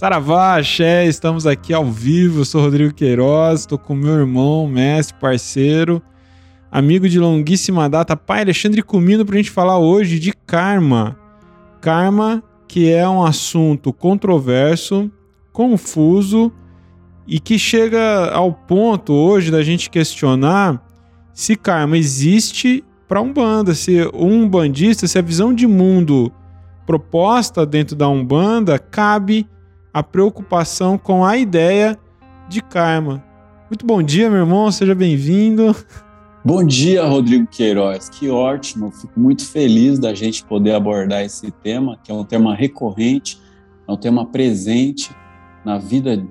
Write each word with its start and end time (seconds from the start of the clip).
Saravá, 0.00 0.56
Axé, 0.56 1.04
estamos 1.04 1.46
aqui 1.46 1.74
ao 1.74 1.84
vivo. 1.84 2.40
Eu 2.40 2.44
sou 2.46 2.62
Rodrigo 2.62 2.94
Queiroz, 2.94 3.60
estou 3.60 3.76
com 3.76 3.94
meu 3.94 4.14
irmão, 4.14 4.66
mestre, 4.66 5.14
parceiro, 5.20 6.00
amigo 6.72 7.06
de 7.06 7.18
longuíssima 7.18 7.86
data, 7.86 8.16
pai 8.16 8.40
Alexandre 8.40 8.82
Comino, 8.82 9.26
para 9.26 9.34
a 9.34 9.36
gente 9.36 9.50
falar 9.50 9.78
hoje 9.78 10.18
de 10.18 10.32
karma. 10.32 11.18
Karma, 11.82 12.42
que 12.66 12.90
é 12.90 13.06
um 13.06 13.22
assunto 13.22 13.92
controverso, 13.92 15.12
confuso 15.52 16.50
e 17.26 17.38
que 17.38 17.58
chega 17.58 18.30
ao 18.30 18.54
ponto 18.54 19.12
hoje 19.12 19.50
da 19.50 19.62
gente 19.62 19.90
questionar 19.90 20.82
se 21.34 21.54
karma 21.56 21.98
existe 21.98 22.82
para 23.06 23.20
Umbanda, 23.20 23.74
se 23.74 24.00
um 24.14 24.44
umbandista, 24.44 25.06
se 25.06 25.18
a 25.18 25.22
visão 25.22 25.52
de 25.52 25.66
mundo 25.66 26.32
proposta 26.86 27.66
dentro 27.66 27.94
da 27.94 28.08
Umbanda 28.08 28.78
cabe 28.78 29.46
a 29.92 30.02
preocupação 30.02 30.96
com 30.96 31.24
a 31.24 31.36
ideia 31.36 31.98
de 32.48 32.62
karma. 32.62 33.22
Muito 33.68 33.86
bom 33.86 34.02
dia, 34.02 34.30
meu 34.30 34.40
irmão, 34.40 34.70
seja 34.70 34.94
bem-vindo. 34.94 35.74
Bom 36.44 36.64
dia, 36.64 37.04
Rodrigo 37.04 37.46
Queiroz. 37.46 38.08
Que 38.08 38.28
ótimo, 38.28 38.90
fico 38.90 39.18
muito 39.18 39.46
feliz 39.46 39.98
da 39.98 40.14
gente 40.14 40.44
poder 40.44 40.74
abordar 40.74 41.22
esse 41.22 41.50
tema, 41.50 41.98
que 42.02 42.10
é 42.10 42.14
um 42.14 42.24
tema 42.24 42.54
recorrente, 42.54 43.40
é 43.86 43.92
um 43.92 43.96
tema 43.96 44.24
presente 44.24 45.10
na 45.64 45.76
vida 45.76 46.24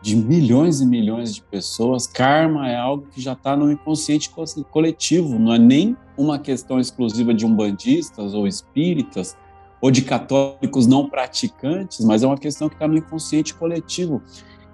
de 0.00 0.16
milhões 0.16 0.80
e 0.80 0.86
milhões 0.86 1.34
de 1.34 1.42
pessoas. 1.42 2.06
Karma 2.06 2.68
é 2.70 2.76
algo 2.76 3.06
que 3.12 3.20
já 3.20 3.32
está 3.32 3.56
no 3.56 3.70
inconsciente 3.70 4.30
coletivo, 4.70 5.38
não 5.38 5.52
é 5.52 5.58
nem 5.58 5.96
uma 6.16 6.38
questão 6.38 6.78
exclusiva 6.78 7.34
de 7.34 7.44
umbandistas 7.44 8.34
ou 8.34 8.46
espíritas, 8.46 9.36
ou 9.84 9.90
de 9.90 10.00
católicos 10.00 10.86
não 10.86 11.06
praticantes, 11.06 12.02
mas 12.06 12.22
é 12.22 12.26
uma 12.26 12.38
questão 12.38 12.70
que 12.70 12.74
está 12.74 12.88
no 12.88 12.96
inconsciente 12.96 13.52
coletivo. 13.52 14.22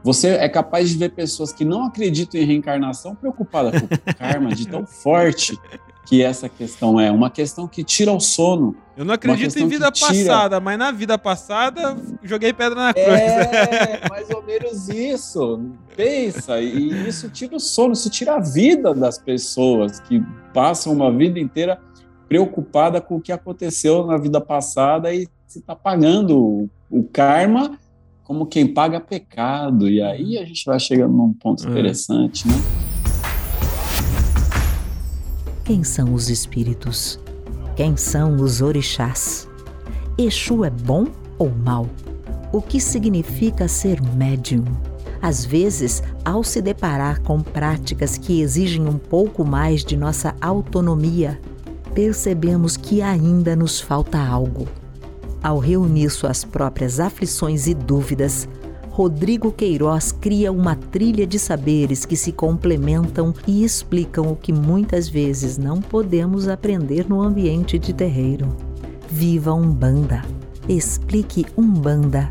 Você 0.05 0.29
é 0.29 0.49
capaz 0.49 0.89
de 0.89 0.97
ver 0.97 1.09
pessoas 1.09 1.53
que 1.53 1.65
não 1.65 1.85
acreditam 1.85 2.41
em 2.41 2.45
reencarnação 2.45 3.17
preocupadas 3.17 3.81
com 3.81 3.87
o 3.87 3.89
karma 4.15 4.55
de 4.55 4.69
tão 4.69 4.87
forte 4.87 5.59
que 6.07 6.23
essa 6.23 6.49
questão 6.49 7.01
é. 7.01 7.11
Uma 7.11 7.29
questão 7.29 7.67
que 7.67 7.83
tira 7.83 8.13
o 8.13 8.21
sono. 8.21 8.77
Eu 8.97 9.05
não 9.05 9.15
acredito 9.15 9.59
em 9.59 9.67
vida 9.67 9.91
tira... 9.91 10.07
passada, 10.07 10.61
mas 10.61 10.79
na 10.79 10.93
vida 10.93 11.19
passada 11.19 11.97
joguei 12.23 12.53
pedra 12.53 12.81
na 12.81 12.95
cruz. 12.95 13.09
É, 13.09 14.07
mais 14.09 14.31
ou 14.31 14.45
menos 14.45 14.89
isso. 14.89 15.61
Pensa, 15.97 16.61
e 16.61 17.09
isso 17.09 17.29
tira 17.31 17.57
o 17.57 17.61
sono, 17.61 17.95
isso 17.95 18.09
tira 18.11 18.37
a 18.37 18.41
vida 18.41 18.95
das 18.95 19.19
pessoas 19.19 19.99
que 19.99 20.23
passam 20.55 20.93
uma 20.93 21.11
vida 21.11 21.41
inteira 21.41 21.81
preocupada 22.31 23.01
com 23.01 23.17
o 23.17 23.21
que 23.21 23.33
aconteceu 23.33 24.07
na 24.07 24.17
vida 24.17 24.41
passada 24.41 25.13
e 25.13 25.27
se 25.49 25.59
está 25.59 25.75
pagando 25.75 26.71
o, 26.89 27.03
karma 27.03 27.77
como 28.23 28.47
quem 28.47 28.73
paga 28.73 29.01
pecado. 29.01 29.89
E 29.89 30.01
aí 30.01 30.39
a 30.39 30.45
gente 30.45 30.65
vai 30.65 30.79
chegando 30.79 31.13
num 31.13 31.33
ponto 31.33 31.67
é. 31.67 31.69
interessante, 31.69 32.47
né? 32.47 32.55
Quem 35.65 35.83
são 35.83 36.15
os 36.15 36.31
espíritos? 36.31 37.19
Quem 37.75 37.97
são 37.97 38.37
os 38.37 38.63
orixás? 38.63 39.49
Exu 40.17 40.65
é 40.65 40.71
bom 40.71 41.09
ou 41.37 41.51
mal? 41.51 41.89
O 42.53 42.63
que 42.63 42.79
significa 42.79 43.67
ser 43.67 44.01
médium? 44.01 44.65
Às 45.21 45.45
vezes, 45.45 46.01
ao 46.25 46.45
se 46.45 46.63
deparar 46.63 47.21
com 47.23 47.41
práticas 47.41 48.17
que 48.17 48.41
exigem 48.41 48.87
um 48.87 48.99
pouco 48.99 49.45
mais 49.45 49.85
de 49.85 49.97
nossa 49.97 50.37
autonomia, 50.41 51.41
percebemos 51.95 52.77
que 52.77 53.03
ainda 53.03 53.55
nos 53.55 53.81
falta 53.81 54.19
algo. 54.19 54.67
Ao 55.43 55.59
reunir 55.59 56.11
suas 56.11 56.45
próprias 56.45 57.01
aflições 57.01 57.67
e 57.67 57.75
dúvidas, 57.75 58.49
Rodrigo 58.91 59.51
Queiroz 59.53 60.13
cria 60.13 60.53
uma 60.53 60.77
trilha 60.77 61.27
de 61.27 61.39
saberes 61.39 62.05
que 62.05 62.17
se 62.17 62.33
complementam 62.33 63.33
e 63.47 63.65
explicam 63.65 64.31
o 64.31 64.37
que 64.37 64.53
muitas 64.53 65.09
vezes 65.09 65.57
não 65.57 65.81
podemos 65.81 66.49
aprender 66.49 67.09
no 67.09 67.23
ambiente 67.23 67.79
de 67.79 67.93
terreiro. 67.93 68.55
Viva 69.09 69.55
Umbanda! 69.55 70.23
Explique 70.69 71.47
Umbanda! 71.57 72.31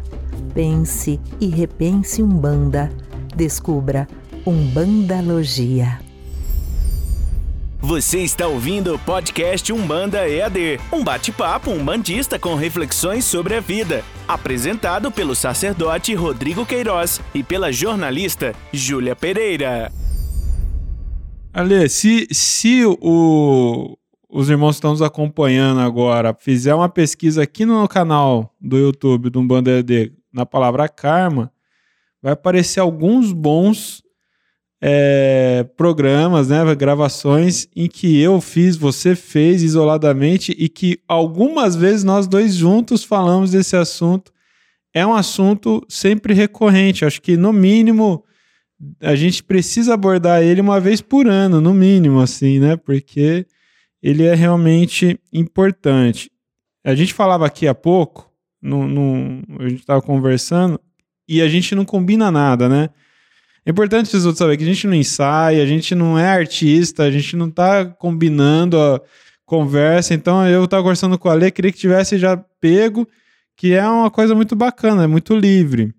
Pense 0.54 1.20
e 1.40 1.48
repense 1.48 2.22
Umbanda! 2.22 2.92
Descubra 3.36 4.08
Umbandalogia! 4.46 6.09
Você 7.90 8.20
está 8.20 8.46
ouvindo 8.46 8.94
o 8.94 9.00
podcast 9.00 9.74
Umbanda 9.74 10.30
EAD, 10.30 10.80
um 10.94 11.04
bate-papo 11.04 11.72
umbandista 11.72 12.38
com 12.38 12.54
reflexões 12.54 13.26
sobre 13.26 13.56
a 13.56 13.60
vida, 13.60 14.04
apresentado 14.28 15.12
pelo 15.12 15.34
sacerdote 15.34 16.14
Rodrigo 16.14 16.68
Queiroz 16.68 17.20
e 17.34 17.42
pela 17.42 17.72
jornalista 17.72 18.54
Júlia 18.72 19.16
Pereira. 19.16 19.92
Ale, 21.52 21.90
se, 21.90 22.28
se 22.32 22.86
o, 22.86 23.98
os 24.30 24.52
irmãos 24.52 24.74
que 24.74 24.78
estão 24.78 24.92
nos 24.92 25.02
acompanhando 25.02 25.80
agora 25.80 26.38
fizer 26.40 26.76
uma 26.76 26.90
pesquisa 26.90 27.42
aqui 27.42 27.66
no 27.66 27.88
canal 27.88 28.54
do 28.62 28.78
YouTube 28.78 29.32
do 29.32 29.40
Umbanda 29.40 29.72
EAD 29.72 30.14
na 30.32 30.46
palavra 30.46 30.88
karma, 30.88 31.52
vai 32.22 32.34
aparecer 32.34 32.82
alguns 32.82 33.32
bons 33.32 34.04
é, 34.82 35.66
programas, 35.76 36.48
né, 36.48 36.74
gravações 36.76 37.68
em 37.76 37.88
que 37.88 38.20
eu 38.20 38.40
fiz, 38.40 38.78
você 38.78 39.16
fez 39.16 39.62
isoladamente 39.62 40.56
e 40.58 40.70
que 40.70 41.00
algumas 41.08 41.76
vezes 41.76 42.04
nós 42.04 42.28
dois 42.28 42.56
juntos 42.56 43.04
falamos 43.04 43.52
desse 43.52 43.76
assunto. 43.76 44.32
É 44.94 45.06
um 45.06 45.14
assunto 45.14 45.86
sempre 45.90 46.34
recorrente. 46.34 47.06
Acho 47.06 47.22
que 47.22 47.36
no 47.36 47.52
mínimo 47.52 48.24
a 49.02 49.16
gente 49.16 49.44
precisa 49.44 49.94
abordar 49.94 50.42
ele 50.42 50.62
uma 50.62 50.80
vez 50.80 51.02
por 51.02 51.28
ano, 51.28 51.60
no 51.60 51.74
mínimo, 51.74 52.22
assim, 52.22 52.60
né? 52.60 52.78
Porque 52.78 53.46
ele 54.02 54.26
é 54.26 54.34
realmente 54.34 55.20
importante. 55.34 56.32
A 56.84 56.96
gente 56.96 57.14
falava 57.14 57.46
aqui 57.46 57.68
há 57.68 57.76
pouco, 57.76 58.32
no, 58.62 58.88
no 58.88 59.44
a 59.60 59.68
gente 59.68 59.82
estava 59.82 60.02
conversando, 60.02 60.80
e 61.28 61.42
a 61.42 61.50
gente 61.50 61.76
não 61.76 61.84
combina 61.84 62.32
nada, 62.32 62.70
né? 62.70 62.90
É 63.66 63.72
importante 63.72 64.16
os 64.16 64.26
outros 64.26 64.40
saberem 64.40 64.58
que 64.58 64.64
a 64.64 64.68
gente 64.68 64.88
não 64.88 64.96
ensaia, 64.96 65.62
a 65.62 65.66
gente 65.66 65.94
não 65.94 66.18
é 66.18 66.28
artista, 66.28 67.04
a 67.04 67.12
gente 67.12 67.36
não 67.36 67.50
tá 67.50 67.86
combinando 67.86 68.80
a 68.80 69.02
conversa. 69.46 70.14
Então 70.14 70.48
eu 70.48 70.68
tava 70.68 70.84
conversando 70.84 71.18
com 71.18 71.30
a 71.30 71.34
Ale, 71.34 71.52
queria 71.52 71.72
que 71.72 71.78
tivesse 71.78 72.18
já 72.18 72.38
pego, 72.60 73.08
que 73.56 73.74
é 73.74 73.88
uma 73.88 74.10
coisa 74.10 74.34
muito 74.34 74.56
bacana, 74.56 75.04
é 75.04 75.08
muito 75.08 75.36
livre. 75.36 75.94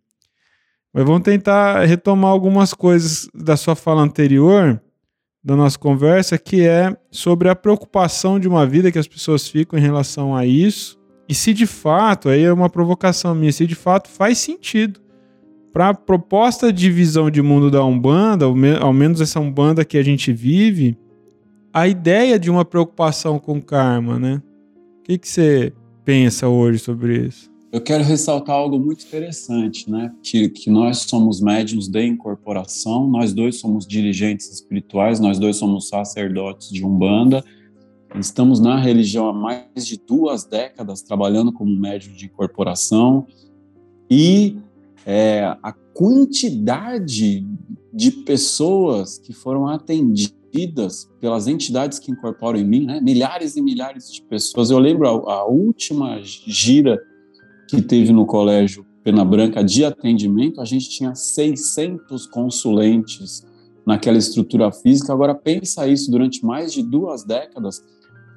Mas 0.93 1.04
vamos 1.04 1.22
tentar 1.22 1.84
retomar 1.84 2.31
algumas 2.31 2.75
coisas 2.75 3.28
da 3.34 3.56
sua 3.56 3.77
fala 3.77 4.03
anterior, 4.03 4.81
da 5.42 5.54
nossa 5.54 5.78
conversa, 5.78 6.37
que 6.37 6.66
é 6.66 6.97
sobre 7.10 7.48
a 7.48 7.54
preocupação 7.54 8.41
de 8.41 8.48
uma 8.48 8.66
vida 8.66 8.91
que 8.91 8.98
as 8.98 9.06
pessoas 9.06 9.47
ficam 9.47 9.78
em 9.78 9.82
relação 9.82 10.34
a 10.34 10.44
isso. 10.44 10.98
E 11.28 11.34
se 11.34 11.54
de 11.54 11.66
fato, 11.66 12.28
aí 12.28 12.42
é 12.42 12.53
uma 12.53 12.69
provocação 12.69 13.34
minha, 13.34 13.53
se 13.53 13.66
de 13.66 13.77
fato 13.77 14.09
faz 14.09 14.38
sentido 14.38 15.00
para 15.72 15.91
a 15.91 15.94
proposta 15.94 16.72
de 16.72 16.91
visão 16.91 17.31
de 17.31 17.41
mundo 17.41 17.70
da 17.70 17.84
Umbanda, 17.84 18.44
ao 18.44 18.92
menos 18.92 19.20
essa 19.20 19.38
Umbanda 19.41 19.84
que 19.84 19.97
a 19.97 20.03
gente 20.03 20.32
vive, 20.32 20.97
a 21.72 21.86
ideia 21.86 22.38
de 22.38 22.50
uma 22.50 22.64
preocupação 22.64 23.38
com 23.38 23.60
karma, 23.60 24.19
né? 24.19 24.42
O 24.98 25.03
que, 25.04 25.19
que 25.19 25.28
você 25.28 25.72
pensa 26.04 26.48
hoje 26.48 26.78
sobre 26.80 27.26
isso? 27.26 27.50
Eu 27.72 27.80
quero 27.80 28.03
ressaltar 28.03 28.56
algo 28.56 28.80
muito 28.80 29.06
interessante, 29.06 29.88
né? 29.88 30.12
Que, 30.22 30.48
que 30.48 30.69
nós 30.69 30.98
somos 31.03 31.41
médiums 31.41 31.86
de 31.86 32.04
incorporação, 32.04 33.06
nós 33.06 33.33
dois 33.33 33.60
somos 33.60 33.86
dirigentes 33.86 34.50
espirituais, 34.50 35.21
nós 35.21 35.39
dois 35.39 35.56
somos 35.56 35.89
sacerdotes 35.89 36.68
de 36.71 36.84
Umbanda, 36.84 37.44
estamos 38.18 38.59
na 38.59 38.77
religião 38.77 39.28
há 39.28 39.33
mais 39.33 39.86
de 39.86 39.97
duas 39.97 40.44
décadas 40.44 41.00
trabalhando 41.00 41.53
como 41.53 41.74
médium 41.74 42.12
de 42.12 42.27
incorporação 42.27 43.24
e 44.10 44.56
é, 45.06 45.44
a 45.62 45.72
quantidade 45.94 47.47
de 47.92 48.10
pessoas 48.10 49.18
que 49.18 49.32
foram 49.32 49.66
atendidas 49.66 51.08
pelas 51.20 51.47
entidades 51.47 51.98
que 51.98 52.10
incorporam 52.10 52.58
em 52.58 52.64
mim, 52.64 52.84
né? 52.86 53.00
milhares 53.00 53.56
e 53.56 53.62
milhares 53.62 54.12
de 54.12 54.22
pessoas. 54.22 54.70
Eu 54.70 54.78
lembro 54.78 55.06
a, 55.06 55.34
a 55.34 55.44
última 55.44 56.18
gira 56.22 57.00
que 57.68 57.80
teve 57.80 58.12
no 58.12 58.26
colégio 58.26 58.84
Pena 59.02 59.24
Branca 59.24 59.64
de 59.64 59.84
atendimento, 59.84 60.60
a 60.60 60.64
gente 60.64 60.91
tinha 60.91 61.14
600 61.14 62.26
consulentes 62.26 63.46
naquela 63.86 64.18
estrutura 64.18 64.70
física. 64.70 65.12
Agora 65.12 65.34
pensa 65.34 65.86
isso 65.86 66.10
durante 66.10 66.44
mais 66.44 66.72
de 66.72 66.82
duas 66.82 67.24
décadas, 67.24 67.82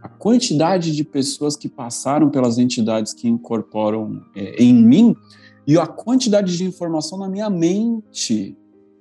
a 0.02 0.08
quantidade 0.08 0.96
de 0.96 1.04
pessoas 1.04 1.56
que 1.56 1.68
passaram 1.68 2.30
pelas 2.30 2.58
entidades 2.58 3.14
que 3.14 3.28
incorporam 3.28 4.22
é, 4.36 4.64
em 4.64 4.74
mim 4.74 5.16
e 5.66 5.78
a 5.78 5.88
quantidade 5.88 6.56
de 6.58 6.66
informação 6.66 7.18
na 7.18 7.30
minha 7.30 7.50
mente 7.50 8.58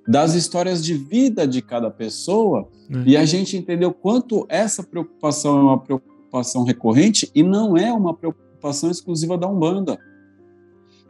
das 0.07 0.33
histórias 0.33 0.83
de 0.83 0.93
vida 0.93 1.47
de 1.47 1.61
cada 1.61 1.89
pessoa 1.89 2.67
é. 2.89 3.09
e 3.09 3.17
a 3.17 3.25
gente 3.25 3.55
entendeu 3.55 3.93
quanto 3.93 4.45
essa 4.49 4.83
preocupação 4.83 5.57
é 5.57 5.61
uma 5.61 5.79
preocupação 5.79 6.63
recorrente 6.63 7.29
e 7.33 7.41
não 7.41 7.77
é 7.77 7.91
uma 7.91 8.13
preocupação 8.13 8.89
exclusiva 8.89 9.37
da 9.37 9.47
Umbanda. 9.47 9.97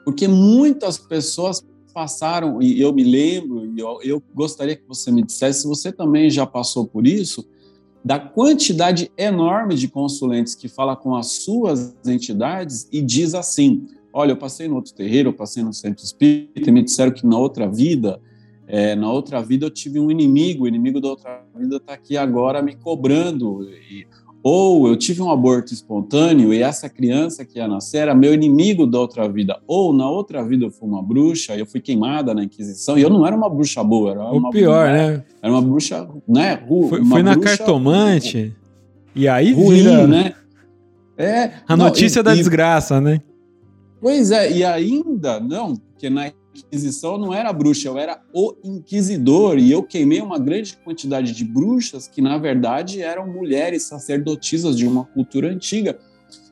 Porque 0.03 0.27
muitas 0.27 0.97
pessoas 0.97 1.63
passaram, 1.93 2.61
e 2.61 2.81
eu 2.81 2.91
me 2.91 3.03
lembro, 3.03 3.65
e 3.65 3.79
eu, 3.79 3.99
eu 4.03 4.23
gostaria 4.33 4.75
que 4.75 4.83
você 4.87 5.11
me 5.11 5.23
dissesse 5.23 5.61
se 5.61 5.67
você 5.67 5.91
também 5.91 6.29
já 6.29 6.45
passou 6.45 6.85
por 6.85 7.07
isso, 7.07 7.47
da 8.03 8.19
quantidade 8.19 9.11
enorme 9.17 9.75
de 9.75 9.87
consulentes 9.87 10.55
que 10.55 10.67
fala 10.67 10.95
com 10.95 11.15
as 11.15 11.27
suas 11.43 11.95
entidades 12.05 12.87
e 12.91 13.01
diz 13.01 13.33
assim: 13.33 13.87
olha, 14.13 14.31
eu 14.31 14.37
passei 14.37 14.67
no 14.67 14.75
outro 14.75 14.93
terreiro, 14.93 15.29
eu 15.29 15.33
passei 15.33 15.63
no 15.63 15.73
centro 15.73 16.03
espírita 16.05 16.69
e 16.69 16.71
me 16.71 16.83
disseram 16.83 17.11
que 17.11 17.25
na 17.25 17.37
outra 17.37 17.67
vida, 17.67 18.21
é, 18.67 18.95
na 18.95 19.11
outra 19.11 19.41
vida 19.41 19.65
eu 19.65 19.69
tive 19.71 19.99
um 19.99 20.11
inimigo, 20.11 20.65
o 20.65 20.67
inimigo 20.67 21.01
da 21.01 21.09
outra 21.09 21.43
vida 21.57 21.77
está 21.77 21.93
aqui 21.93 22.15
agora 22.15 22.61
me 22.61 22.75
cobrando. 22.75 23.67
E, 23.91 24.05
ou 24.43 24.87
eu 24.89 24.97
tive 24.97 25.21
um 25.21 25.31
aborto 25.31 25.73
espontâneo 25.73 26.53
e 26.53 26.61
essa 26.61 26.89
criança 26.89 27.45
que 27.45 27.59
ia 27.59 27.67
nascer 27.67 27.99
era 27.99 28.13
meu 28.13 28.33
inimigo 28.33 28.85
da 28.85 28.99
outra 28.99 29.27
vida. 29.27 29.57
Ou 29.65 29.93
na 29.93 30.09
outra 30.09 30.43
vida 30.43 30.65
eu 30.65 30.71
fui 30.71 30.87
uma 30.87 31.01
bruxa, 31.01 31.55
eu 31.55 31.65
fui 31.65 31.79
queimada 31.79 32.33
na 32.33 32.43
Inquisição 32.43 32.97
e 32.97 33.01
eu 33.01 33.09
não 33.09 33.25
era 33.25 33.35
uma 33.35 33.49
bruxa 33.49 33.81
boa, 33.83 34.11
era 34.11 34.25
o 34.25 34.37
uma 34.37 34.49
pior, 34.51 34.89
bruxa, 34.89 35.07
né? 35.17 35.23
Era 35.41 35.53
uma 35.53 35.61
bruxa, 35.61 36.09
né? 36.27 36.53
Ru, 36.67 36.89
foi, 36.89 37.05
foi 37.05 37.23
na 37.23 37.37
cartomante 37.37 38.53
e 39.15 39.27
aí 39.27 39.53
ruim, 39.53 39.75
vira 39.75 40.07
né? 40.07 40.33
É, 41.17 41.51
a 41.67 41.77
não, 41.77 41.85
notícia 41.85 42.19
e- 42.19 42.23
da 42.23 42.33
e- 42.33 42.37
desgraça, 42.37 42.99
né? 42.99 43.21
Pois 44.03 44.31
é, 44.31 44.51
e 44.51 44.65
ainda, 44.65 45.39
não, 45.39 45.77
porque 45.77 46.09
na 46.09 46.29
Inquisição 46.53 47.13
eu 47.13 47.19
não 47.19 47.33
era 47.33 47.53
bruxa, 47.53 47.87
eu 47.87 47.97
era 47.97 48.21
o 48.33 48.53
inquisidor, 48.61 49.57
e 49.57 49.71
eu 49.71 49.81
queimei 49.81 50.19
uma 50.19 50.37
grande 50.37 50.75
quantidade 50.75 51.31
de 51.31 51.45
bruxas 51.45 52.05
que, 52.05 52.21
na 52.21 52.37
verdade, 52.37 53.01
eram 53.01 53.25
mulheres 53.25 53.83
sacerdotisas 53.83 54.75
de 54.77 54.85
uma 54.85 55.05
cultura 55.05 55.49
antiga. 55.49 55.97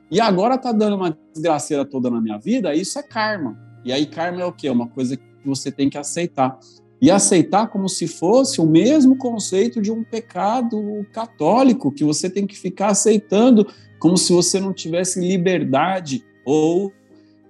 E 0.10 0.22
agora 0.22 0.58
tá 0.58 0.72
dando 0.72 0.96
uma 0.96 1.18
desgraceira 1.34 1.84
toda 1.84 2.10
na 2.10 2.22
minha 2.22 2.38
vida, 2.38 2.74
isso 2.74 2.98
é 2.98 3.04
karma. 3.04 3.60
E 3.84 3.92
aí, 3.92 4.06
karma 4.06 4.42
é 4.42 4.46
o 4.46 4.54
quê? 4.54 4.70
É 4.70 4.72
uma 4.72 4.88
coisa 4.88 5.18
que 5.18 5.24
você 5.44 5.70
tem 5.70 5.90
que 5.90 5.98
aceitar. 5.98 6.58
E 7.02 7.12
aceitar 7.12 7.68
como 7.68 7.90
se 7.90 8.08
fosse 8.08 8.62
o 8.62 8.66
mesmo 8.66 9.18
conceito 9.18 9.82
de 9.82 9.92
um 9.92 10.06
pecado 10.06 11.06
católico, 11.12 11.92
que 11.92 12.06
você 12.06 12.30
tem 12.30 12.48
que 12.48 12.58
ficar 12.58 12.92
aceitando 12.92 13.68
como 14.00 14.16
se 14.16 14.32
você 14.32 14.58
não 14.58 14.72
tivesse 14.72 15.20
liberdade 15.20 16.24
ou 16.46 16.94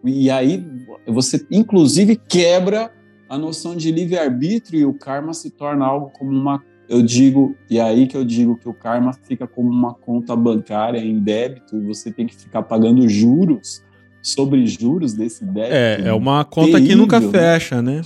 e 0.04 0.30
aí 0.30 0.64
você, 1.08 1.46
inclusive, 1.52 2.16
quebra 2.16 2.92
a 3.30 3.38
noção 3.38 3.76
de 3.76 3.92
livre-arbítrio 3.92 4.80
e 4.80 4.86
o 4.86 4.94
karma 4.94 5.34
se 5.34 5.50
torna 5.50 5.86
algo 5.86 6.12
como 6.18 6.32
uma. 6.32 6.62
Eu 6.90 7.02
digo, 7.02 7.56
e 7.70 7.78
é 7.78 7.82
aí 7.82 8.06
que 8.06 8.18
eu 8.18 8.26
digo 8.26 8.58
que 8.58 8.68
o 8.68 8.74
karma 8.74 9.14
fica 9.14 9.48
como 9.48 9.70
uma 9.70 9.94
conta 9.94 10.36
bancária 10.36 11.00
em 11.00 11.20
débito 11.20 11.78
e 11.78 11.86
você 11.86 12.12
tem 12.12 12.28
que 12.28 12.36
ficar 12.36 12.64
pagando 12.64 13.08
juros 13.08 13.82
sobre 14.22 14.66
juros 14.68 15.14
desse 15.14 15.46
débito. 15.46 15.74
É, 15.74 16.02
é 16.08 16.14
uma 16.14 16.44
conta 16.44 16.72
que 16.72 16.74
terrível, 16.74 16.98
nunca 16.98 17.20
né? 17.20 17.30
fecha, 17.30 17.82
né? 17.82 18.02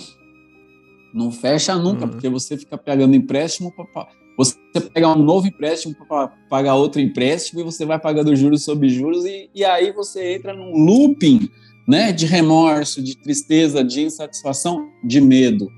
Não 1.14 1.32
fecha 1.32 1.76
nunca, 1.76 2.06
Uhum. 2.06 2.12
porque 2.12 2.30
você 2.30 2.58
fica 2.58 2.78
pegando 2.78 3.16
empréstimo 3.16 3.72
para 3.74 4.08
você 4.38 4.56
pega 4.94 5.08
um 5.08 5.24
novo 5.24 5.48
empréstimo 5.48 5.96
para 6.08 6.28
pagar 6.50 6.76
outro 6.76 7.00
empréstimo 7.00 7.62
e 7.62 7.64
você 7.64 7.86
vai 7.86 7.98
pagando 7.98 8.36
juros 8.36 8.66
sobre 8.66 8.90
juros 8.90 9.24
e, 9.26 9.50
e 9.56 9.64
aí 9.64 9.94
você 9.94 10.36
entra 10.36 10.54
num 10.54 10.74
looping, 10.74 11.50
né, 11.88 12.12
de 12.12 12.26
remorso, 12.26 13.02
de 13.02 13.16
tristeza, 13.18 13.84
de 13.84 14.02
insatisfação, 14.02 14.90
de 15.04 15.22
medo. 15.22 15.70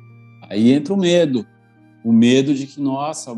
Aí 0.50 0.72
entra 0.72 0.94
o 0.94 0.98
medo, 0.98 1.46
o 2.04 2.12
medo 2.12 2.54
de 2.54 2.66
que 2.66 2.80
nossa, 2.80 3.36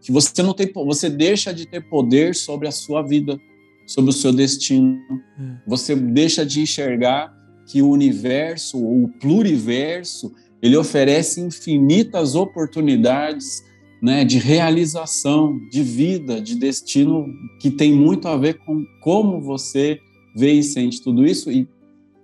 que 0.00 0.12
você 0.12 0.42
não 0.42 0.52
tem, 0.52 0.70
você 0.72 1.08
deixa 1.08 1.52
de 1.52 1.66
ter 1.66 1.88
poder 1.88 2.34
sobre 2.34 2.68
a 2.68 2.72
sua 2.72 3.02
vida, 3.02 3.38
sobre 3.86 4.10
o 4.10 4.14
seu 4.14 4.32
destino. 4.32 4.98
Hum. 5.38 5.56
Você 5.66 5.96
deixa 5.96 6.44
de 6.44 6.60
enxergar 6.60 7.32
que 7.66 7.80
o 7.80 7.88
universo, 7.88 8.78
ou 8.82 9.04
o 9.04 9.08
pluriverso, 9.08 10.32
ele 10.60 10.76
oferece 10.76 11.40
infinitas 11.40 12.34
oportunidades 12.34 13.62
né, 14.02 14.24
de 14.24 14.38
realização, 14.38 15.58
de 15.70 15.82
vida, 15.82 16.40
de 16.40 16.56
destino, 16.56 17.26
que 17.60 17.70
tem 17.70 17.92
muito 17.92 18.28
a 18.28 18.36
ver 18.36 18.58
com 18.58 18.84
como 19.00 19.40
você 19.40 20.00
vê 20.34 20.52
e 20.52 20.62
sente 20.62 21.00
tudo 21.00 21.24
isso. 21.24 21.50
E 21.50 21.68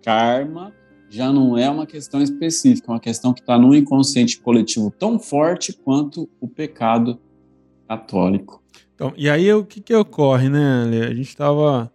karma 0.09 0.75
já 1.11 1.31
não 1.31 1.59
é 1.59 1.69
uma 1.69 1.87
questão 1.87 2.23
específica, 2.23 2.91
é 2.91 2.95
uma 2.95 3.01
questão 3.01 3.35
que 3.35 3.41
está 3.41 3.59
no 3.59 3.75
inconsciente 3.75 4.41
coletivo 4.41 4.91
tão 4.91 5.19
forte 5.19 5.71
quanto 5.71 6.27
o 6.41 6.49
pecado 6.49 7.21
católico. 7.87 8.63
Então, 8.95 9.13
e 9.19 9.29
aí 9.29 9.53
o 9.53 9.67
que 9.67 9.83
que 9.83 9.95
ocorre, 9.95 10.49
né, 10.49 10.83
Ale? 10.83 11.03
A 11.03 11.13
gente 11.13 11.37
tava. 11.37 11.93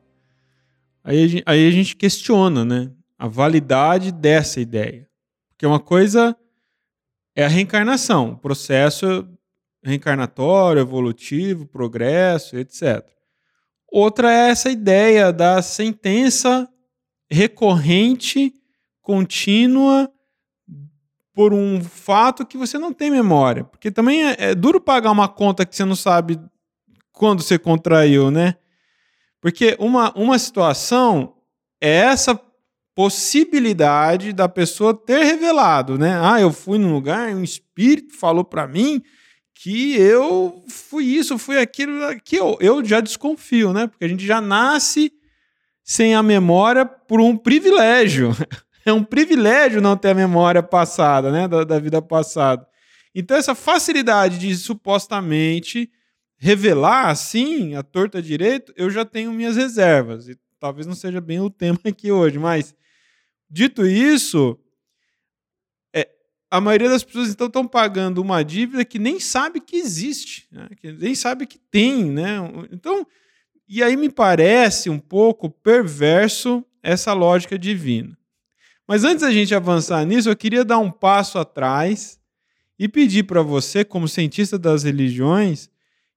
Aí 1.04 1.42
aí 1.44 1.68
a 1.68 1.72
gente 1.72 1.96
questiona, 1.96 2.64
né? 2.64 2.92
A 3.18 3.28
validade 3.28 4.12
dessa 4.12 4.62
ideia. 4.62 5.10
Porque 5.50 5.66
uma 5.66 5.80
coisa 5.80 6.38
é 7.36 7.44
a 7.44 7.48
reencarnação, 7.48 8.34
o 8.34 8.38
processo 8.38 9.28
reencarnatório, 9.84 10.82
evolutivo, 10.82 11.66
progresso, 11.66 12.58
etc. 12.58 13.04
Outra 13.92 14.32
é 14.32 14.50
essa 14.50 14.70
ideia 14.70 15.34
da 15.34 15.64
sentença 15.64 16.70
recorrente, 17.30 18.54
contínua, 19.02 20.12
por 21.34 21.54
um 21.54 21.84
fato 21.84 22.46
que 22.46 22.58
você 22.58 22.78
não 22.78 22.94
tem 22.94 23.10
memória. 23.10 23.64
Porque 23.64 23.92
também 23.92 24.24
é, 24.24 24.36
é 24.38 24.56
duro 24.56 24.80
pagar 24.80 25.12
uma 25.12 25.28
conta 25.28 25.66
que 25.66 25.76
você 25.76 25.84
não 25.84 25.96
sabe 25.96 26.40
quando 27.12 27.42
você 27.42 27.58
contraiu, 27.58 28.30
né? 28.30 28.56
Porque 29.42 29.76
uma, 29.80 30.14
uma 30.14 30.38
situação 30.40 31.36
é 31.82 31.90
essa 31.90 32.40
possibilidade 32.96 34.32
da 34.32 34.48
pessoa 34.48 34.94
ter 34.94 35.24
revelado, 35.24 35.98
né? 35.98 36.20
Ah, 36.22 36.40
eu 36.40 36.52
fui 36.54 36.78
num 36.78 36.94
lugar, 36.94 37.30
um 37.30 37.44
espírito 37.44 38.16
falou 38.16 38.44
para 38.44 38.68
mim 38.68 39.02
que 39.56 39.96
eu 39.96 40.64
fui 40.68 41.06
isso, 41.06 41.38
fui 41.38 41.58
aquilo, 41.58 41.94
que 42.24 42.36
eu, 42.36 42.58
eu 42.60 42.84
já 42.86 43.00
desconfio, 43.00 43.74
né? 43.74 43.88
Porque 43.88 44.06
a 44.06 44.08
gente 44.08 44.26
já 44.26 44.40
nasce 44.40 45.12
sem 45.84 46.16
a 46.16 46.24
memória 46.24 46.86
por 46.86 47.20
um 47.20 47.38
privilégio. 47.38 48.32
É 48.86 48.92
um 48.92 49.02
privilégio 49.02 49.82
não 49.82 49.96
ter 49.96 50.10
a 50.10 50.14
memória 50.14 50.62
passada, 50.62 51.32
né? 51.32 51.48
Da, 51.48 51.64
da 51.64 51.80
vida 51.80 52.02
passada. 52.02 52.68
Então, 53.16 53.38
essa 53.38 53.56
facilidade 53.56 54.38
de 54.38 54.54
supostamente 54.58 55.90
revelar 56.36 57.08
assim, 57.08 57.76
a 57.76 57.82
torta 57.82 58.22
direito, 58.22 58.74
eu 58.76 58.90
já 58.90 59.06
tenho 59.06 59.32
minhas 59.32 59.56
reservas. 59.56 60.28
E 60.28 60.38
talvez 60.60 60.86
não 60.86 60.96
seja 60.96 61.22
bem 61.22 61.40
o 61.40 61.50
tema 61.50 61.80
aqui 61.88 62.12
hoje, 62.12 62.38
mas 62.38 62.76
dito 63.50 63.86
isso, 63.86 64.60
é, 65.94 66.10
a 66.52 66.60
maioria 66.60 66.90
das 66.90 67.04
pessoas 67.04 67.30
então 67.30 67.48
estão 67.48 67.66
pagando 67.66 68.22
uma 68.22 68.44
dívida 68.44 68.84
que 68.84 69.00
nem 69.00 69.20
sabe 69.20 69.62
que 69.62 69.78
existe, 69.78 70.46
né? 70.52 70.68
que 70.76 70.92
nem 70.92 71.16
sabe 71.16 71.46
que 71.46 71.58
tem, 71.58 72.04
né? 72.04 72.36
Então, 72.72 73.08
e 73.68 73.82
aí 73.82 73.96
me 73.96 74.10
parece 74.10 74.90
um 74.90 75.00
pouco 75.00 75.50
perverso 75.50 76.66
essa 76.82 77.14
lógica 77.14 77.58
divina. 77.58 78.18
Mas 78.88 79.04
antes 79.04 79.22
da 79.22 79.32
gente 79.32 79.56
avançar 79.56 80.06
nisso, 80.06 80.30
eu 80.30 80.36
queria 80.36 80.66
dar 80.66 80.78
um 80.78 80.92
passo 80.92 81.40
atrás 81.40 82.20
e 82.78 82.88
pedir 82.90 83.24
para 83.24 83.42
você, 83.42 83.86
como 83.86 84.08
cientista 84.08 84.60
das 84.60 84.84
religiões, 84.84 85.70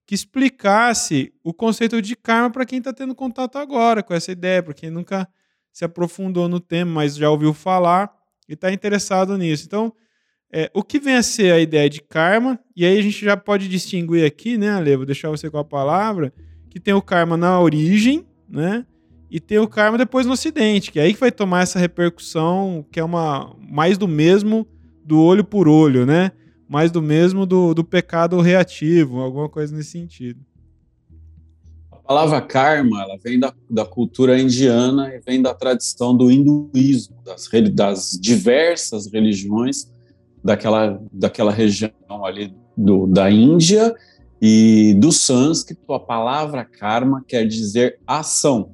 que 0.05 0.15
explicasse 0.15 1.33
o 1.43 1.53
conceito 1.53 2.01
de 2.01 2.15
karma 2.15 2.49
para 2.49 2.65
quem 2.65 2.79
está 2.79 2.93
tendo 2.93 3.15
contato 3.15 3.57
agora 3.57 4.01
com 4.01 4.13
essa 4.13 4.31
ideia, 4.31 4.63
para 4.63 4.73
quem 4.73 4.89
nunca 4.89 5.27
se 5.71 5.85
aprofundou 5.85 6.47
no 6.47 6.59
tema, 6.59 6.91
mas 6.91 7.15
já 7.15 7.29
ouviu 7.29 7.53
falar 7.53 8.11
e 8.47 8.53
está 8.53 8.71
interessado 8.71 9.37
nisso. 9.37 9.65
Então, 9.65 9.93
é, 10.51 10.71
o 10.73 10.81
que 10.81 10.99
vem 10.99 11.15
a 11.15 11.23
ser 11.23 11.51
a 11.51 11.59
ideia 11.59 11.89
de 11.89 12.01
karma? 12.01 12.59
E 12.75 12.85
aí 12.85 12.97
a 12.97 13.01
gente 13.01 13.23
já 13.23 13.35
pode 13.35 13.67
distinguir 13.67 14.25
aqui, 14.25 14.57
né, 14.57 14.69
Ale? 14.69 14.95
Vou 14.95 15.05
deixar 15.05 15.29
você 15.29 15.49
com 15.49 15.57
a 15.57 15.65
palavra, 15.65 16.33
que 16.69 16.79
tem 16.79 16.93
o 16.93 17.01
karma 17.01 17.37
na 17.37 17.59
origem, 17.59 18.25
né? 18.49 18.85
E 19.29 19.39
tem 19.39 19.57
o 19.59 19.67
karma 19.67 19.97
depois 19.97 20.25
no 20.25 20.33
ocidente, 20.33 20.91
que 20.91 20.99
é 20.99 21.03
aí 21.03 21.13
que 21.13 21.19
vai 21.19 21.31
tomar 21.31 21.61
essa 21.61 21.77
repercussão, 21.77 22.85
que 22.91 22.99
é 22.99 23.03
uma 23.03 23.53
mais 23.59 23.97
do 23.97 24.07
mesmo 24.07 24.65
do 25.03 25.21
olho 25.21 25.43
por 25.43 25.67
olho, 25.67 26.05
né? 26.05 26.31
Mais 26.67 26.91
do 26.91 27.01
mesmo 27.01 27.45
do, 27.45 27.73
do 27.73 27.83
pecado 27.83 28.39
reativo, 28.39 29.19
alguma 29.19 29.49
coisa 29.49 29.75
nesse 29.75 29.91
sentido. 29.91 30.39
A 31.91 31.97
palavra 31.97 32.41
karma 32.41 33.01
ela 33.03 33.17
vem 33.21 33.37
da, 33.37 33.53
da 33.69 33.85
cultura 33.85 34.39
indiana 34.39 35.13
e 35.13 35.19
vem 35.19 35.41
da 35.41 35.53
tradição 35.53 36.15
do 36.15 36.31
hinduísmo, 36.31 37.17
das, 37.25 37.49
das 37.73 38.17
diversas 38.21 39.11
religiões 39.11 39.91
daquela, 40.41 41.01
daquela 41.11 41.51
região 41.51 41.91
ali 42.23 42.53
do, 42.77 43.07
da 43.07 43.29
Índia 43.29 43.93
e 44.41 44.95
do 44.99 45.11
sânscrito. 45.11 45.93
A 45.93 45.99
palavra 45.99 46.63
karma 46.63 47.23
quer 47.27 47.45
dizer 47.45 47.99
ação. 48.05 48.71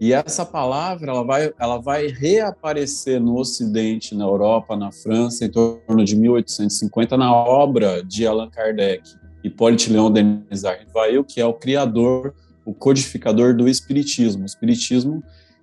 E 0.00 0.12
essa 0.12 0.46
palavra 0.46 1.10
ela 1.10 1.24
vai, 1.24 1.52
ela 1.58 1.78
vai 1.78 2.06
reaparecer 2.06 3.20
no 3.20 3.36
Ocidente, 3.36 4.14
na 4.14 4.24
Europa, 4.24 4.76
na 4.76 4.92
França, 4.92 5.44
em 5.44 5.50
torno 5.50 6.04
de 6.04 6.14
1850, 6.14 7.16
na 7.16 7.34
obra 7.34 8.02
de 8.04 8.24
Allan 8.24 8.48
Kardec, 8.48 9.02
Hippolyte 9.42 9.90
Leon 9.90 10.12
Denis 10.12 10.62
Rivail, 10.62 11.24
que 11.24 11.40
é 11.40 11.46
o 11.46 11.52
criador, 11.52 12.32
o 12.64 12.72
codificador 12.72 13.56
do 13.56 13.68
Espiritismo. 13.68 14.42
O 14.42 14.46
Espiritismo 14.46 15.22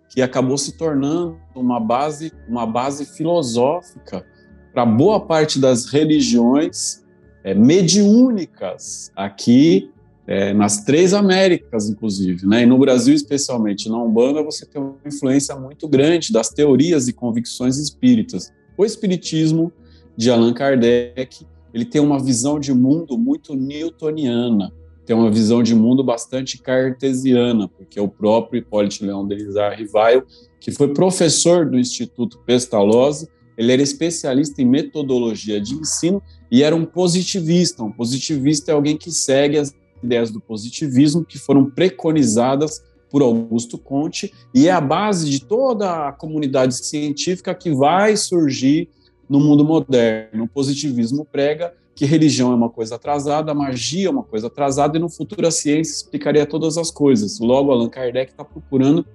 que 0.10 0.22
acabou 0.22 0.58
se 0.58 0.78
tornando 0.78 1.38
uma 1.56 1.80
base, 1.80 2.32
uma 2.48 2.66
base 2.66 3.06
filosófica 3.06 4.26
para 4.74 4.86
boa 4.86 5.20
parte 5.20 5.60
das 5.60 5.86
religiões 5.86 7.05
é, 7.46 7.54
mediúnicas 7.54 9.12
aqui 9.16 9.92
é, 10.26 10.52
nas 10.52 10.84
três 10.84 11.14
Américas, 11.14 11.88
inclusive, 11.88 12.48
né? 12.48 12.64
E 12.64 12.66
no 12.66 12.80
Brasil, 12.80 13.14
especialmente 13.14 13.88
na 13.88 14.02
Umbanda, 14.02 14.42
você 14.42 14.66
tem 14.66 14.82
uma 14.82 14.96
influência 15.06 15.56
muito 15.56 15.88
grande 15.88 16.34
das 16.34 16.50
teorias 16.50 17.08
e 17.08 17.14
convicções 17.14 17.78
espíritas. 17.78 18.52
O 18.76 18.84
espiritismo 18.84 19.72
de 20.18 20.32
Allan 20.32 20.54
Kardec, 20.54 21.46
ele 21.72 21.86
tem 21.86 22.02
uma 22.02 22.20
visão 22.20 22.60
de 22.60 22.74
mundo 22.74 23.16
muito 23.16 23.56
newtoniana, 23.56 24.74
tem 25.06 25.16
uma 25.16 25.30
visão 25.30 25.62
de 25.62 25.76
mundo 25.76 26.04
bastante 26.04 26.58
cartesiana, 26.58 27.68
porque 27.68 28.00
o 28.00 28.08
próprio 28.08 28.58
Hipólito 28.58 29.06
Leão 29.06 29.28
Delisar 29.28 29.78
Rivaio, 29.78 30.26
que 30.60 30.72
foi 30.72 30.92
professor 30.96 31.70
do 31.70 31.78
Instituto 31.78 32.40
Pestalozzi, 32.40 33.28
ele 33.58 33.72
era 33.72 33.82
especialista 33.82 34.62
em 34.62 34.66
metodologia 34.66 35.60
de 35.60 35.74
ensino 35.74 36.22
e 36.52 36.64
era 36.64 36.76
um 36.76 36.86
positivista. 36.86 37.84
Um 37.84 37.92
positivista 37.92 38.72
é 38.72 38.74
alguém 38.74 38.98
que 38.98 39.12
segue 39.12 39.58
as 39.58 39.74
ideias 40.04 40.32
do 40.32 40.40
positivismo 40.40 41.24
que 41.24 41.38
foram 41.38 41.70
preconizadas 41.70 42.84
por 43.10 43.22
Augusto 43.22 43.78
Conte 43.78 44.34
e 44.54 44.68
é 44.68 44.72
a 44.72 44.82
base 44.82 45.30
de 45.30 45.40
toda 45.40 46.08
a 46.08 46.12
comunidade 46.12 46.76
científica 46.76 47.56
que 47.56 47.72
vai 47.72 48.18
surgir 48.18 48.90
no 49.30 49.40
mundo 49.40 49.64
moderno. 49.64 50.44
O 50.44 50.48
positivismo 50.48 51.26
prega 51.26 51.74
que 51.96 52.06
religião 52.06 52.52
é 52.52 52.56
uma 52.56 52.70
coisa 52.70 52.96
atrasada, 52.96 53.54
magia 53.54 54.08
é 54.08 54.12
uma 54.12 54.24
coisa 54.24 54.48
atrasada 54.48 54.98
e 54.98 55.00
no 55.00 55.10
futuro 55.10 55.48
a 55.48 55.52
ciência 55.52 55.94
explicaria 55.94 56.46
todas 56.46 56.78
as 56.78 56.92
coisas. 56.92 57.40
Logo, 57.40 57.72
Allan 57.72 57.88
Kardec 57.88 58.32
está 58.32 58.44
procurando 58.44 59.06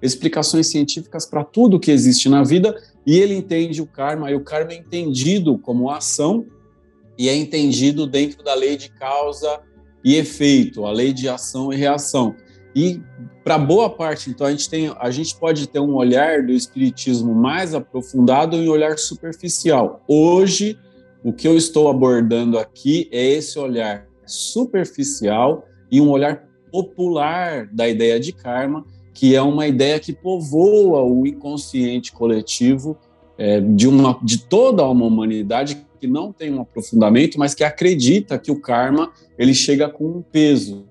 explicações 0.00 0.68
científicas 0.68 1.26
para 1.26 1.44
tudo 1.44 1.80
que 1.80 1.90
existe 1.90 2.28
na 2.28 2.42
vida 2.42 2.74
e 3.06 3.18
ele 3.18 3.34
entende 3.34 3.80
o 3.80 3.86
karma, 3.86 4.30
e 4.30 4.34
o 4.34 4.40
karma 4.40 4.72
é 4.72 4.76
entendido 4.76 5.58
como 5.58 5.90
ação 5.90 6.46
e 7.18 7.28
é 7.28 7.34
entendido 7.34 8.06
dentro 8.06 8.42
da 8.42 8.54
lei 8.54 8.76
de 8.76 8.90
causa 8.90 9.60
e 10.04 10.16
efeito, 10.16 10.86
a 10.86 10.92
lei 10.92 11.12
de 11.12 11.28
ação 11.28 11.72
e 11.72 11.76
reação. 11.76 12.34
E 12.74 13.00
para 13.42 13.58
boa 13.58 13.90
parte, 13.90 14.30
então 14.30 14.46
a 14.46 14.50
gente 14.50 14.70
tem, 14.70 14.94
a 14.98 15.10
gente 15.10 15.36
pode 15.36 15.66
ter 15.66 15.80
um 15.80 15.94
olhar 15.94 16.42
do 16.42 16.52
espiritismo 16.52 17.34
mais 17.34 17.74
aprofundado 17.74 18.56
e 18.56 18.68
um 18.68 18.72
olhar 18.72 18.96
superficial. 18.98 20.04
Hoje, 20.06 20.78
o 21.22 21.32
que 21.32 21.48
eu 21.48 21.56
estou 21.56 21.88
abordando 21.88 22.58
aqui 22.58 23.08
é 23.12 23.22
esse 23.22 23.58
olhar 23.58 24.06
superficial 24.24 25.66
e 25.90 26.00
um 26.00 26.08
olhar 26.08 26.48
popular 26.70 27.66
da 27.72 27.88
ideia 27.88 28.20
de 28.20 28.32
karma, 28.32 28.84
que 29.20 29.36
é 29.36 29.42
uma 29.42 29.66
ideia 29.66 30.00
que 30.00 30.14
povoa 30.14 31.02
o 31.02 31.26
inconsciente 31.26 32.10
coletivo 32.10 32.96
é, 33.36 33.60
de, 33.60 33.86
uma, 33.86 34.18
de 34.22 34.38
toda 34.38 34.82
uma 34.88 35.04
humanidade 35.04 35.86
que 36.00 36.06
não 36.06 36.32
tem 36.32 36.50
um 36.54 36.62
aprofundamento, 36.62 37.38
mas 37.38 37.52
que 37.52 37.62
acredita 37.62 38.38
que 38.38 38.50
o 38.50 38.58
karma 38.58 39.12
ele 39.38 39.52
chega 39.52 39.90
com 39.90 40.06
um 40.06 40.22
peso, 40.22 40.86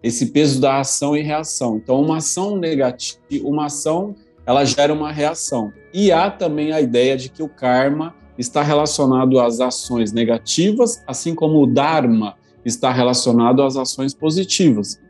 esse 0.00 0.26
peso 0.26 0.60
da 0.60 0.78
ação 0.78 1.16
e 1.16 1.22
reação. 1.22 1.76
Então, 1.76 2.00
uma 2.00 2.18
ação 2.18 2.56
negativa, 2.56 3.20
uma 3.42 3.66
ação, 3.66 4.14
ela 4.46 4.64
gera 4.64 4.94
uma 4.94 5.10
reação. 5.10 5.72
E 5.92 6.12
há 6.12 6.30
também 6.30 6.70
a 6.70 6.80
ideia 6.80 7.16
de 7.16 7.30
que 7.30 7.42
o 7.42 7.48
karma 7.48 8.14
está 8.38 8.62
relacionado 8.62 9.40
às 9.40 9.58
ações 9.58 10.12
negativas, 10.12 11.02
assim 11.04 11.34
como 11.34 11.60
o 11.60 11.66
dharma 11.66 12.36
está 12.64 12.92
relacionado 12.92 13.60
às 13.60 13.76
ações 13.76 14.14
positivas. 14.14 15.00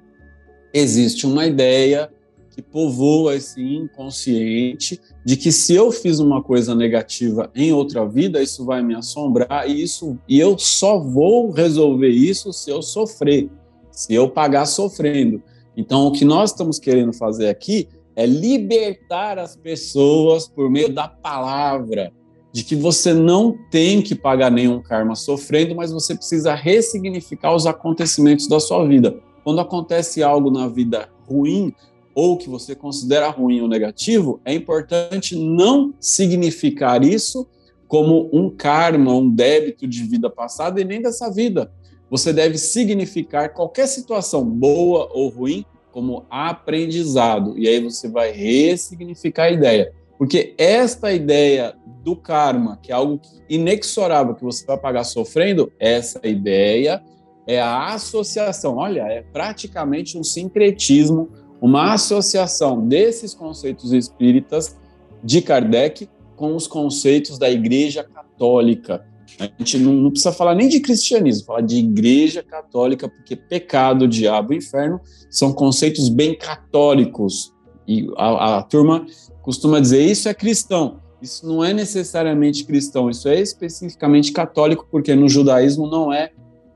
Existe 0.72 1.26
uma 1.26 1.44
ideia 1.46 2.08
que 2.54 2.60
povoa 2.60 3.34
esse 3.34 3.60
inconsciente 3.62 5.00
de 5.24 5.36
que 5.36 5.50
se 5.50 5.74
eu 5.74 5.90
fiz 5.90 6.18
uma 6.18 6.42
coisa 6.42 6.74
negativa 6.74 7.50
em 7.54 7.72
outra 7.72 8.06
vida, 8.06 8.42
isso 8.42 8.64
vai 8.64 8.82
me 8.82 8.94
assombrar 8.94 9.68
e 9.68 9.82
isso 9.82 10.18
e 10.28 10.38
eu 10.38 10.58
só 10.58 10.98
vou 10.98 11.50
resolver 11.50 12.10
isso 12.10 12.52
se 12.52 12.70
eu 12.70 12.82
sofrer, 12.82 13.48
se 13.90 14.12
eu 14.12 14.28
pagar 14.28 14.66
sofrendo. 14.66 15.42
Então, 15.74 16.06
o 16.06 16.12
que 16.12 16.24
nós 16.24 16.50
estamos 16.50 16.78
querendo 16.78 17.12
fazer 17.14 17.48
aqui 17.48 17.88
é 18.14 18.26
libertar 18.26 19.38
as 19.38 19.56
pessoas 19.56 20.46
por 20.46 20.70
meio 20.70 20.92
da 20.92 21.08
palavra, 21.08 22.12
de 22.52 22.62
que 22.62 22.76
você 22.76 23.14
não 23.14 23.56
tem 23.70 24.02
que 24.02 24.14
pagar 24.14 24.50
nenhum 24.50 24.82
karma 24.82 25.14
sofrendo, 25.14 25.74
mas 25.74 25.90
você 25.90 26.14
precisa 26.14 26.54
ressignificar 26.54 27.54
os 27.54 27.66
acontecimentos 27.66 28.46
da 28.46 28.60
sua 28.60 28.86
vida. 28.86 29.18
Quando 29.42 29.62
acontece 29.62 30.22
algo 30.22 30.50
na 30.50 30.68
vida 30.68 31.08
ruim, 31.26 31.72
ou 32.14 32.36
que 32.36 32.48
você 32.48 32.74
considera 32.74 33.28
ruim 33.28 33.60
ou 33.60 33.68
negativo, 33.68 34.40
é 34.44 34.54
importante 34.54 35.36
não 35.36 35.94
significar 36.00 37.02
isso 37.04 37.46
como 37.88 38.30
um 38.32 38.48
karma, 38.48 39.12
um 39.12 39.28
débito 39.28 39.86
de 39.86 40.02
vida 40.04 40.30
passada 40.30 40.80
e 40.80 40.84
nem 40.84 41.02
dessa 41.02 41.30
vida. 41.30 41.70
Você 42.10 42.32
deve 42.32 42.58
significar 42.58 43.52
qualquer 43.52 43.86
situação, 43.86 44.44
boa 44.44 45.10
ou 45.12 45.28
ruim, 45.28 45.64
como 45.90 46.24
aprendizado. 46.30 47.56
E 47.58 47.68
aí 47.68 47.80
você 47.80 48.08
vai 48.08 48.32
ressignificar 48.32 49.44
a 49.44 49.50
ideia. 49.50 49.92
Porque 50.18 50.54
esta 50.56 51.12
ideia 51.12 51.74
do 52.02 52.16
karma, 52.16 52.78
que 52.82 52.90
é 52.92 52.94
algo 52.94 53.20
inexorável 53.48 54.34
que 54.34 54.44
você 54.44 54.64
vai 54.64 54.78
pagar 54.78 55.04
sofrendo, 55.04 55.72
essa 55.78 56.20
ideia 56.26 57.02
é 57.46 57.60
a 57.60 57.92
associação. 57.92 58.76
Olha, 58.76 59.02
é 59.02 59.22
praticamente 59.22 60.16
um 60.16 60.24
sincretismo 60.24 61.28
uma 61.62 61.92
associação 61.94 62.88
desses 62.88 63.32
conceitos 63.32 63.92
espíritas 63.92 64.76
de 65.22 65.40
Kardec 65.40 66.08
com 66.34 66.56
os 66.56 66.66
conceitos 66.66 67.38
da 67.38 67.48
Igreja 67.48 68.02
Católica. 68.02 69.06
A 69.38 69.44
gente 69.44 69.78
não, 69.78 69.92
não 69.92 70.10
precisa 70.10 70.32
falar 70.32 70.56
nem 70.56 70.68
de 70.68 70.80
cristianismo, 70.80 71.46
falar 71.46 71.60
de 71.60 71.76
Igreja 71.76 72.42
Católica, 72.42 73.08
porque 73.08 73.36
pecado, 73.36 74.08
diabo 74.08 74.52
e 74.52 74.56
inferno 74.56 75.00
são 75.30 75.52
conceitos 75.52 76.08
bem 76.08 76.36
católicos. 76.36 77.52
E 77.86 78.08
a, 78.16 78.58
a 78.58 78.62
turma 78.64 79.06
costuma 79.40 79.78
dizer 79.78 80.04
isso 80.04 80.28
é 80.28 80.34
cristão. 80.34 81.00
Isso 81.22 81.46
não 81.46 81.64
é 81.64 81.72
necessariamente 81.72 82.64
cristão, 82.64 83.08
isso 83.08 83.28
é 83.28 83.40
especificamente 83.40 84.32
católico, 84.32 84.88
porque 84.90 85.14
no 85.14 85.28
judaísmo 85.28 85.86
não 85.86 86.12
é 86.12 86.32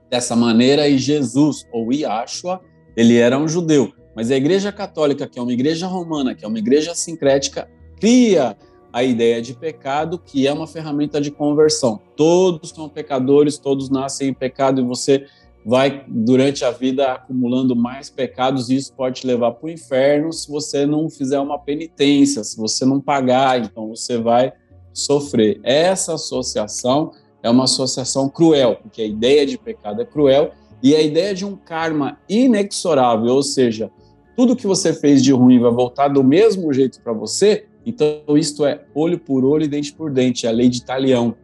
dessa 0.09 0.37
maneira 0.37 0.89
e 0.89 0.97
Jesus, 0.97 1.65
ou 1.73 1.93
Yahshua, 1.93 2.61
ele 2.97 3.17
era 3.17 3.37
um 3.37 3.49
judeu. 3.49 3.93
Mas 4.17 4.31
a 4.31 4.37
Igreja 4.37 4.73
Católica, 4.73 5.27
que 5.27 5.39
é 5.39 5.43
uma 5.43 5.53
igreja 5.53 5.87
romana, 5.87 6.35
que 6.35 6.43
é 6.43 6.49
uma 6.49 6.59
igreja 6.59 6.95
sincrética, 6.95 7.69
cria 8.01 8.57
a 8.91 9.05
ideia 9.05 9.43
de 9.43 9.53
pecado, 9.53 10.19
que 10.19 10.47
é 10.47 10.53
uma 10.53 10.67
ferramenta 10.67 11.21
de 11.21 11.31
conversão. 11.31 12.01
Todos 12.17 12.71
são 12.71 12.89
pecadores, 12.89 13.59
todos 13.59 13.91
nascem 13.91 14.29
em 14.31 14.33
pecado 14.33 14.81
e 14.81 14.85
você 14.85 15.27
vai, 15.67 16.03
durante 16.09 16.65
a 16.65 16.71
vida, 16.71 17.13
acumulando 17.13 17.77
mais 17.77 18.09
pecados 18.09 18.71
e 18.71 18.77
isso 18.77 18.95
pode 18.95 19.21
te 19.21 19.27
levar 19.27 19.53
para 19.53 19.67
o 19.67 19.71
inferno 19.71 20.33
se 20.33 20.51
você 20.51 20.87
não 20.87 21.11
fizer 21.11 21.39
uma 21.39 21.59
penitência, 21.59 22.43
se 22.43 22.57
você 22.57 22.87
não 22.87 23.01
pagar, 23.01 23.61
então 23.61 23.89
você 23.89 24.17
vai 24.17 24.51
sofrer. 24.95 25.61
Essa 25.63 26.15
associação 26.15 27.11
é 27.43 27.51
uma 27.51 27.65
associação 27.65 28.31
cruel, 28.31 28.77
porque 28.77 29.03
a 29.03 29.07
ideia 29.07 29.45
de 29.45 29.59
pecado 29.59 30.01
é 30.01 30.07
cruel 30.07 30.53
e 30.83 30.95
a 30.95 31.03
ideia 31.03 31.35
de 31.35 31.45
um 31.45 31.55
karma 31.55 32.19
inexorável, 32.29 33.35
ou 33.35 33.43
seja, 33.43 33.91
tudo 34.37 34.55
que 34.55 34.67
você 34.67 34.93
fez 34.93 35.23
de 35.23 35.33
ruim 35.33 35.59
vai 35.59 35.71
voltar 35.71 36.09
do 36.09 36.23
mesmo 36.23 36.73
jeito 36.73 37.01
para 37.01 37.13
você, 37.13 37.65
então 37.87 38.21
isto 38.37 38.67
é 38.67 38.85
olho 38.95 39.19
por 39.19 39.45
olho 39.45 39.65
e 39.65 39.69
dente 39.69 39.93
por 39.93 40.11
dente, 40.11 40.47
é 40.47 40.51
a 40.51 40.53
lei 40.53 40.69
de 40.69 40.85
Talião. 40.85 41.35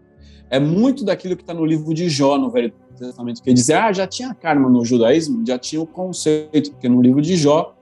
É 0.51 0.61
muito 0.61 1.03
daquilo 1.03 1.35
que 1.35 1.43
está 1.43 1.55
no 1.55 1.65
livro 1.65 1.95
de 1.95 2.11
Jó, 2.11 2.37
no 2.37 2.51
Velho 2.51 2.71
Testamento, 2.99 3.43
que 3.43 3.53
diz, 3.55 3.71
ah, 3.71 3.91
já 3.93 4.07
tinha 4.07 4.35
karma 4.35 4.69
no 4.69 4.85
judaísmo, 4.85 5.43
já 5.47 5.59
tinha 5.59 5.81
o 5.81 5.87
conceito, 5.87 6.73
porque 6.73 6.89
no 6.89 7.01
livro 7.01 7.23
de 7.23 7.37
Jó, 7.37 7.75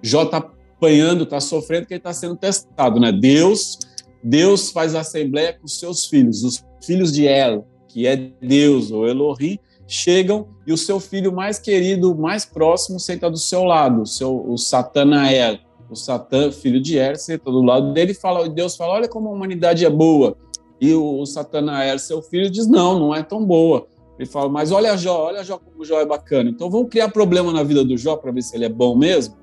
Jó 0.00 0.22
está 0.22 0.36
apanhando, 0.36 1.24
está 1.24 1.40
sofrendo, 1.40 1.82
porque 1.82 1.94
ele 1.94 1.98
está 1.98 2.12
sendo 2.12 2.36
testado, 2.36 3.00
né? 3.00 3.10
Deus, 3.10 3.78
Deus 4.22 4.70
faz 4.70 4.94
assembleia 4.94 5.58
com 5.60 5.66
seus 5.66 6.06
filhos, 6.06 6.44
os 6.44 6.64
filhos 6.80 7.12
de 7.12 7.26
El, 7.26 7.66
que 7.88 8.06
é 8.06 8.16
Deus, 8.40 8.92
ou 8.92 9.08
Elohim, 9.08 9.58
chegam 9.86 10.48
e 10.66 10.72
o 10.72 10.76
seu 10.76 10.98
filho 10.98 11.32
mais 11.32 11.58
querido, 11.58 12.14
mais 12.14 12.44
próximo, 12.44 12.98
senta 12.98 13.30
do 13.30 13.36
seu 13.36 13.64
lado, 13.64 14.02
o, 14.02 14.06
seu, 14.06 14.44
o 14.48 14.56
Satanael, 14.56 15.58
o 15.90 15.94
Satã, 15.94 16.50
filho 16.50 16.80
de 16.80 16.96
Er, 16.96 17.18
senta 17.18 17.50
do 17.50 17.62
lado 17.62 17.92
dele 17.92 18.12
e 18.12 18.14
fala, 18.14 18.48
Deus 18.48 18.76
fala, 18.76 18.94
olha 18.94 19.08
como 19.08 19.28
a 19.28 19.32
humanidade 19.32 19.84
é 19.84 19.90
boa. 19.90 20.36
E 20.80 20.92
o, 20.94 21.20
o 21.20 21.26
Satanael, 21.26 21.98
seu 21.98 22.22
filho, 22.22 22.50
diz, 22.50 22.66
não, 22.66 22.98
não 22.98 23.14
é 23.14 23.22
tão 23.22 23.44
boa. 23.44 23.86
Ele 24.18 24.28
fala, 24.28 24.48
mas 24.48 24.70
olha 24.70 24.96
Jó, 24.96 25.26
olha 25.26 25.42
Jó 25.42 25.58
como 25.58 25.84
Jó 25.84 26.00
é 26.00 26.06
bacana. 26.06 26.50
Então 26.50 26.70
vamos 26.70 26.88
criar 26.88 27.08
problema 27.10 27.52
na 27.52 27.62
vida 27.62 27.84
do 27.84 27.96
Jó 27.96 28.16
para 28.16 28.32
ver 28.32 28.42
se 28.42 28.56
ele 28.56 28.64
é 28.64 28.68
bom 28.68 28.96
mesmo. 28.96 29.36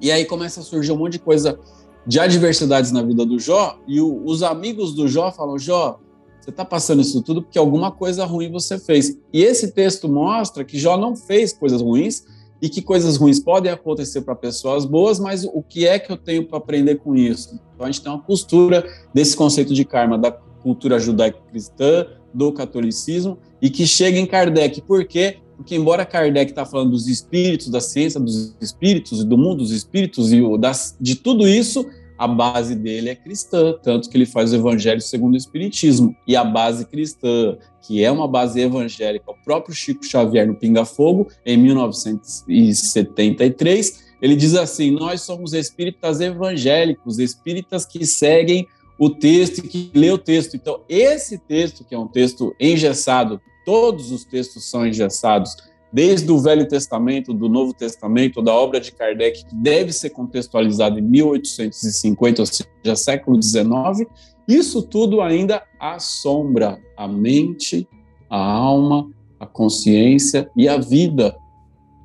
E 0.00 0.10
aí 0.10 0.24
começa 0.24 0.60
a 0.60 0.62
surgir 0.62 0.92
um 0.92 0.96
monte 0.96 1.14
de 1.14 1.18
coisa 1.18 1.58
de 2.06 2.18
adversidades 2.18 2.92
na 2.92 3.02
vida 3.02 3.26
do 3.26 3.38
Jó, 3.38 3.78
e 3.86 4.00
o, 4.00 4.24
os 4.24 4.42
amigos 4.42 4.94
do 4.94 5.06
Jó 5.06 5.30
falam, 5.30 5.58
Jó, 5.58 6.00
você 6.40 6.50
está 6.50 6.64
passando 6.64 7.02
isso 7.02 7.22
tudo 7.22 7.42
porque 7.42 7.58
alguma 7.58 7.90
coisa 7.90 8.24
ruim 8.24 8.50
você 8.50 8.78
fez. 8.78 9.16
E 9.32 9.42
esse 9.42 9.72
texto 9.72 10.08
mostra 10.08 10.64
que 10.64 10.78
Jó 10.78 10.96
não 10.96 11.14
fez 11.14 11.52
coisas 11.52 11.82
ruins 11.82 12.24
e 12.62 12.68
que 12.68 12.82
coisas 12.82 13.16
ruins 13.16 13.40
podem 13.40 13.70
acontecer 13.70 14.22
para 14.22 14.34
pessoas 14.34 14.84
boas, 14.84 15.18
mas 15.18 15.44
o 15.44 15.62
que 15.62 15.86
é 15.86 15.98
que 15.98 16.12
eu 16.12 16.16
tenho 16.16 16.46
para 16.46 16.58
aprender 16.58 16.96
com 16.96 17.14
isso? 17.14 17.58
Então 17.74 17.86
a 17.86 17.90
gente 17.90 18.02
tem 18.02 18.12
uma 18.12 18.20
costura 18.20 18.84
desse 19.14 19.36
conceito 19.36 19.72
de 19.74 19.84
karma 19.84 20.18
da 20.18 20.30
cultura 20.30 20.98
judaico-cristã, 20.98 22.06
do 22.32 22.52
catolicismo 22.52 23.38
e 23.60 23.70
que 23.70 23.86
chega 23.86 24.18
em 24.18 24.26
Kardec. 24.26 24.80
Por 24.82 25.04
quê? 25.04 25.38
Porque 25.56 25.74
embora 25.74 26.06
Kardec 26.06 26.52
está 26.52 26.64
falando 26.64 26.90
dos 26.90 27.06
espíritos, 27.06 27.68
da 27.68 27.80
ciência 27.80 28.20
dos 28.20 28.54
espíritos 28.60 29.24
do 29.24 29.36
mundo 29.36 29.58
dos 29.58 29.72
espíritos 29.72 30.32
e 30.32 30.40
das, 30.58 30.96
de 31.00 31.16
tudo 31.16 31.46
isso, 31.46 31.84
a 32.20 32.28
base 32.28 32.74
dele 32.74 33.08
é 33.08 33.14
cristã, 33.14 33.72
tanto 33.82 34.10
que 34.10 34.14
ele 34.14 34.26
faz 34.26 34.52
o 34.52 34.56
Evangelho 34.56 35.00
segundo 35.00 35.32
o 35.32 35.38
Espiritismo. 35.38 36.14
E 36.26 36.36
a 36.36 36.44
base 36.44 36.84
cristã, 36.84 37.56
que 37.80 38.04
é 38.04 38.12
uma 38.12 38.28
base 38.28 38.60
evangélica, 38.60 39.30
o 39.30 39.34
próprio 39.42 39.74
Chico 39.74 40.04
Xavier 40.04 40.46
no 40.46 40.54
Pinga 40.54 40.84
Fogo, 40.84 41.28
em 41.46 41.56
1973, 41.56 44.10
ele 44.20 44.36
diz 44.36 44.54
assim: 44.54 44.90
Nós 44.90 45.22
somos 45.22 45.54
espíritas 45.54 46.20
evangélicos, 46.20 47.18
espíritas 47.18 47.86
que 47.86 48.04
seguem 48.04 48.68
o 48.98 49.08
texto 49.08 49.60
e 49.60 49.62
que 49.62 49.90
lê 49.94 50.10
o 50.10 50.18
texto. 50.18 50.56
Então, 50.56 50.82
esse 50.90 51.38
texto, 51.38 51.86
que 51.86 51.94
é 51.94 51.98
um 51.98 52.06
texto 52.06 52.54
engessado, 52.60 53.40
todos 53.64 54.12
os 54.12 54.26
textos 54.26 54.68
são 54.68 54.86
engessados, 54.86 55.56
desde 55.92 56.30
o 56.30 56.38
Velho 56.38 56.66
Testamento, 56.68 57.34
do 57.34 57.48
Novo 57.48 57.74
Testamento, 57.74 58.40
da 58.40 58.54
obra 58.54 58.80
de 58.80 58.92
Kardec, 58.92 59.44
que 59.44 59.54
deve 59.54 59.92
ser 59.92 60.10
contextualizado 60.10 60.98
em 60.98 61.02
1850, 61.02 62.42
ou 62.42 62.46
seja, 62.46 62.96
século 62.96 63.42
XIX, 63.42 64.08
isso 64.46 64.82
tudo 64.82 65.20
ainda 65.20 65.62
assombra 65.78 66.80
a 66.96 67.08
mente, 67.08 67.88
a 68.28 68.38
alma, 68.38 69.10
a 69.38 69.46
consciência 69.46 70.50
e 70.56 70.68
a 70.68 70.76
vida 70.78 71.36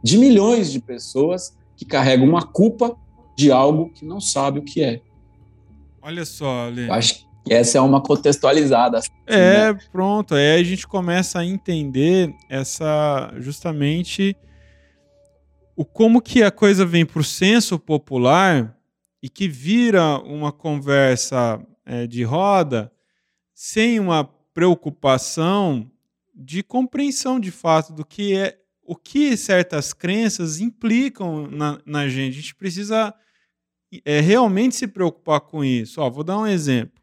de 0.03 0.17
milhões 0.17 0.71
de 0.71 0.79
pessoas 0.79 1.55
que 1.75 1.85
carregam 1.85 2.27
uma 2.27 2.43
culpa 2.43 2.95
de 3.35 3.51
algo 3.51 3.89
que 3.89 4.05
não 4.05 4.21
sabe 4.21 4.59
o 4.59 4.63
que 4.63 4.81
é. 4.81 5.01
Olha 6.01 6.23
só, 6.23 6.67
Lê. 6.69 6.89
Acho 6.89 7.25
que 7.45 7.53
essa 7.53 7.77
é 7.77 7.81
uma 7.81 8.01
contextualizada. 8.01 8.97
Assim, 8.97 9.09
é, 9.27 9.71
né? 9.71 9.79
pronto. 9.91 10.33
Aí 10.33 10.59
a 10.59 10.63
gente 10.63 10.87
começa 10.87 11.39
a 11.39 11.45
entender 11.45 12.33
essa 12.49 13.31
justamente 13.37 14.35
o 15.75 15.85
como 15.85 16.21
que 16.21 16.41
a 16.41 16.49
coisa 16.49 16.85
vem 16.85 17.05
para 17.05 17.19
o 17.19 17.23
senso 17.23 17.77
popular 17.77 18.75
e 19.21 19.29
que 19.29 19.47
vira 19.47 20.17
uma 20.19 20.51
conversa 20.51 21.61
é, 21.85 22.07
de 22.07 22.23
roda 22.23 22.91
sem 23.53 23.99
uma 23.99 24.23
preocupação 24.53 25.89
de 26.33 26.63
compreensão 26.63 27.39
de 27.39 27.51
fato 27.51 27.93
do 27.93 28.05
que 28.05 28.35
é 28.35 28.57
o 28.81 28.95
que 28.95 29.35
certas 29.35 29.93
crenças 29.93 30.59
implicam 30.59 31.47
na, 31.47 31.79
na 31.85 32.07
gente. 32.07 32.37
A 32.37 32.41
gente 32.41 32.55
precisa 32.55 33.13
é, 34.03 34.19
realmente 34.19 34.75
se 34.75 34.87
preocupar 34.87 35.41
com 35.41 35.63
isso. 35.63 36.01
Ó, 36.01 36.09
vou 36.09 36.23
dar 36.23 36.37
um 36.37 36.47
exemplo. 36.47 36.94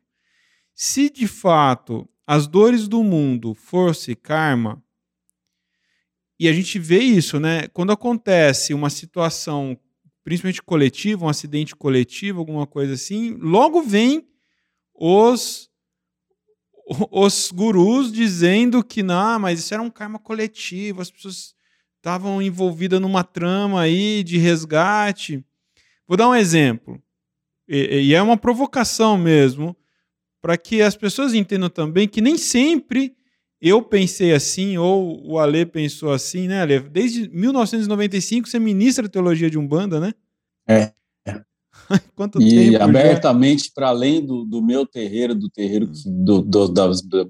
Se 0.85 1.09
de 1.09 1.29
fato 1.29 2.09
as 2.27 2.49
dores 2.49 2.89
do 2.89 3.05
mundo 3.05 3.55
fosse 3.55 4.17
karma, 4.17 4.83
e 6.41 6.49
a 6.49 6.53
gente 6.53 6.77
vê 6.77 6.99
isso, 6.99 7.39
né? 7.39 7.69
Quando 7.69 7.93
acontece 7.93 8.75
uma 8.75 8.91
situação, 8.91 9.79
principalmente 10.25 10.61
coletiva, 10.61 11.25
um 11.25 11.29
acidente 11.29 11.77
coletivo, 11.77 12.41
alguma 12.41 12.67
coisa 12.67 12.95
assim, 12.95 13.35
logo 13.35 13.81
vem 13.81 14.27
os 14.93 15.71
os 17.13 17.53
gurus 17.53 18.11
dizendo 18.11 18.83
que 18.83 19.05
não, 19.05 19.39
mas 19.39 19.61
isso 19.61 19.73
era 19.73 19.83
um 19.85 19.89
karma 19.89 20.19
coletivo, 20.19 21.01
as 21.01 21.13
pessoas 21.13 21.55
estavam 21.99 22.43
envolvidas 22.43 23.01
numa 23.01 23.23
trama 23.23 23.83
aí 23.83 24.25
de 24.25 24.37
resgate. 24.37 25.47
Vou 26.09 26.17
dar 26.17 26.29
um 26.29 26.35
exemplo, 26.35 27.01
e, 27.69 28.09
e 28.09 28.15
é 28.15 28.21
uma 28.21 28.37
provocação 28.37 29.17
mesmo 29.17 29.77
para 30.43 30.59
que 30.59 30.83
as 30.83 30.97
pessoas 30.97 31.33
entendam 31.33 31.71
também 31.71 32.09
que 32.09 32.21
nem 32.21 32.37
sempre 32.37 33.15
eu 33.61 33.81
pensei 33.81 34.35
assim, 34.35 34.77
ou 34.77 35.25
o 35.25 35.39
Ale 35.39 35.65
pensou 35.65 36.11
assim, 36.11 36.49
né, 36.49 36.63
Ale? 36.63 36.81
Desde 36.81 37.29
1995 37.29 38.49
você 38.49 38.59
ministra 38.59 39.09
teologia 39.09 39.49
de 39.49 39.57
Umbanda, 39.57 40.01
né? 40.01 40.13
É. 40.69 40.93
Quanto 42.17 42.43
e 42.43 42.51
tempo 42.51 42.83
abertamente 42.83 43.71
para 43.73 43.89
além 43.89 44.25
do, 44.25 44.45
do 44.45 44.61
meu 44.61 44.85
terreiro, 44.85 45.33
do 45.35 45.49
terreiro 45.49 45.87
que, 45.87 46.11
do, 46.11 46.43
do, 46.43 46.69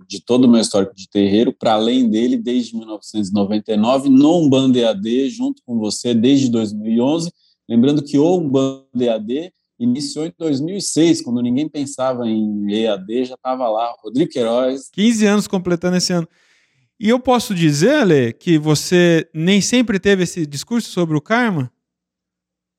de 0.09 0.21
todo 0.25 0.47
o 0.47 0.49
meu 0.49 0.61
histórico 0.61 0.95
de 0.95 1.09
terreiro, 1.09 1.53
para 1.53 1.75
além 1.75 2.09
dele, 2.09 2.39
desde 2.39 2.75
1999, 2.77 4.09
no 4.09 4.39
Umbanda 4.39 4.79
EAD, 4.79 5.29
junto 5.29 5.63
com 5.65 5.79
você, 5.79 6.15
desde 6.15 6.51
2011. 6.51 7.31
Lembrando 7.69 8.03
que 8.03 8.19
o 8.19 8.39
Umbanda 8.39 8.85
EAD 8.99 9.53
iniciou 9.83 10.27
em 10.27 10.33
2006, 10.39 11.23
quando 11.23 11.43
ninguém 11.43 11.69
pensava 11.69 12.27
em 12.27 12.73
EAD, 12.73 13.25
já 13.25 13.35
estava 13.35 13.69
lá, 13.69 13.95
Rodrigo 14.03 14.31
Queiroz. 14.31 14.89
15 14.93 15.27
anos 15.27 15.49
completando 15.49 15.97
esse 15.97 16.13
ano. 16.13 16.29
E 17.01 17.09
eu 17.09 17.19
posso 17.19 17.53
dizer, 17.55 17.97
Ale, 17.97 18.33
que 18.33 18.59
você 18.59 19.29
nem 19.35 19.61
sempre 19.61 19.99
teve 19.99 20.23
esse 20.23 20.47
discurso 20.47 20.89
sobre 20.91 21.17
o 21.17 21.21
karma? 21.21 21.71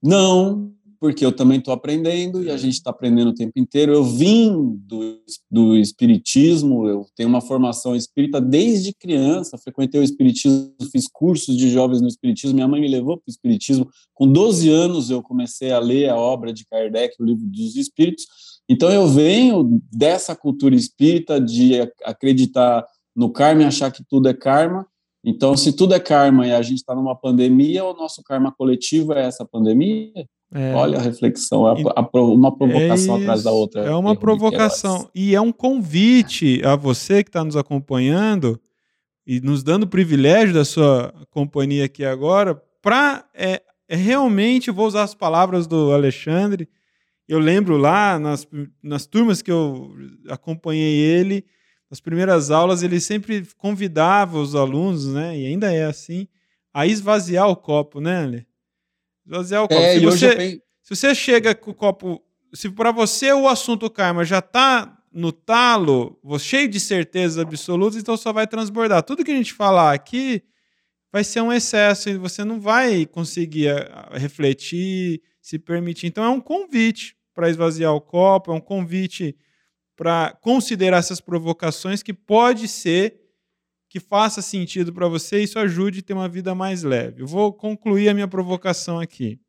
Não, 0.02 0.72
porque 1.04 1.26
eu 1.26 1.34
também 1.34 1.60
estou 1.60 1.74
aprendendo 1.74 2.42
e 2.42 2.50
a 2.50 2.56
gente 2.56 2.76
está 2.76 2.90
aprendendo 2.90 3.32
o 3.32 3.36
tempo 3.36 3.52
inteiro. 3.58 3.92
Eu 3.92 4.06
vim 4.06 4.74
do, 4.88 5.20
do 5.52 5.76
espiritismo, 5.76 6.88
eu 6.88 7.06
tenho 7.14 7.28
uma 7.28 7.42
formação 7.42 7.94
espírita 7.94 8.40
desde 8.40 8.94
criança, 8.94 9.58
frequentei 9.58 10.00
o 10.00 10.04
espiritismo, 10.04 10.74
fiz 10.90 11.06
cursos 11.12 11.58
de 11.58 11.70
jovens 11.70 12.00
no 12.00 12.08
espiritismo. 12.08 12.56
Minha 12.56 12.70
mãe 12.70 12.80
me 12.80 12.88
levou 12.88 13.18
para 13.18 13.26
o 13.28 13.30
espiritismo. 13.30 13.86
Com 14.14 14.32
12 14.32 14.70
anos 14.70 15.10
eu 15.10 15.22
comecei 15.22 15.74
a 15.74 15.80
ler 15.80 16.08
a 16.08 16.16
obra 16.16 16.54
de 16.54 16.66
Kardec, 16.66 17.18
o 17.20 17.26
livro 17.26 17.46
dos 17.48 17.76
Espíritos. 17.76 18.26
Então 18.70 18.90
eu 18.90 19.06
venho 19.06 19.82
dessa 19.92 20.34
cultura 20.34 20.74
espírita 20.74 21.38
de 21.38 21.82
acreditar 22.06 22.88
no 23.14 23.30
karma 23.30 23.64
e 23.64 23.66
achar 23.66 23.92
que 23.92 24.06
tudo 24.08 24.30
é 24.30 24.34
karma. 24.34 24.88
Então, 25.22 25.56
se 25.58 25.74
tudo 25.74 25.94
é 25.94 26.00
karma 26.00 26.48
e 26.48 26.54
a 26.54 26.62
gente 26.62 26.78
está 26.78 26.96
numa 26.96 27.16
pandemia, 27.16 27.84
o 27.84 27.94
nosso 27.94 28.24
karma 28.24 28.54
coletivo 28.54 29.12
é 29.12 29.26
essa 29.26 29.46
pandemia? 29.46 30.26
É. 30.54 30.74
Olha 30.76 31.00
a 31.00 31.02
reflexão, 31.02 31.68
é 31.68 31.74
uma 32.14 32.56
provocação 32.56 33.18
é 33.18 33.22
atrás 33.22 33.44
da 33.44 33.52
outra. 33.52 33.82
É 33.82 33.96
uma 33.96 34.16
provocação. 34.16 35.10
E 35.14 35.34
é 35.34 35.42
um 35.42 35.52
convite 35.52 36.62
a 36.64 36.76
você 36.76 37.24
que 37.24 37.30
está 37.30 37.44
nos 37.44 37.58
acompanhando 37.58 38.60
e 39.26 39.42
nos 39.42 39.64
dando 39.64 39.84
o 39.84 39.88
privilégio 39.88 40.54
da 40.54 40.64
sua 40.64 41.14
companhia 41.32 41.86
aqui 41.86 42.06
agora, 42.06 42.62
para 42.82 43.26
é, 43.34 43.62
é, 43.88 43.96
realmente, 43.96 44.70
vou 44.70 44.86
usar 44.86 45.04
as 45.04 45.16
palavras 45.16 45.66
do 45.66 45.92
Alexandre. 45.92 46.70
Eu 47.28 47.40
lembro 47.40 47.78
lá, 47.78 48.20
nas, 48.20 48.48
nas 48.82 49.06
turmas 49.06 49.42
que 49.42 49.52
eu 49.52 49.92
acompanhei 50.30 50.96
ele, 50.96 51.46
nas 51.90 52.00
primeiras 52.00 52.52
aulas, 52.52 52.84
ele 52.84 53.00
sempre 53.00 53.48
convidava 53.58 54.38
os 54.40 54.56
alunos, 54.56 55.14
né, 55.14 55.38
e 55.38 55.46
ainda 55.46 55.72
é 55.72 55.86
assim, 55.86 56.28
a 56.74 56.86
esvaziar 56.86 57.48
o 57.48 57.56
copo, 57.56 58.02
né, 58.02 58.24
Ale? 58.24 58.48
Esvaziar 59.26 59.64
o 59.64 59.68
copo. 59.68 59.82
É, 59.82 59.94
se, 59.94 60.06
você, 60.06 60.62
se 60.82 60.96
você 60.96 61.16
chega 61.16 61.56
com 61.56 61.72
o 61.72 61.74
copo. 61.74 62.22
Se 62.54 62.70
para 62.70 62.92
você 62.92 63.32
o 63.34 63.48
assunto 63.48 63.90
karma 63.90 64.24
já 64.24 64.40
está 64.40 64.98
no 65.12 65.32
talo, 65.32 66.20
cheio 66.40 66.68
de 66.68 66.80
certezas 66.80 67.40
absolutas, 67.40 68.00
então 68.00 68.18
só 68.18 68.34
vai 68.34 68.48
transbordar. 68.48 69.04
Tudo 69.04 69.24
que 69.24 69.32
a 69.32 69.36
gente 69.36 69.54
falar 69.54 69.94
aqui 69.94 70.44
vai 71.12 71.24
ser 71.24 71.42
um 71.42 71.54
excesso 71.54 72.10
e 72.10 72.18
você 72.18 72.44
não 72.44 72.60
vai 72.60 73.06
conseguir 73.06 73.68
eh, 73.68 73.90
refletir, 74.14 75.22
se 75.40 75.60
permitir. 75.60 76.08
Então 76.08 76.24
é 76.24 76.30
um 76.30 76.42
convite 76.42 77.16
para 77.34 77.50
esvaziar 77.50 77.94
o 77.94 78.02
copo, 78.02 78.52
é 78.52 78.56
um 78.56 78.60
convite 78.60 79.36
para 79.96 80.36
considerar 80.42 80.98
essas 80.98 81.22
provocações 81.22 82.02
que 82.02 82.14
pode 82.14 82.68
ser 82.68 83.23
que 83.94 84.00
faça 84.00 84.42
sentido 84.42 84.92
para 84.92 85.08
você 85.08 85.40
e 85.40 85.44
isso 85.44 85.60
ajude 85.60 86.00
a 86.00 86.02
ter 86.02 86.14
uma 86.14 86.28
vida 86.28 86.56
mais 86.56 86.82
leve. 86.82 87.22
Eu 87.22 87.28
vou 87.28 87.54
concluir 87.54 88.10
a 88.10 88.14
minha 88.16 88.28
provocação 88.28 89.00
aqui. 89.00 89.40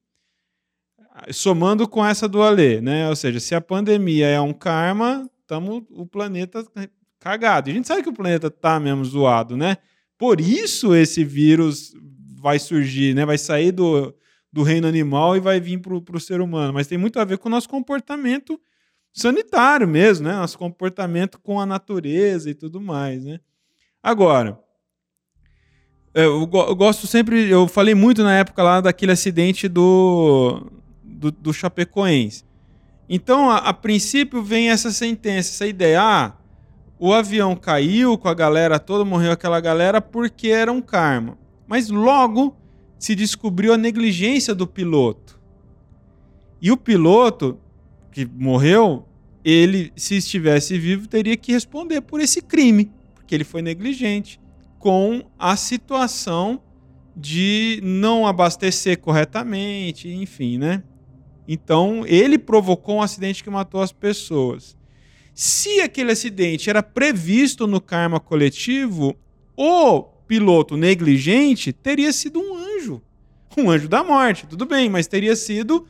Somando 1.31 1.89
com 1.89 2.05
essa 2.05 2.29
do 2.29 2.43
Alê, 2.43 2.79
né? 2.79 3.09
Ou 3.09 3.17
seja, 3.17 3.41
se 3.41 3.55
a 3.55 3.61
pandemia 3.63 4.27
é 4.27 4.39
um 4.39 4.53
karma, 4.53 5.27
estamos 5.41 5.83
o 5.89 6.05
planeta 6.05 6.63
cagado. 7.19 7.71
E 7.71 7.73
a 7.73 7.75
gente 7.75 7.89
sabe 7.89 8.03
que 8.03 8.09
o 8.11 8.13
planeta 8.13 8.49
está 8.49 8.79
mesmo 8.79 9.03
zoado, 9.03 9.57
né? 9.57 9.79
Por 10.19 10.39
isso 10.39 10.95
esse 10.95 11.25
vírus 11.25 11.95
vai 12.39 12.59
surgir, 12.59 13.15
né? 13.15 13.25
Vai 13.25 13.39
sair 13.39 13.73
do, 13.73 14.15
do 14.53 14.63
reino 14.63 14.87
animal 14.87 15.39
e 15.39 15.41
vai 15.41 15.59
vir 15.59 15.81
para 15.81 15.95
o 15.95 16.21
ser 16.21 16.43
humano. 16.43 16.75
Mas 16.75 16.87
tem 16.87 16.99
muito 16.99 17.19
a 17.19 17.25
ver 17.25 17.39
com 17.39 17.49
o 17.49 17.51
nosso 17.51 17.71
comportamento 17.71 18.61
sanitário 19.11 19.89
mesmo, 19.89 20.27
né? 20.29 20.35
Nosso 20.35 20.59
comportamento 20.59 21.41
com 21.41 21.59
a 21.59 21.65
natureza 21.65 22.51
e 22.51 22.55
tudo 22.55 22.79
mais, 22.79 23.25
né? 23.25 23.41
Agora, 24.05 24.61
eu, 26.13 26.43
eu, 26.43 26.77
gosto 26.77 27.07
sempre, 27.07 27.49
eu 27.49 27.67
falei 27.67 27.95
muito 27.95 28.23
na 28.23 28.35
época 28.35 28.63
lá 28.63 28.83
daquele 28.83 29.13
acidente 29.13 29.67
do, 29.67 30.71
do, 31.03 31.31
do 31.31 31.55
Chapecoense. 31.55 32.45
Então, 33.09 33.51
a, 33.51 33.57
a, 33.57 33.73
princípio, 33.73 34.43
vem 34.43 34.69
essa 34.69 34.91
sentença, 34.93 35.53
essa 35.53 35.67
ideia: 35.67 36.03
ah, 36.03 36.33
o 36.99 37.15
avião 37.15 37.57
caiu 37.57 38.19
com 38.19 38.29
a 38.29 38.35
galera 38.35 38.79
toda, 38.79 39.07
morreu 39.07 39.33
aquela 39.33 39.59
galera 39.59 40.03
porque 40.03 40.49
era 40.49 40.71
um 40.71 40.83
karma. 40.83 41.39
Mas 41.67 41.89
logo 41.89 42.55
se 42.99 43.15
descobriu 43.15 43.73
a 43.73 43.79
negligência 43.79 44.55
do 44.55 44.67
piloto. 44.67 45.41
E 46.61 46.71
o 46.71 46.77
piloto 46.77 47.59
que 48.13 48.27
morreu, 48.27 49.09
ele, 49.43 49.95
se 49.97 50.17
estivesse 50.17 50.79
vivo, 50.79 51.09
teria 51.09 51.39
que 51.39 51.53
responder 51.53 52.03
por 52.03 52.21
esse 52.21 52.43
crime, 52.43 52.93
porque 53.25 53.35
ele 53.35 53.45
foi 53.45 53.63
negligente 53.63 54.39
com 54.79 55.25
a 55.39 55.57
situação 55.57 56.63
de 57.17 57.81
não 57.83 58.27
abastecer 58.27 59.01
corretamente, 59.01 60.09
enfim, 60.09 60.59
né? 60.59 60.83
Então, 61.49 62.05
ele 62.07 62.39
provocou 62.39 62.97
um 62.97 63.03
acidente 63.03 63.43
que 63.43 63.49
matou 63.49 63.81
as 63.81 63.93
pessoas. 63.93 64.77
Se 65.35 65.81
aquele 65.81 66.13
acidente 66.13 66.69
era 66.69 66.83
previsto 66.83 67.67
no 67.67 67.81
karma 67.81 68.21
coletivo, 68.21 69.17
o 69.57 70.03
piloto 70.03 70.77
negligente 70.77 71.73
teria 71.73 72.13
sido 72.13 72.39
um 72.39 72.55
anjo. 72.55 73.03
Um 73.57 73.71
anjo 73.71 73.89
da 73.89 74.05
morte, 74.05 74.47
tudo 74.47 74.67
bem, 74.67 74.91
mas 74.91 75.07
teria 75.07 75.35
sido 75.35 75.87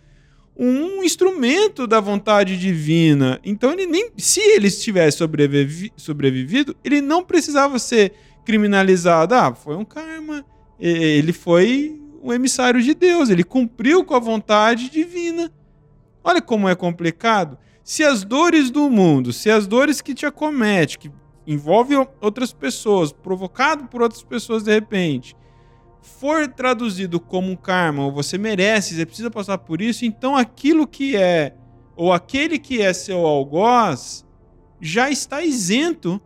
um 0.56 1.02
instrumento 1.02 1.86
da 1.86 2.00
vontade 2.00 2.56
divina. 2.56 3.40
Então, 3.44 3.72
ele 3.72 3.86
nem, 3.86 4.10
se 4.16 4.40
ele 4.40 4.70
tivesse 4.70 5.18
sobrevivi, 5.18 5.92
sobrevivido, 5.96 6.76
ele 6.84 7.00
não 7.00 7.24
precisava 7.24 7.78
ser 7.78 8.12
criminalizado. 8.44 9.34
Ah, 9.34 9.54
foi 9.54 9.76
um 9.76 9.84
karma. 9.84 10.44
Ele 10.78 11.32
foi 11.32 12.00
um 12.22 12.32
emissário 12.32 12.80
de 12.80 12.94
Deus, 12.94 13.28
ele 13.28 13.44
cumpriu 13.44 14.04
com 14.04 14.14
a 14.14 14.18
vontade 14.18 14.88
divina. 14.88 15.52
Olha 16.22 16.40
como 16.40 16.68
é 16.68 16.74
complicado. 16.74 17.58
Se 17.82 18.02
as 18.02 18.24
dores 18.24 18.70
do 18.70 18.88
mundo, 18.88 19.30
se 19.30 19.50
as 19.50 19.66
dores 19.66 20.00
que 20.00 20.14
te 20.14 20.24
acomete, 20.24 20.98
que 20.98 21.12
envolvem 21.46 22.06
outras 22.20 22.50
pessoas, 22.50 23.12
provocado 23.12 23.84
por 23.88 24.00
outras 24.00 24.22
pessoas 24.22 24.62
de 24.62 24.72
repente, 24.72 25.36
for 26.04 26.46
traduzido 26.46 27.18
como 27.18 27.56
karma, 27.56 28.04
ou 28.04 28.12
você 28.12 28.36
merece, 28.36 28.94
você 28.94 29.06
precisa 29.06 29.30
passar 29.30 29.58
por 29.58 29.80
isso, 29.80 30.04
então 30.04 30.36
aquilo 30.36 30.86
que 30.86 31.16
é, 31.16 31.54
ou 31.96 32.12
aquele 32.12 32.58
que 32.58 32.82
é 32.82 32.92
seu 32.92 33.26
algoz, 33.26 34.24
já 34.80 35.10
está 35.10 35.42
isento 35.42 36.20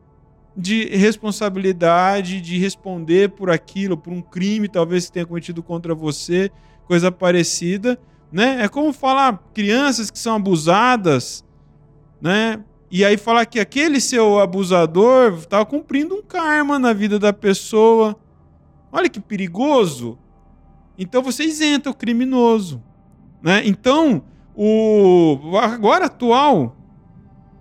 de 0.57 0.87
responsabilidade, 0.97 2.41
de 2.41 2.59
responder 2.59 3.31
por 3.31 3.49
aquilo, 3.51 3.97
por 3.97 4.13
um 4.13 4.21
crime 4.21 4.69
talvez 4.69 5.07
que 5.07 5.13
tenha 5.13 5.27
cometido 5.27 5.63
contra 5.63 5.95
você, 5.95 6.51
coisa 6.85 7.13
parecida, 7.13 7.97
né? 8.33 8.63
É 8.63 8.69
como 8.69 8.93
falar 8.93 9.41
crianças 9.55 10.11
que 10.11 10.19
são 10.19 10.35
abusadas, 10.35 11.45
né? 12.21 12.65
E 12.91 13.05
aí 13.05 13.17
falar 13.17 13.47
que 13.47 13.61
aquele 13.61 14.01
seu 14.01 14.41
abusador 14.41 15.35
estava 15.35 15.65
cumprindo 15.65 16.15
um 16.17 16.23
karma 16.23 16.79
na 16.79 16.93
vida 16.93 17.19
da 17.19 17.33
pessoa. 17.33 18.17
Olha 18.91 19.09
que 19.09 19.21
perigoso. 19.21 20.19
Então 20.99 21.23
você 21.23 21.45
isenta 21.45 21.91
o 21.91 21.95
criminoso, 21.95 22.83
né? 23.43 23.63
Então, 23.65 24.23
o 24.55 25.57
agora 25.57 26.07
atual, 26.07 26.77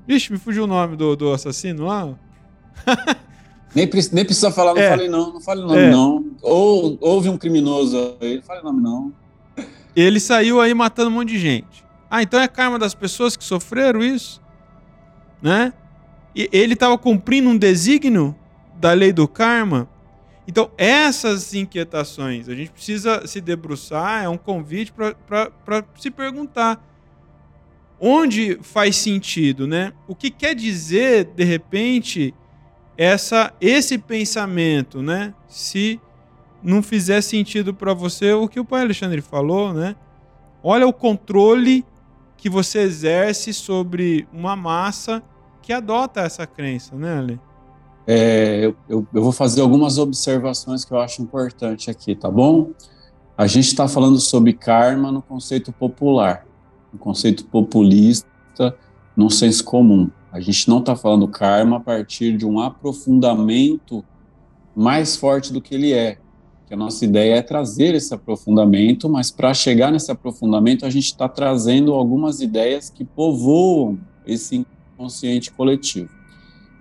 Ixi, 0.07 0.31
me 0.31 0.39
fugiu 0.39 0.63
o 0.63 0.67
nome 0.67 0.95
do, 0.95 1.15
do 1.15 1.33
assassino 1.33 1.85
lá. 1.85 2.07
nem, 3.75 3.89
nem 4.13 4.25
precisa 4.25 4.51
falar, 4.51 4.73
não 4.73 4.81
é. 4.81 4.89
fale 4.89 5.09
não, 5.09 5.33
não 5.33 5.41
fale 5.41 5.61
o 5.61 5.67
nome 5.67 5.81
é. 5.81 5.91
não. 5.91 6.25
Ou 6.41 6.97
houve 7.01 7.29
um 7.29 7.37
criminoso 7.37 8.15
aí, 8.21 8.37
não 8.37 8.43
fale 8.43 8.61
o 8.61 8.63
nome 8.63 8.81
não. 8.81 9.13
Ele 9.95 10.19
saiu 10.19 10.61
aí 10.61 10.73
matando 10.73 11.09
um 11.09 11.13
monte 11.13 11.29
de 11.29 11.39
gente. 11.39 11.85
Ah, 12.09 12.23
então 12.23 12.39
é 12.39 12.47
karma 12.47 12.79
das 12.79 12.93
pessoas 12.93 13.35
que 13.35 13.43
sofreram 13.43 14.01
isso? 14.01 14.41
Né? 15.41 15.73
E 16.33 16.49
ele 16.53 16.73
estava 16.73 16.97
cumprindo 16.97 17.49
um 17.49 17.57
desígnio 17.57 18.33
da 18.79 18.93
lei 18.93 19.11
do 19.11 19.27
karma. 19.27 19.89
Então, 20.47 20.71
essas 20.77 21.53
inquietações, 21.53 22.47
a 22.47 22.55
gente 22.55 22.71
precisa 22.71 23.27
se 23.27 23.41
debruçar, 23.41 24.23
é 24.23 24.29
um 24.29 24.37
convite 24.37 24.93
para 24.93 25.85
se 25.97 26.09
perguntar 26.09 26.81
onde 27.99 28.57
faz 28.61 28.95
sentido, 28.95 29.67
né? 29.67 29.91
O 30.07 30.15
que 30.15 30.29
quer 30.29 30.55
dizer, 30.55 31.25
de 31.35 31.43
repente, 31.43 32.33
essa 32.97 33.53
esse 33.59 33.97
pensamento, 33.97 35.01
né? 35.01 35.33
Se 35.47 35.99
não 36.63 36.81
fizer 36.81 37.21
sentido 37.21 37.73
para 37.73 37.93
você 37.93 38.33
o 38.33 38.47
que 38.47 38.59
o 38.59 38.65
pai 38.65 38.81
Alexandre 38.81 39.21
falou, 39.21 39.73
né? 39.73 39.95
Olha 40.63 40.87
o 40.87 40.93
controle 40.93 41.85
que 42.37 42.49
você 42.49 42.79
exerce 42.79 43.53
sobre 43.53 44.27
uma 44.31 44.55
massa 44.55 45.23
que 45.61 45.73
adota 45.73 46.21
essa 46.21 46.45
crença, 46.47 46.95
né, 46.95 47.17
Ale? 47.17 47.39
É, 48.07 48.65
eu, 48.87 49.05
eu, 49.13 49.21
vou 49.21 49.33
fazer 49.33 49.61
algumas 49.61 49.97
observações 49.97 50.85
que 50.85 50.93
eu 50.93 50.99
acho 50.99 51.21
importante 51.21 51.91
aqui, 51.91 52.15
tá 52.15 52.31
bom? 52.31 52.71
A 53.37 53.45
gente 53.45 53.67
está 53.67 53.87
falando 53.87 54.19
sobre 54.19 54.53
karma 54.53 55.11
no 55.11 55.21
conceito 55.21 55.73
popular 55.73 56.47
um 56.93 56.97
conceito 56.97 57.45
populista, 57.45 58.75
num 59.15 59.29
senso 59.29 59.63
comum. 59.63 60.09
A 60.31 60.39
gente 60.39 60.67
não 60.67 60.79
está 60.79 60.95
falando 60.95 61.27
karma 61.27 61.77
a 61.77 61.79
partir 61.79 62.37
de 62.37 62.45
um 62.45 62.59
aprofundamento 62.59 64.03
mais 64.75 65.15
forte 65.15 65.53
do 65.53 65.61
que 65.61 65.73
ele 65.73 65.93
é. 65.93 66.17
Que 66.67 66.73
a 66.73 66.77
nossa 66.77 67.05
ideia 67.05 67.35
é 67.35 67.41
trazer 67.41 67.95
esse 67.95 68.13
aprofundamento, 68.13 69.07
mas 69.07 69.31
para 69.31 69.53
chegar 69.53 69.91
nesse 69.91 70.11
aprofundamento, 70.11 70.85
a 70.85 70.89
gente 70.89 71.05
está 71.05 71.29
trazendo 71.29 71.93
algumas 71.93 72.41
ideias 72.41 72.89
que 72.89 73.05
povoam 73.05 73.97
esse 74.25 74.65
inconsciente 74.93 75.51
coletivo. 75.51 76.09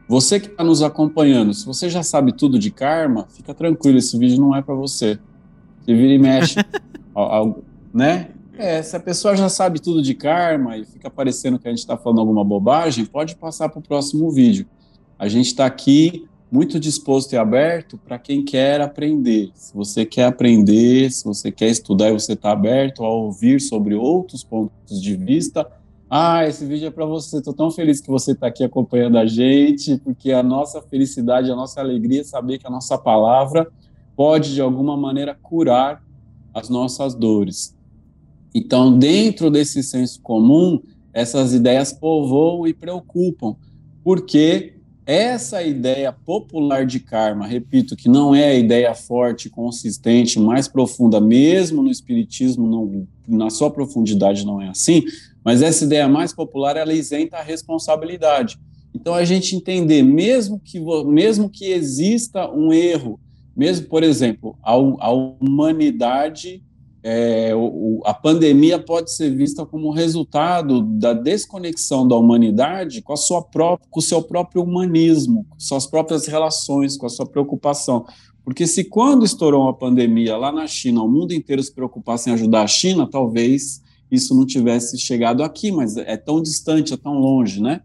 Você 0.09 0.39
que 0.39 0.47
está 0.47 0.63
nos 0.63 0.83
acompanhando, 0.83 1.53
se 1.53 1.67
você 1.67 1.91
já 1.91 2.03
sabe 2.03 2.33
tudo 2.33 2.59
de 2.59 2.71
karma, 2.71 3.27
fica 3.29 3.53
tranquilo, 3.53 3.99
esse 3.99 4.17
vídeo 4.17 4.41
não 4.41 4.55
é 4.55 4.63
para 4.63 4.75
você. 4.75 5.19
Você 5.81 5.95
vira 5.95 6.13
e 6.13 6.19
mexe, 6.19 6.57
né? 7.93 8.29
É, 8.59 8.83
se 8.83 8.97
a 8.97 9.01
pessoa 9.01 9.37
já 9.37 9.49
sabe 9.49 9.81
tudo 9.81 10.01
de 10.01 10.15
karma 10.15 10.79
e 10.79 10.85
fica 10.85 11.11
parecendo 11.11 11.59
que 11.59 11.67
a 11.67 11.71
gente 11.71 11.81
está 11.81 11.97
falando 11.97 12.21
alguma 12.21 12.45
bobagem, 12.45 13.05
pode 13.05 13.37
passar 13.37 13.69
para 13.69 13.81
o 13.81 13.83
próximo 13.83 14.31
vídeo. 14.31 14.67
A 15.19 15.29
gente 15.29 15.47
está 15.47 15.67
aqui 15.67 16.27
muito 16.51 16.79
disposto 16.79 17.33
e 17.33 17.37
aberto 17.37 17.99
para 17.99 18.19
quem 18.19 18.45
quer 18.45 18.81
aprender. 18.81 19.51
Se 19.55 19.75
você 19.75 20.07
quer 20.07 20.25
aprender, 20.25 21.11
se 21.11 21.25
você 21.25 21.51
quer 21.51 21.69
estudar 21.69 22.11
e 22.11 22.13
você 22.13 22.33
está 22.33 22.53
aberto 22.53 23.05
a 23.05 23.09
ouvir 23.09 23.61
sobre 23.61 23.95
outros 23.95 24.45
pontos 24.45 25.03
de 25.03 25.17
vista, 25.17 25.67
ah, 26.09 26.47
esse 26.47 26.65
vídeo 26.65 26.87
é 26.87 26.91
para 26.91 27.05
você. 27.05 27.39
Estou 27.39 27.53
tão 27.53 27.71
feliz 27.71 28.01
que 28.01 28.09
você 28.09 28.33
está 28.33 28.47
aqui 28.47 28.63
acompanhando 28.63 29.19
a 29.19 29.27
gente, 29.27 29.97
porque 29.99 30.31
a 30.31 30.43
nossa 30.43 30.81
felicidade, 30.81 31.51
a 31.51 31.57
nossa 31.57 31.81
alegria 31.81 32.21
é 32.21 32.25
saber 32.25 32.59
que 32.59 32.67
a 32.67 32.71
nossa 32.71 32.97
palavra 32.97 33.71
pode, 34.15 34.55
de 34.55 34.61
alguma 34.61 34.97
maneira, 34.97 35.37
curar 35.43 36.03
as 36.55 36.69
nossas 36.69 37.15
dores. 37.15 37.77
Então, 38.55 38.97
dentro 38.97 39.51
desse 39.51 39.83
senso 39.83 40.21
comum, 40.23 40.81
essas 41.13 41.53
ideias 41.53 41.93
povoam 41.93 42.67
e 42.67 42.73
preocupam, 42.73 43.57
porque 44.05 44.77
essa 45.05 45.63
ideia 45.63 46.13
popular 46.13 46.87
de 46.87 46.99
karma, 46.99 47.47
repito, 47.47 47.95
que 47.95 48.09
não 48.09 48.35
é 48.35 48.49
a 48.49 48.55
ideia 48.55 48.95
forte, 48.95 49.49
consistente, 49.49 50.41
mais 50.41 50.67
profunda, 50.67 51.21
mesmo 51.21 51.83
no 51.83 51.91
espiritismo, 51.91 52.67
não, 52.67 53.07
na 53.29 53.51
sua 53.51 53.71
profundidade 53.71 54.45
não 54.45 54.61
é 54.61 54.69
assim, 54.69 55.05
mas 55.47 55.63
essa 55.63 55.85
ideia 55.85 56.09
mais 56.09 56.35
popular, 56.35 56.77
ela 56.77 56.93
isenta 56.93 57.37
a 57.37 57.43
responsabilidade. 57.43 58.59
Então, 58.93 59.15
a 59.15 59.25
gente 59.25 59.55
entender, 59.55 60.03
mesmo 60.03 60.59
que, 60.59 60.81
mesmo 61.05 61.49
que 61.49 61.67
exista 61.67 62.51
um 62.51 62.73
erro, 62.73 63.21
mesmo, 63.57 63.87
por 63.87 64.03
exemplo, 64.03 64.59
a, 64.61 64.73
a 64.73 65.13
humanidade 65.13 66.65
é, 67.01 67.55
o, 67.55 68.03
a 68.05 68.13
pandemia 68.13 68.81
pode 68.81 69.13
ser 69.13 69.31
vista 69.31 69.65
como 69.65 69.93
resultado 69.93 70.83
da 70.83 71.13
desconexão 71.13 72.09
da 72.09 72.17
humanidade 72.17 73.01
com, 73.01 73.13
a 73.13 73.17
sua 73.17 73.41
própria, 73.41 73.87
com 73.89 74.01
o 74.01 74.03
seu 74.03 74.21
próprio 74.21 74.65
humanismo, 74.65 75.47
com 75.49 75.61
suas 75.61 75.87
próprias 75.87 76.27
relações, 76.27 76.97
com 76.97 77.07
a 77.07 77.09
sua 77.09 77.25
preocupação. 77.25 78.05
Porque 78.45 78.67
se 78.67 78.83
quando 78.83 79.25
estourou 79.25 79.63
uma 79.63 79.79
pandemia 79.79 80.37
lá 80.37 80.51
na 80.51 80.67
China, 80.67 81.05
o 81.05 81.09
mundo 81.09 81.33
inteiro 81.33 81.63
se 81.63 81.73
preocupasse 81.73 82.29
em 82.29 82.33
ajudar 82.33 82.63
a 82.63 82.67
China, 82.67 83.09
talvez 83.09 83.86
isso 84.11 84.35
não 84.35 84.47
tivesse 84.47 84.99
chegado 84.99 85.43
aqui, 85.43 85.73
mas 85.73 85.97
é 85.97 86.17
tão 86.17 86.43
distante, 86.43 86.95
é 86.95 86.97
tão 86.97 87.15
longe, 87.19 87.61
né? 87.61 87.81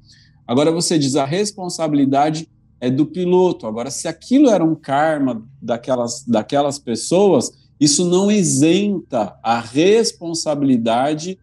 Agora 0.48 0.72
você 0.72 1.00
diz 1.00 1.16
a 1.16 1.26
responsabilidade 1.26 2.48
é 2.82 2.90
do 2.90 3.06
piloto. 3.06 3.68
Agora, 3.68 3.92
se 3.92 4.08
aquilo 4.08 4.50
era 4.50 4.64
um 4.64 4.76
karma 4.76 5.48
daquelas, 5.62 6.26
daquelas 6.26 6.80
pessoas, 6.80 7.52
isso 7.80 8.04
não 8.06 8.32
isenta 8.32 9.38
a 9.44 9.60
responsabilidade 9.60 11.38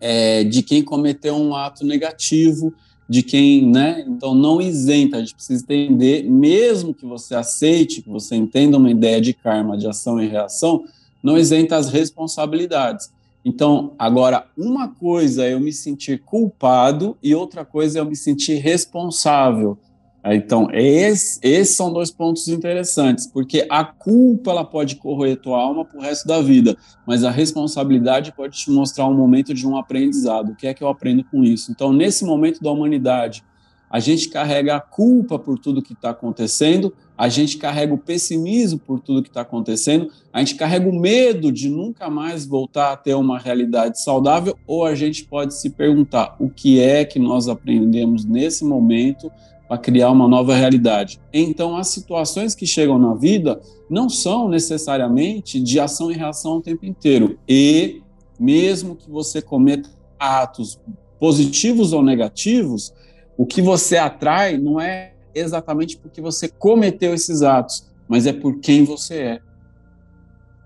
é, 0.00 0.42
de 0.42 0.62
quem 0.62 0.82
cometeu 0.82 1.36
um 1.36 1.54
ato 1.54 1.84
negativo, 1.84 2.72
de 3.06 3.22
quem, 3.22 3.66
né? 3.68 4.04
Então, 4.08 4.34
não 4.34 4.60
isenta, 4.60 5.18
a 5.18 5.20
gente 5.20 5.34
precisa 5.34 5.62
entender, 5.62 6.22
mesmo 6.24 6.94
que 6.94 7.04
você 7.04 7.34
aceite, 7.34 8.02
que 8.02 8.08
você 8.08 8.34
entenda 8.34 8.78
uma 8.78 8.90
ideia 8.90 9.20
de 9.20 9.34
karma, 9.34 9.76
de 9.76 9.86
ação 9.86 10.22
e 10.22 10.28
reação, 10.28 10.84
não 11.22 11.36
isenta 11.36 11.76
as 11.76 11.90
responsabilidades. 11.90 13.10
Então, 13.44 13.94
agora, 13.98 14.46
uma 14.56 14.88
coisa 14.88 15.44
é 15.44 15.54
eu 15.54 15.60
me 15.60 15.72
sentir 15.72 16.22
culpado 16.22 17.16
e 17.22 17.34
outra 17.34 17.64
coisa 17.64 17.98
é 17.98 18.00
eu 18.00 18.06
me 18.06 18.16
sentir 18.16 18.56
responsável. 18.56 19.78
Então, 20.22 20.68
esse, 20.70 21.40
esses 21.42 21.74
são 21.74 21.90
dois 21.90 22.10
pontos 22.10 22.46
interessantes, 22.48 23.26
porque 23.26 23.66
a 23.70 23.82
culpa 23.82 24.50
ela 24.50 24.64
pode 24.64 24.96
corroer 24.96 25.40
tua 25.40 25.58
alma 25.58 25.82
para 25.82 25.98
o 25.98 26.02
resto 26.02 26.28
da 26.28 26.42
vida, 26.42 26.76
mas 27.06 27.24
a 27.24 27.30
responsabilidade 27.30 28.30
pode 28.32 28.58
te 28.58 28.70
mostrar 28.70 29.06
um 29.06 29.14
momento 29.14 29.54
de 29.54 29.66
um 29.66 29.78
aprendizado. 29.78 30.50
O 30.50 30.56
que 30.56 30.66
é 30.66 30.74
que 30.74 30.84
eu 30.84 30.88
aprendo 30.88 31.24
com 31.24 31.42
isso? 31.42 31.72
Então, 31.72 31.90
nesse 31.90 32.24
momento 32.26 32.62
da 32.62 32.70
humanidade, 32.70 33.42
a 33.88 33.98
gente 33.98 34.28
carrega 34.28 34.76
a 34.76 34.80
culpa 34.80 35.38
por 35.38 35.58
tudo 35.58 35.82
que 35.82 35.94
está 35.94 36.10
acontecendo, 36.10 36.94
a 37.20 37.28
gente 37.28 37.58
carrega 37.58 37.92
o 37.92 37.98
pessimismo 37.98 38.78
por 38.78 38.98
tudo 38.98 39.22
que 39.22 39.28
está 39.28 39.42
acontecendo, 39.42 40.10
a 40.32 40.38
gente 40.38 40.54
carrega 40.54 40.88
o 40.88 40.98
medo 40.98 41.52
de 41.52 41.68
nunca 41.68 42.08
mais 42.08 42.46
voltar 42.46 42.92
a 42.92 42.96
ter 42.96 43.12
uma 43.12 43.38
realidade 43.38 44.02
saudável, 44.02 44.56
ou 44.66 44.86
a 44.86 44.94
gente 44.94 45.26
pode 45.26 45.52
se 45.52 45.68
perguntar 45.68 46.34
o 46.40 46.48
que 46.48 46.80
é 46.80 47.04
que 47.04 47.18
nós 47.18 47.46
aprendemos 47.46 48.24
nesse 48.24 48.64
momento 48.64 49.30
para 49.68 49.76
criar 49.76 50.10
uma 50.10 50.26
nova 50.26 50.54
realidade. 50.54 51.20
Então, 51.30 51.76
as 51.76 51.88
situações 51.88 52.54
que 52.54 52.66
chegam 52.66 52.98
na 52.98 53.12
vida 53.12 53.60
não 53.90 54.08
são 54.08 54.48
necessariamente 54.48 55.60
de 55.60 55.78
ação 55.78 56.10
e 56.10 56.14
reação 56.14 56.56
o 56.56 56.62
tempo 56.62 56.86
inteiro. 56.86 57.38
E, 57.46 58.00
mesmo 58.38 58.96
que 58.96 59.10
você 59.10 59.42
cometa 59.42 59.90
atos 60.18 60.80
positivos 61.18 61.92
ou 61.92 62.02
negativos, 62.02 62.94
o 63.36 63.44
que 63.44 63.60
você 63.60 63.98
atrai 63.98 64.56
não 64.56 64.80
é 64.80 65.09
exatamente 65.34 65.96
porque 65.96 66.20
você 66.20 66.48
cometeu 66.48 67.14
esses 67.14 67.42
atos, 67.42 67.86
mas 68.08 68.26
é 68.26 68.32
por 68.32 68.60
quem 68.60 68.84
você 68.84 69.14
é. 69.14 69.40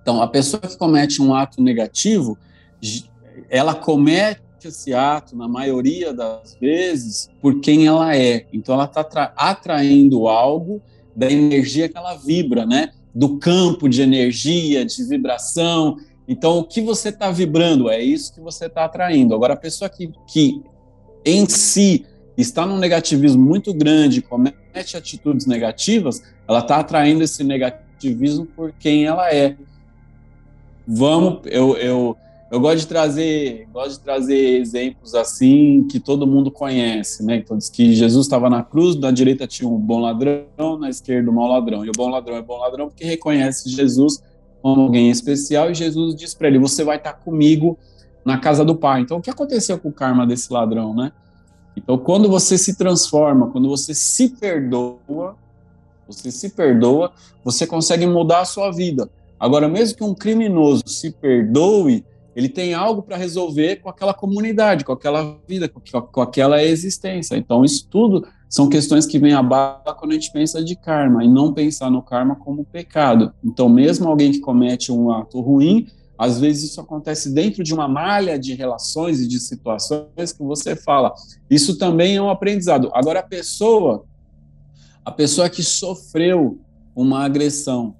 Então, 0.03 0.20
a 0.20 0.29
pessoa 0.29 0.61
que 0.61 0.77
comete 0.77 1.22
um 1.22 1.35
ato 1.35 1.62
negativo, 1.62 2.37
ela 3.48 3.74
comete 3.74 4.42
esse 4.64 4.92
ato, 4.92 5.37
na 5.37 5.48
maioria 5.48 6.12
das 6.12 6.57
vezes, 6.61 7.31
por 7.40 7.61
quem 7.61 7.87
ela 7.87 8.16
é. 8.16 8.46
Então, 8.53 8.74
ela 8.74 8.85
está 8.85 9.33
atraindo 9.37 10.27
algo 10.29 10.83
da 11.16 11.31
energia 11.31 11.88
que 11.88 11.96
ela 11.96 12.16
vibra, 12.16 12.66
né? 12.66 12.90
Do 13.14 13.38
campo 13.38 13.88
de 13.88 14.03
energia, 14.03 14.85
de 14.85 15.05
vibração. 15.05 15.96
Então, 16.27 16.59
o 16.59 16.64
que 16.64 16.81
você 16.81 17.11
está 17.11 17.31
vibrando 17.31 17.88
é 17.88 18.03
isso 18.03 18.35
que 18.35 18.40
você 18.40 18.66
está 18.66 18.85
atraindo. 18.85 19.35
Agora, 19.35 19.55
a 19.55 19.59
pessoa 19.59 19.88
que, 19.88 20.11
que 20.27 20.62
em 21.24 21.46
si 21.48 22.05
está 22.37 22.66
num 22.66 22.79
negativismo 22.79 23.42
muito 23.42 23.73
grande, 23.73 24.23
comete 24.23 24.97
atitudes 24.97 25.47
negativas, 25.47 26.23
ela 26.49 26.61
está 26.61 26.79
atraindo 26.79 27.23
esse 27.23 27.44
negativismo 27.44 28.47
por 28.47 28.73
quem 28.73 29.05
ela 29.05 29.33
é. 29.33 29.57
Vamos, 30.87 31.40
eu, 31.47 31.77
eu 31.77 32.16
eu 32.55 32.61
gosto 32.61 32.79
de 32.79 32.87
trazer, 32.87 33.66
gosto 33.73 33.99
de 33.99 34.01
trazer 34.01 34.61
exemplos 34.61 35.12
assim 35.12 35.88
que 35.90 35.99
todo 35.99 36.25
mundo 36.25 36.53
conhece, 36.53 37.25
né? 37.25 37.38
Então 37.38 37.59
diz 37.59 37.68
que 37.68 37.97
Jesus 37.97 38.27
estava 38.27 38.49
na 38.49 38.62
cruz, 38.62 38.94
na 38.94 39.11
direita 39.11 39.44
tinha 39.44 39.68
um 39.68 39.77
bom 39.77 39.99
ladrão, 39.99 40.79
na 40.79 40.88
esquerda 40.88 41.29
um 41.29 41.35
mau 41.35 41.49
ladrão. 41.49 41.85
E 41.85 41.88
o 41.88 41.92
bom 41.92 42.09
ladrão 42.09 42.37
é 42.37 42.42
bom 42.42 42.59
ladrão 42.59 42.88
porque 42.88 43.05
reconhece 43.05 43.68
Jesus 43.68 44.23
como 44.62 44.83
alguém 44.83 45.11
especial 45.11 45.68
e 45.68 45.75
Jesus 45.75 46.14
diz 46.14 46.33
para 46.33 46.47
ele: 46.47 46.61
"Você 46.61 46.85
vai 46.85 46.97
estar 46.97 47.14
comigo 47.14 47.77
na 48.25 48.38
casa 48.38 48.64
do 48.64 48.77
Pai". 48.77 49.01
Então 49.01 49.18
o 49.18 49.20
que 49.20 49.31
aconteceu 49.31 49.77
com 49.77 49.88
o 49.88 49.92
karma 49.92 50.25
desse 50.25 50.53
ladrão, 50.53 50.94
né? 50.94 51.11
Então 51.76 51.98
quando 51.98 52.28
você 52.28 52.56
se 52.56 52.76
transforma, 52.76 53.50
quando 53.50 53.68
você 53.68 53.94
se 53.94 54.30
perdoa, 54.30 55.37
você 56.06 56.30
se 56.30 56.50
perdoa, 56.50 57.12
você 57.44 57.66
consegue 57.66 58.06
mudar 58.06 58.40
a 58.40 58.44
sua 58.44 58.70
vida. 58.70 59.08
Agora 59.38 59.68
mesmo 59.68 59.96
que 59.96 60.04
um 60.04 60.14
criminoso 60.14 60.82
se 60.87 61.10
perdoe, 61.10 62.04
ele 62.34 62.48
tem 62.48 62.74
algo 62.74 63.02
para 63.02 63.16
resolver 63.16 63.76
com 63.76 63.88
aquela 63.88 64.12
comunidade, 64.12 64.84
com 64.84 64.92
aquela 64.92 65.38
vida, 65.46 65.68
com, 65.68 66.20
aquela 66.20 66.62
existência. 66.62 67.37
Então, 67.37 67.64
isso 67.64 67.87
tudo 67.88 68.26
são 68.48 68.68
questões 68.68 69.06
que 69.06 69.18
vêm 69.18 69.34
à 69.34 69.42
bala 69.42 69.94
quando 69.96 70.12
a 70.12 70.14
gente 70.14 70.32
pensa 70.32 70.62
de 70.62 70.74
karma, 70.74 71.24
e 71.24 71.28
não 71.28 71.52
pensar 71.52 71.90
no 71.90 72.02
karma 72.02 72.34
como 72.37 72.64
pecado. 72.64 73.32
Então, 73.42 73.68
mesmo 73.68 74.08
alguém 74.08 74.32
que 74.32 74.40
comete 74.40 74.90
um 74.90 75.12
ato 75.12 75.40
ruim, 75.40 75.87
às 76.16 76.40
vezes 76.40 76.70
isso 76.70 76.81
acontece 76.81 77.33
dentro 77.33 77.62
de 77.62 77.74
uma 77.74 77.88
malha 77.88 78.38
de 78.38 78.55
relações 78.55 79.20
e 79.20 79.27
de 79.27 79.40
situações 79.40 80.33
que 80.33 80.42
você 80.42 80.77
fala. 80.77 81.12
Isso 81.50 81.77
também 81.77 82.16
é 82.16 82.22
um 82.22 82.31
aprendizado. 82.31 82.90
Agora, 82.94 83.20
a 83.20 83.22
pessoa, 83.22 84.05
a 85.05 85.11
pessoa 85.11 85.50
que 85.50 85.62
sofreu 85.62 86.61
uma 86.94 87.24
agressão, 87.24 87.96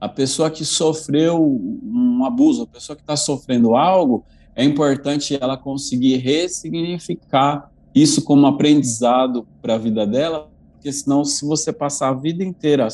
a 0.00 0.08
pessoa 0.08 0.50
que 0.50 0.64
sofreu 0.64 1.42
um 1.82 2.24
abuso, 2.24 2.62
a 2.62 2.66
pessoa 2.66 2.94
que 2.94 3.02
está 3.02 3.16
sofrendo 3.16 3.74
algo, 3.74 4.24
é 4.54 4.62
importante 4.62 5.36
ela 5.40 5.56
conseguir 5.56 6.18
ressignificar 6.18 7.70
isso 7.94 8.22
como 8.22 8.46
aprendizado 8.46 9.46
para 9.60 9.74
a 9.74 9.78
vida 9.78 10.06
dela, 10.06 10.50
porque 10.72 10.92
senão, 10.92 11.24
se 11.24 11.44
você 11.44 11.72
passar 11.72 12.10
a 12.10 12.14
vida 12.14 12.44
inteira 12.44 12.88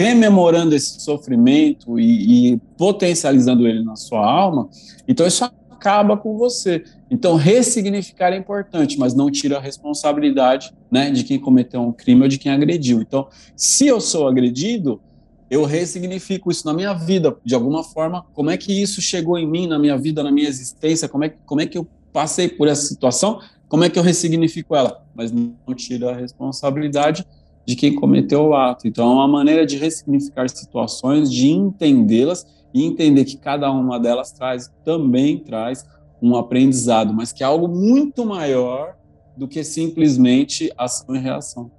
rememorando 0.00 0.74
esse 0.74 0.98
sofrimento 0.98 2.00
e, 2.00 2.54
e 2.54 2.56
potencializando 2.78 3.68
ele 3.68 3.84
na 3.84 3.96
sua 3.96 4.24
alma, 4.26 4.66
então 5.06 5.26
isso 5.26 5.44
acaba 5.44 6.16
com 6.16 6.38
você. 6.38 6.82
Então, 7.10 7.36
ressignificar 7.36 8.32
é 8.32 8.36
importante, 8.36 8.98
mas 8.98 9.12
não 9.12 9.30
tira 9.30 9.58
a 9.58 9.60
responsabilidade 9.60 10.72
né, 10.90 11.10
de 11.10 11.22
quem 11.22 11.38
cometeu 11.38 11.82
um 11.82 11.92
crime 11.92 12.22
ou 12.22 12.28
de 12.28 12.38
quem 12.38 12.50
agrediu. 12.50 13.02
Então, 13.02 13.28
se 13.54 13.86
eu 13.86 14.00
sou 14.00 14.26
agredido, 14.26 15.02
eu 15.50 15.64
ressignifico 15.64 16.50
isso 16.50 16.66
na 16.66 16.72
minha 16.72 16.94
vida, 16.94 17.36
de 17.44 17.54
alguma 17.54 17.84
forma. 17.84 18.24
Como 18.32 18.50
é 18.50 18.56
que 18.56 18.72
isso 18.72 19.02
chegou 19.02 19.36
em 19.36 19.46
mim, 19.46 19.66
na 19.66 19.78
minha 19.78 19.98
vida, 19.98 20.22
na 20.22 20.32
minha 20.32 20.48
existência? 20.48 21.08
Como 21.08 21.24
é, 21.24 21.34
como 21.44 21.60
é 21.60 21.66
que 21.66 21.76
eu 21.76 21.86
passei 22.10 22.48
por 22.48 22.68
essa 22.68 22.86
situação? 22.86 23.40
Como 23.68 23.84
é 23.84 23.90
que 23.90 23.98
eu 23.98 24.02
ressignifico 24.02 24.74
ela? 24.74 25.04
Mas 25.14 25.30
não 25.30 25.74
tira 25.74 26.10
a 26.10 26.16
responsabilidade 26.16 27.26
de 27.66 27.76
quem 27.76 27.94
cometeu 27.94 28.48
o 28.48 28.54
ato. 28.54 28.88
Então, 28.88 29.10
é 29.10 29.14
uma 29.14 29.28
maneira 29.28 29.64
de 29.64 29.76
ressignificar 29.76 30.48
situações, 30.48 31.32
de 31.32 31.50
entendê-las 31.50 32.46
e 32.72 32.84
entender 32.84 33.24
que 33.24 33.36
cada 33.36 33.70
uma 33.70 33.98
delas 33.98 34.32
traz 34.32 34.70
também 34.84 35.38
traz 35.38 35.84
um 36.22 36.36
aprendizado, 36.36 37.12
mas 37.12 37.32
que 37.32 37.42
é 37.42 37.46
algo 37.46 37.68
muito 37.68 38.24
maior 38.26 38.94
do 39.36 39.48
que 39.48 39.64
simplesmente 39.64 40.70
ação 40.76 41.16
e 41.16 41.18
reação. 41.18 41.70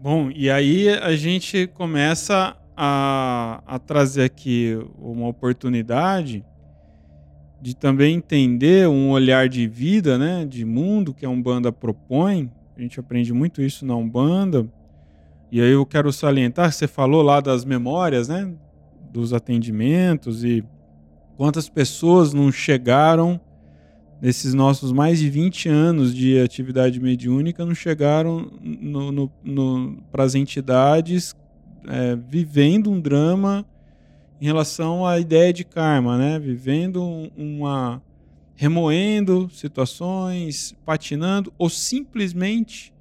Bom, 0.00 0.30
e 0.34 0.50
aí 0.50 0.88
a 0.88 1.14
gente 1.14 1.66
começa 1.68 2.56
a, 2.76 3.62
a 3.66 3.78
trazer 3.78 4.24
aqui 4.24 4.78
uma 4.98 5.28
oportunidade 5.28 6.44
de 7.60 7.76
também 7.76 8.16
entender 8.16 8.88
um 8.88 9.10
olhar 9.10 9.48
de 9.48 9.68
vida, 9.68 10.18
né, 10.18 10.44
de 10.44 10.64
mundo 10.64 11.14
que 11.14 11.24
a 11.24 11.28
Umbanda 11.28 11.70
propõe. 11.70 12.50
A 12.76 12.80
gente 12.80 12.98
aprende 12.98 13.32
muito 13.32 13.62
isso 13.62 13.86
na 13.86 13.94
Umbanda. 13.94 14.66
E 15.52 15.60
aí 15.60 15.72
eu 15.72 15.84
quero 15.84 16.10
salientar, 16.10 16.72
você 16.72 16.88
falou 16.88 17.20
lá 17.20 17.38
das 17.38 17.62
memórias, 17.62 18.26
né, 18.26 18.50
dos 19.12 19.34
atendimentos 19.34 20.42
e 20.42 20.64
quantas 21.36 21.68
pessoas 21.68 22.32
não 22.32 22.50
chegaram 22.50 23.38
nesses 24.22 24.54
nossos 24.54 24.92
mais 24.92 25.18
de 25.18 25.28
20 25.28 25.68
anos 25.68 26.14
de 26.14 26.40
atividade 26.40 26.98
mediúnica, 26.98 27.66
não 27.66 27.74
chegaram 27.74 28.50
para 30.10 30.24
as 30.24 30.34
entidades 30.34 31.36
é, 31.86 32.16
vivendo 32.16 32.90
um 32.90 32.98
drama 32.98 33.66
em 34.40 34.46
relação 34.46 35.04
à 35.04 35.20
ideia 35.20 35.52
de 35.52 35.64
karma, 35.64 36.16
né? 36.16 36.38
Vivendo 36.38 37.30
uma 37.36 38.00
remoendo 38.54 39.50
situações, 39.52 40.74
patinando 40.86 41.52
ou 41.58 41.68
simplesmente 41.68 42.94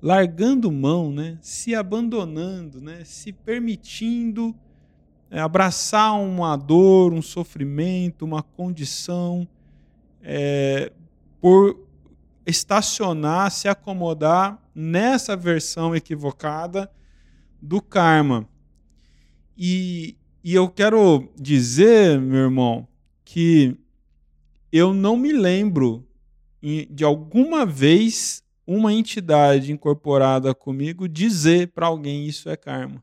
largando 0.00 0.70
mão, 0.70 1.12
né? 1.12 1.38
Se 1.40 1.74
abandonando, 1.74 2.80
né? 2.80 3.02
Se 3.04 3.32
permitindo 3.32 4.54
é, 5.30 5.40
abraçar 5.40 6.18
uma 6.20 6.56
dor, 6.56 7.12
um 7.12 7.22
sofrimento, 7.22 8.24
uma 8.24 8.42
condição, 8.42 9.46
é, 10.22 10.92
por 11.40 11.86
estacionar, 12.46 13.50
se 13.50 13.68
acomodar 13.68 14.58
nessa 14.74 15.36
versão 15.36 15.94
equivocada 15.94 16.90
do 17.60 17.82
karma. 17.82 18.48
E, 19.56 20.16
e 20.42 20.54
eu 20.54 20.68
quero 20.68 21.28
dizer, 21.36 22.18
meu 22.20 22.44
irmão, 22.44 22.88
que 23.24 23.76
eu 24.72 24.94
não 24.94 25.16
me 25.16 25.32
lembro 25.32 26.06
de 26.90 27.04
alguma 27.04 27.66
vez 27.66 28.42
uma 28.68 28.92
entidade 28.92 29.72
incorporada 29.72 30.54
comigo 30.54 31.08
dizer 31.08 31.68
para 31.68 31.86
alguém 31.86 32.26
isso 32.26 32.50
é 32.50 32.56
karma. 32.56 33.02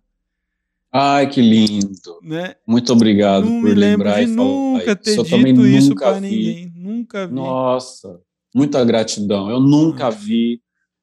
Ai, 0.93 1.27
que 1.27 1.41
lindo. 1.41 1.89
Né? 2.21 2.53
Muito 2.67 2.93
obrigado 2.93 3.47
não 3.49 3.61
por 3.61 3.75
lembrar 3.75 4.23
de 4.23 4.27
nunca 4.27 4.95
ter 4.95 5.17
dito 5.23 5.65
isso 5.65 5.95
para 5.95 6.21
ninguém. 6.21 6.71
Nunca 6.75 7.25
vi. 7.25 7.33
Nossa, 7.33 8.21
muita 8.53 8.85
gratidão. 8.85 9.49
Eu 9.49 9.59
nunca 9.59 10.11
vi, 10.11 10.61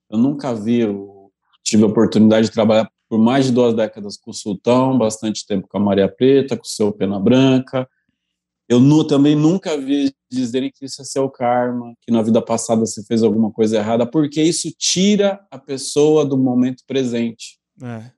eu 0.08 0.16
nunca 0.16 0.54
vi, 0.54 0.78
eu 0.78 1.32
tive 1.64 1.82
a 1.82 1.88
oportunidade 1.88 2.46
de 2.46 2.52
trabalhar 2.52 2.88
por 3.08 3.18
mais 3.18 3.46
de 3.46 3.52
duas 3.52 3.74
décadas 3.74 4.16
com 4.16 4.30
o 4.30 4.34
Sultão, 4.34 4.96
bastante 4.96 5.44
tempo 5.44 5.66
com 5.66 5.76
a 5.76 5.80
Maria 5.80 6.08
Preta, 6.08 6.56
com 6.56 6.62
o 6.62 6.66
seu 6.66 6.92
Pena 6.92 7.18
Branca. 7.18 7.88
Eu 8.72 8.80
nu, 8.80 9.04
também 9.04 9.36
nunca 9.36 9.76
vi 9.76 10.14
dizerem 10.30 10.72
que 10.74 10.86
isso 10.86 11.02
é 11.02 11.04
seu 11.04 11.28
karma, 11.28 11.92
que 12.00 12.10
na 12.10 12.22
vida 12.22 12.40
passada 12.40 12.80
você 12.80 13.04
fez 13.04 13.22
alguma 13.22 13.52
coisa 13.52 13.76
errada, 13.76 14.06
porque 14.06 14.42
isso 14.42 14.72
tira 14.78 15.46
a 15.50 15.58
pessoa 15.58 16.24
do 16.24 16.38
momento 16.38 16.82
presente. 16.86 17.58
É. 17.82 18.10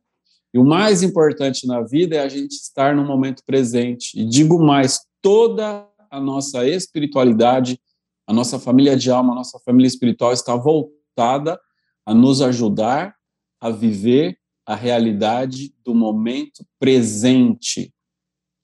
E 0.55 0.59
o 0.61 0.65
mais 0.65 1.03
importante 1.03 1.67
na 1.67 1.83
vida 1.83 2.15
é 2.15 2.21
a 2.21 2.29
gente 2.29 2.53
estar 2.53 2.95
no 2.95 3.05
momento 3.05 3.43
presente. 3.45 4.17
E 4.17 4.25
digo 4.25 4.63
mais, 4.63 5.01
toda 5.21 5.89
a 6.09 6.21
nossa 6.21 6.65
espiritualidade, 6.65 7.77
a 8.25 8.33
nossa 8.33 8.57
família 8.57 8.97
de 8.97 9.11
alma, 9.11 9.33
a 9.33 9.37
nossa 9.37 9.59
família 9.59 9.89
espiritual 9.89 10.33
está 10.33 10.55
voltada 10.55 11.59
a 12.07 12.15
nos 12.15 12.41
ajudar 12.41 13.17
a 13.61 13.71
viver 13.71 14.39
a 14.65 14.77
realidade 14.77 15.75
do 15.85 15.97
momento 15.97 16.65
presente. 16.79 17.93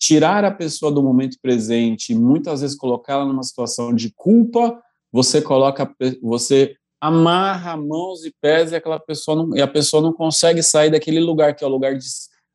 Tirar 0.00 0.44
a 0.44 0.50
pessoa 0.50 0.90
do 0.90 1.02
momento 1.02 1.36
presente 1.42 2.12
e 2.12 2.14
muitas 2.14 2.62
vezes 2.62 2.76
colocá-la 2.76 3.26
numa 3.26 3.42
situação 3.42 3.94
de 3.94 4.12
culpa, 4.14 4.80
você 5.12 5.42
coloca, 5.42 5.94
você 6.22 6.74
amarra 7.00 7.76
mãos 7.76 8.24
e 8.24 8.34
pés 8.40 8.72
e 8.72 8.76
aquela 8.76 8.98
pessoa 8.98 9.36
não, 9.36 9.56
e 9.56 9.60
a 9.60 9.68
pessoa 9.68 10.02
não 10.02 10.12
consegue 10.12 10.62
sair 10.62 10.90
daquele 10.90 11.20
lugar 11.20 11.54
que 11.54 11.64
é 11.64 11.66
o 11.66 11.70
lugar 11.70 11.96
de 11.96 12.06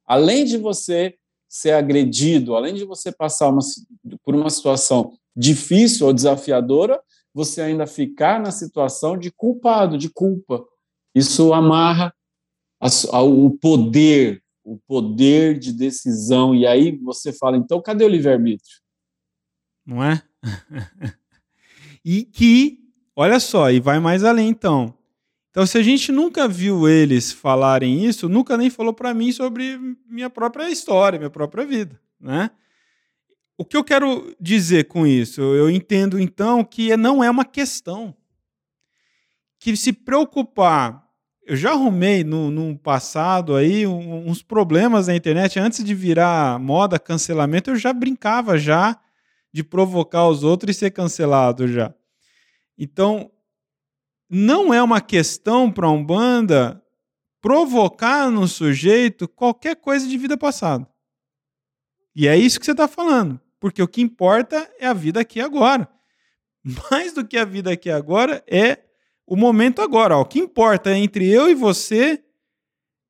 além 0.05 0.45
de 0.45 0.58
você 0.58 1.15
ser 1.49 1.71
agredido, 1.71 2.55
além 2.55 2.73
de 2.73 2.84
você 2.84 3.12
passar 3.12 3.49
uma, 3.49 3.62
por 4.23 4.36
uma 4.36 4.49
situação 4.49 5.13
difícil 5.36 6.08
ou 6.08 6.13
desafiadora, 6.13 7.01
você 7.34 7.62
ainda 7.62 7.88
ficar 7.88 8.39
na 8.39 8.51
situação 8.51 9.17
de 9.17 9.31
culpado, 9.31 9.97
de 9.97 10.10
culpa. 10.10 10.63
Isso 11.13 11.53
amarra 11.53 12.13
a, 12.79 12.88
a, 13.12 13.21
o 13.21 13.51
poder, 13.51 14.41
o 14.65 14.78
poder 14.78 15.60
de 15.60 15.71
decisão. 15.71 16.56
E 16.56 16.65
aí 16.65 16.91
você 16.97 17.32
fala, 17.32 17.56
então 17.56 17.80
cadê 17.82 18.04
o 18.04 18.10
livre-arbítrio? 18.10 18.82
Não 19.86 20.04
é? 20.04 20.21
e 22.04 22.25
que, 22.25 22.80
olha 23.15 23.39
só, 23.39 23.69
e 23.69 23.80
vai 23.80 23.99
mais 23.99 24.23
além 24.23 24.49
então. 24.49 24.97
Então, 25.51 25.65
se 25.65 25.78
a 25.78 25.84
gente 25.84 26.12
nunca 26.12 26.49
viu 26.49 26.89
eles 26.89 27.32
falarem 27.32 28.04
isso, 28.04 28.28
nunca 28.28 28.58
nem 28.58 28.69
falou 28.69 28.93
para 28.93 29.13
mim 29.13 29.32
sobre 29.32 29.78
minha 30.06 30.30
própria 30.30 30.69
história, 30.69 31.17
minha 31.17 31.30
própria 31.30 31.65
vida, 31.65 32.01
né? 32.19 32.49
O 33.58 33.63
que 33.63 33.78
eu 33.78 33.84
quero 33.84 34.36
dizer 34.38 34.86
com 34.89 35.08
isso? 35.08 35.39
Eu 35.39 35.69
entendo 35.69 36.19
então 36.19 36.62
que 36.62 36.97
não 36.97 37.23
é 37.23 37.30
uma 37.30 37.45
questão 37.45 38.13
que 39.58 39.78
se 39.78 39.93
preocupar 39.93 41.05
eu 41.45 41.55
já 41.55 41.71
arrumei 41.71 42.23
no, 42.23 42.49
no 42.49 42.77
passado 42.77 43.55
aí 43.55 43.86
uns 43.86 44.41
problemas 44.41 45.08
na 45.08 45.15
internet. 45.15 45.60
Antes 45.60 45.84
de 45.84 45.93
virar 45.93 46.60
moda 46.60 46.97
cancelamento, 46.97 47.69
eu 47.69 47.75
já 47.75 47.93
brincava 47.93 48.58
já 48.58 48.99
de 49.53 49.63
provocar 49.63 50.27
os 50.27 50.43
outros 50.43 50.75
e 50.75 50.79
ser 50.79 50.91
cancelado 50.91 51.67
já. 51.67 51.93
Então, 52.77 53.31
não 54.27 54.73
é 54.73 54.81
uma 54.81 54.99
questão 54.99 55.71
para 55.71 55.89
um 55.89 56.03
banda 56.03 56.81
provocar 57.39 58.31
no 58.31 58.47
sujeito 58.47 59.27
qualquer 59.27 59.75
coisa 59.75 60.08
de 60.08 60.17
vida 60.17 60.36
passada. 60.36 60.88
E 62.15 62.27
é 62.27 62.36
isso 62.36 62.60
que 62.60 62.65
você 62.65 62.71
está 62.71 62.88
falando. 62.88 63.39
Porque 63.60 63.84
o 63.84 63.88
que 63.88 64.01
importa 64.01 64.67
é 64.79 64.88
a 64.88 64.93
vida 64.93 65.19
aqui 65.19 65.39
agora. 65.39 65.88
Mais 66.89 67.13
do 67.13 67.25
que 67.25 67.38
a 67.38 67.45
vida 67.45 67.71
aqui 67.71 67.91
agora 67.91 68.43
é 68.47 68.85
o 69.25 69.35
momento 69.35 69.81
agora. 69.81 70.17
Ó. 70.17 70.21
O 70.21 70.25
que 70.25 70.39
importa 70.39 70.91
é 70.91 70.97
entre 70.97 71.27
eu 71.29 71.49
e 71.49 71.55
você 71.55 72.21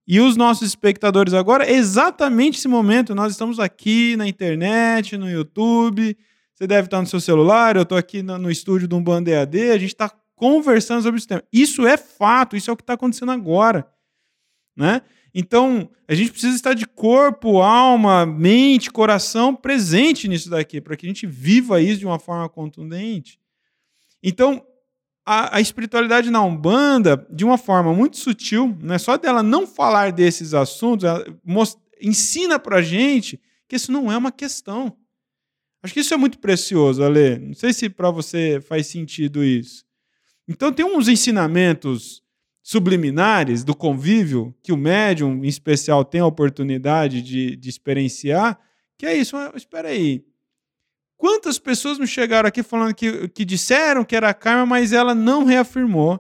e 0.08 0.20
os 0.20 0.38
nossos 0.38 0.68
espectadores 0.68 1.34
agora 1.34 1.66
é 1.66 1.74
exatamente 1.74 2.60
esse 2.60 2.68
momento. 2.68 3.16
Nós 3.16 3.32
estamos 3.32 3.60
aqui 3.60 4.16
na 4.16 4.28
internet, 4.28 5.18
no 5.18 5.30
YouTube. 5.30 6.16
Você 6.54 6.68
deve 6.68 6.86
estar 6.86 7.02
no 7.02 7.08
seu 7.08 7.20
celular, 7.20 7.76
eu 7.76 7.82
estou 7.82 7.98
aqui 7.98 8.22
no, 8.24 8.38
no 8.38 8.50
estúdio 8.50 8.88
de 8.88 8.96
um 8.96 9.04
Band 9.04 9.26
EAD, 9.28 9.72
a 9.72 9.78
gente 9.78 9.90
está 9.90 10.10
conversando 10.36 11.02
sobre 11.02 11.18
esse 11.18 11.28
tema. 11.28 11.44
Isso 11.52 11.86
é 11.86 11.98
fato, 11.98 12.56
isso 12.56 12.70
é 12.70 12.74
o 12.74 12.78
que 12.78 12.84
está 12.84 12.94
acontecendo 12.94 13.32
agora. 13.32 13.86
Né? 14.76 15.02
Então, 15.34 15.90
a 16.08 16.16
gente 16.16 16.32
precisa 16.32 16.56
estar 16.56 16.74
de 16.74 16.86
corpo, 16.86 17.62
alma, 17.62 18.26
mente, 18.26 18.90
coração 18.90 19.54
presente 19.54 20.30
nisso 20.30 20.50
daqui, 20.50 20.80
para 20.80 20.96
que 20.96 21.06
a 21.06 21.10
gente 21.10 21.28
viva 21.28 21.82
isso 21.82 22.00
de 22.00 22.06
uma 22.06 22.20
forma 22.20 22.48
contundente. 22.48 23.38
Então, 24.24 24.66
a, 25.26 25.58
a, 25.58 25.62
espiritualidade 25.62 26.30
na 26.30 26.44
Umbanda, 26.44 27.26
de 27.32 27.44
uma 27.44 27.58
forma 27.58 27.94
muito 27.94 28.18
sutil, 28.18 28.78
não 28.82 28.94
é 28.94 28.98
só 28.98 29.18
dela 29.18 29.42
não 29.42 29.66
falar 29.66 30.12
desses 30.12 30.54
assuntos, 30.54 31.10
most, 31.44 31.80
ensina 32.00 32.60
pra 32.60 32.82
gente 32.82 33.42
que 33.68 33.76
isso 33.76 33.92
não 33.92 34.12
é 34.12 34.18
uma 34.18 34.32
questão. 34.32 34.96
Acho 35.82 35.94
que 35.94 36.00
isso 36.00 36.14
é 36.14 36.18
muito 36.18 36.40
precioso, 36.40 37.04
Ale. 37.04 37.40
Não 37.40 37.54
sei 37.54 37.74
se 37.74 37.90
para 37.90 38.12
você 38.12 38.62
faz 38.62 38.88
sentido 38.88 39.44
isso. 39.44 39.84
Então 40.48 40.72
tem 40.72 40.86
uns 40.86 41.08
ensinamentos 41.08 42.24
subliminares 42.62 43.64
do 43.64 43.76
convívio 43.76 44.56
que 44.64 44.72
o 44.72 44.78
médium, 44.78 45.44
em 45.44 45.48
especial, 45.48 46.04
tem 46.04 46.22
a 46.22 46.26
oportunidade 46.26 47.22
de, 47.22 47.56
de 47.56 47.70
experienciar, 47.70 48.60
que 48.98 49.06
é 49.06 49.16
isso. 49.16 49.36
Mas, 49.36 49.56
espera 49.56 49.90
aí, 49.90 50.24
Quantas 51.18 51.58
pessoas 51.58 51.98
me 51.98 52.08
chegaram 52.08 52.48
aqui 52.48 52.62
falando 52.62 52.94
que, 52.94 53.28
que 53.30 53.46
disseram 53.46 54.04
que 54.04 54.16
era 54.16 54.34
karma, 54.34 54.66
mas 54.66 54.92
ela 54.92 55.16
não 55.16 55.46
reafirmou. 55.46 56.20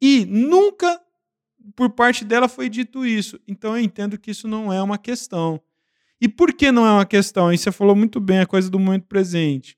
E 0.00 0.24
nunca 0.26 1.00
por 1.74 1.90
parte 1.90 2.24
dela 2.24 2.48
foi 2.48 2.68
dito 2.68 3.06
isso. 3.06 3.38
Então 3.46 3.76
eu 3.76 3.82
entendo 3.82 4.18
que 4.18 4.30
isso 4.30 4.46
não 4.46 4.72
é 4.72 4.82
uma 4.82 4.98
questão. 4.98 5.60
E 6.20 6.28
por 6.28 6.52
que 6.52 6.70
não 6.70 6.86
é 6.86 6.90
uma 6.90 7.06
questão? 7.06 7.52
E 7.52 7.58
você 7.58 7.70
falou 7.70 7.94
muito 7.94 8.20
bem 8.20 8.40
a 8.40 8.46
coisa 8.46 8.70
do 8.70 8.78
momento 8.78 9.06
presente. 9.06 9.76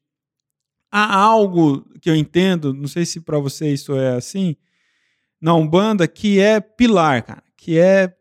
Há 0.90 1.16
algo 1.16 1.84
que 2.00 2.08
eu 2.08 2.14
entendo, 2.14 2.72
não 2.72 2.86
sei 2.86 3.04
se 3.04 3.20
para 3.20 3.38
você 3.38 3.72
isso 3.72 3.96
é 3.96 4.14
assim, 4.14 4.56
na 5.40 5.54
Umbanda, 5.54 6.06
que 6.06 6.38
é 6.38 6.60
pilar, 6.60 7.22
cara, 7.22 7.42
que 7.56 7.78
é 7.78 8.16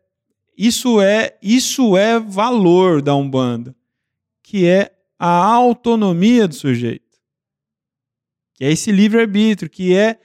isso 0.58 1.00
é 1.00 1.38
isso 1.40 1.96
é 1.96 2.18
valor 2.18 3.00
da 3.00 3.14
Umbanda, 3.14 3.74
que 4.42 4.66
é 4.66 4.95
a 5.18 5.28
autonomia 5.28 6.46
do 6.46 6.54
sujeito, 6.54 7.18
que 8.54 8.64
é 8.64 8.70
esse 8.70 8.90
livre-arbítrio, 8.92 9.70
que 9.70 9.94
é 9.94 10.20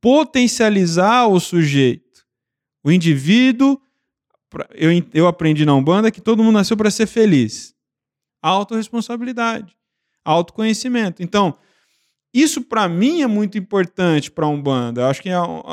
potencializar 0.00 1.26
o 1.26 1.40
sujeito. 1.40 2.24
O 2.84 2.92
indivíduo, 2.92 3.80
eu, 4.74 4.90
eu 5.12 5.26
aprendi 5.26 5.64
na 5.64 5.74
Umbanda 5.74 6.10
que 6.10 6.20
todo 6.20 6.42
mundo 6.42 6.54
nasceu 6.54 6.76
para 6.76 6.90
ser 6.90 7.06
feliz. 7.06 7.74
Autoresponsabilidade, 8.40 9.76
autoconhecimento. 10.24 11.22
Então, 11.22 11.58
isso 12.32 12.62
para 12.62 12.88
mim 12.88 13.22
é 13.22 13.26
muito 13.26 13.56
importante 13.56 14.30
para 14.30 14.46
a 14.46 14.48
Umbanda. 14.48 15.00
Eu 15.00 15.06
acho 15.06 15.22
que 15.22 15.30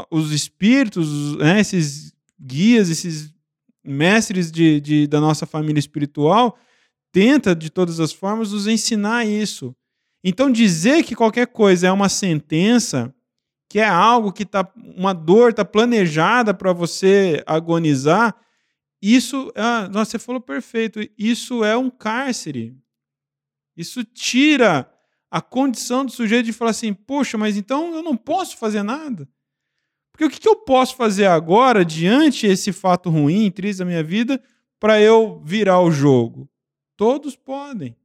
os 0.10 0.32
espíritos, 0.32 1.36
né, 1.38 1.60
esses 1.60 2.14
guias, 2.40 2.90
esses 2.90 3.34
mestres 3.84 4.52
de, 4.52 4.80
de, 4.80 5.08
da 5.08 5.20
nossa 5.20 5.46
família 5.46 5.80
espiritual, 5.80 6.58
tenta, 7.14 7.56
de 7.56 7.70
todas 7.70 8.00
as 8.00 8.12
formas, 8.12 8.52
nos 8.52 8.68
ensinar 8.68 9.24
isso. 9.26 9.74
Então, 10.24 10.52
dizer 10.52 11.04
que 11.04 11.16
qualquer 11.16 11.48
coisa 11.48 11.88
é 11.88 11.92
uma 11.92 12.10
sentença, 12.10 13.14
que 13.70 13.80
é 13.80 13.88
algo 13.88 14.34
que 14.34 14.46
tá, 14.46 14.68
uma 14.76 15.14
dor 15.14 15.52
está 15.52 15.64
planejada 15.64 16.54
para 16.54 16.74
você 16.74 17.44
agonizar, 17.46 18.36
isso, 19.02 19.52
ah, 19.56 19.88
nossa, 19.90 20.12
você 20.12 20.20
falou 20.20 20.42
perfeito, 20.42 21.00
isso 21.18 21.64
é 21.64 21.78
um 21.78 21.90
cárcere. 21.90 22.76
Isso 23.78 24.04
tira 24.04 24.90
a 25.30 25.42
condição 25.42 26.06
do 26.06 26.12
sujeito 26.12 26.46
de 26.46 26.54
falar 26.54 26.72
assim, 26.72 26.94
poxa, 26.94 27.38
mas 27.38 27.58
então 27.58 27.94
eu 27.94 28.02
não 28.02 28.16
posso 28.16 28.58
fazer 28.58 28.82
nada. 28.82 29.28
Porque 30.12 30.26
o 30.26 30.30
que 30.30 30.48
eu 30.48 30.56
posso 30.56 30.96
fazer 30.96 31.26
agora, 31.26 31.84
diante 31.84 32.48
desse 32.48 32.72
fato 32.72 33.10
ruim, 33.10 33.52
triste 33.52 33.80
da 33.80 33.86
minha 33.86 34.04
vida, 34.04 34.42
para 34.80 35.02
eu 35.02 35.42
virar 35.44 35.82
o 35.82 35.92
jogo? 35.92 36.50
Todos 36.96 37.36
podem. 37.36 37.96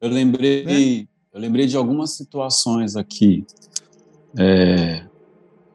Eu 0.00 0.10
lembrei, 0.10 0.64
né? 0.64 1.08
eu 1.32 1.40
lembrei 1.40 1.66
de 1.66 1.76
algumas 1.76 2.10
situações 2.10 2.94
aqui, 2.94 3.46
é, 4.36 5.06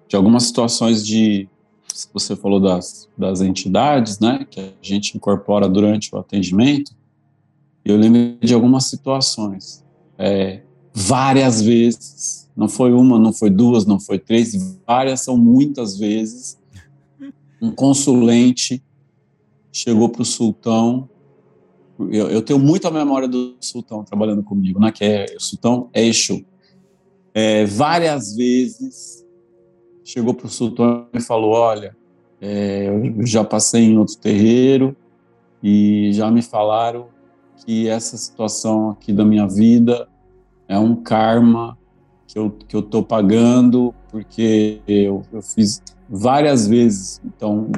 de 0.07 0.15
algumas 0.15 0.43
situações 0.43 1.05
de, 1.05 1.49
você 2.13 2.35
falou 2.35 2.59
das, 2.59 3.09
das 3.17 3.41
entidades, 3.41 4.19
né, 4.19 4.45
que 4.49 4.59
a 4.59 4.71
gente 4.81 5.17
incorpora 5.17 5.67
durante 5.67 6.13
o 6.13 6.19
atendimento. 6.19 6.95
Eu 7.83 7.97
lembrei 7.97 8.37
de 8.39 8.53
algumas 8.53 8.85
situações, 8.85 9.83
é, 10.17 10.61
várias 10.93 11.61
vezes, 11.61 12.49
não 12.55 12.69
foi 12.69 12.93
uma, 12.93 13.17
não 13.17 13.33
foi 13.33 13.49
duas, 13.49 13.85
não 13.85 13.99
foi 13.99 14.19
três, 14.19 14.53
várias 14.85 15.21
são 15.21 15.35
muitas 15.35 15.97
vezes. 15.97 16.59
Um 17.61 17.71
consulente 17.71 18.83
chegou 19.71 20.09
para 20.09 20.21
o 20.21 20.25
sultão 20.25 21.09
eu, 21.99 22.29
eu, 22.29 22.41
tenho 22.41 22.59
muito 22.59 22.87
a 22.87 22.91
memória 22.91 23.27
do 23.27 23.55
Sultão 23.59 24.03
trabalhando 24.03 24.41
comigo, 24.41 24.79
né? 24.79 24.91
Que 24.91 25.03
é 25.03 25.25
o 25.35 25.39
Sultão 25.39 25.89
é 25.93 26.05
Exu. 26.05 26.45
É, 27.33 27.65
várias 27.65 28.35
vezes 28.35 29.25
chegou 30.03 30.33
para 30.33 30.45
o 30.45 30.49
Sultão 30.49 31.07
e 31.13 31.19
falou: 31.19 31.51
Olha, 31.51 31.95
é, 32.41 32.87
eu 32.87 33.25
já 33.25 33.43
passei 33.43 33.83
em 33.83 33.97
outro 33.97 34.17
terreiro 34.17 34.95
e 35.61 36.11
já 36.13 36.31
me 36.31 36.41
falaram 36.41 37.07
que 37.65 37.89
essa 37.89 38.15
situação 38.15 38.91
aqui 38.91 39.11
da 39.11 39.25
minha 39.25 39.47
vida 39.47 40.07
é 40.67 40.79
um 40.79 40.95
karma 40.95 41.77
que 42.25 42.39
eu, 42.39 42.49
que 42.49 42.75
eu 42.75 43.03
pagando 43.03 43.93
porque 44.09 44.81
eu, 44.87 45.23
eu 45.33 45.41
fiz 45.41 45.81
várias 46.07 46.67
vezes. 46.67 47.21
Então, 47.25 47.69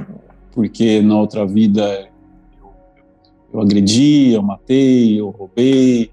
porque 0.51 1.01
na 1.01 1.19
outra 1.19 1.45
vida 1.45 2.11
eu 3.54 3.60
agredi, 3.60 4.32
eu 4.32 4.41
matei, 4.41 5.20
eu 5.20 5.30
roubei, 5.30 6.12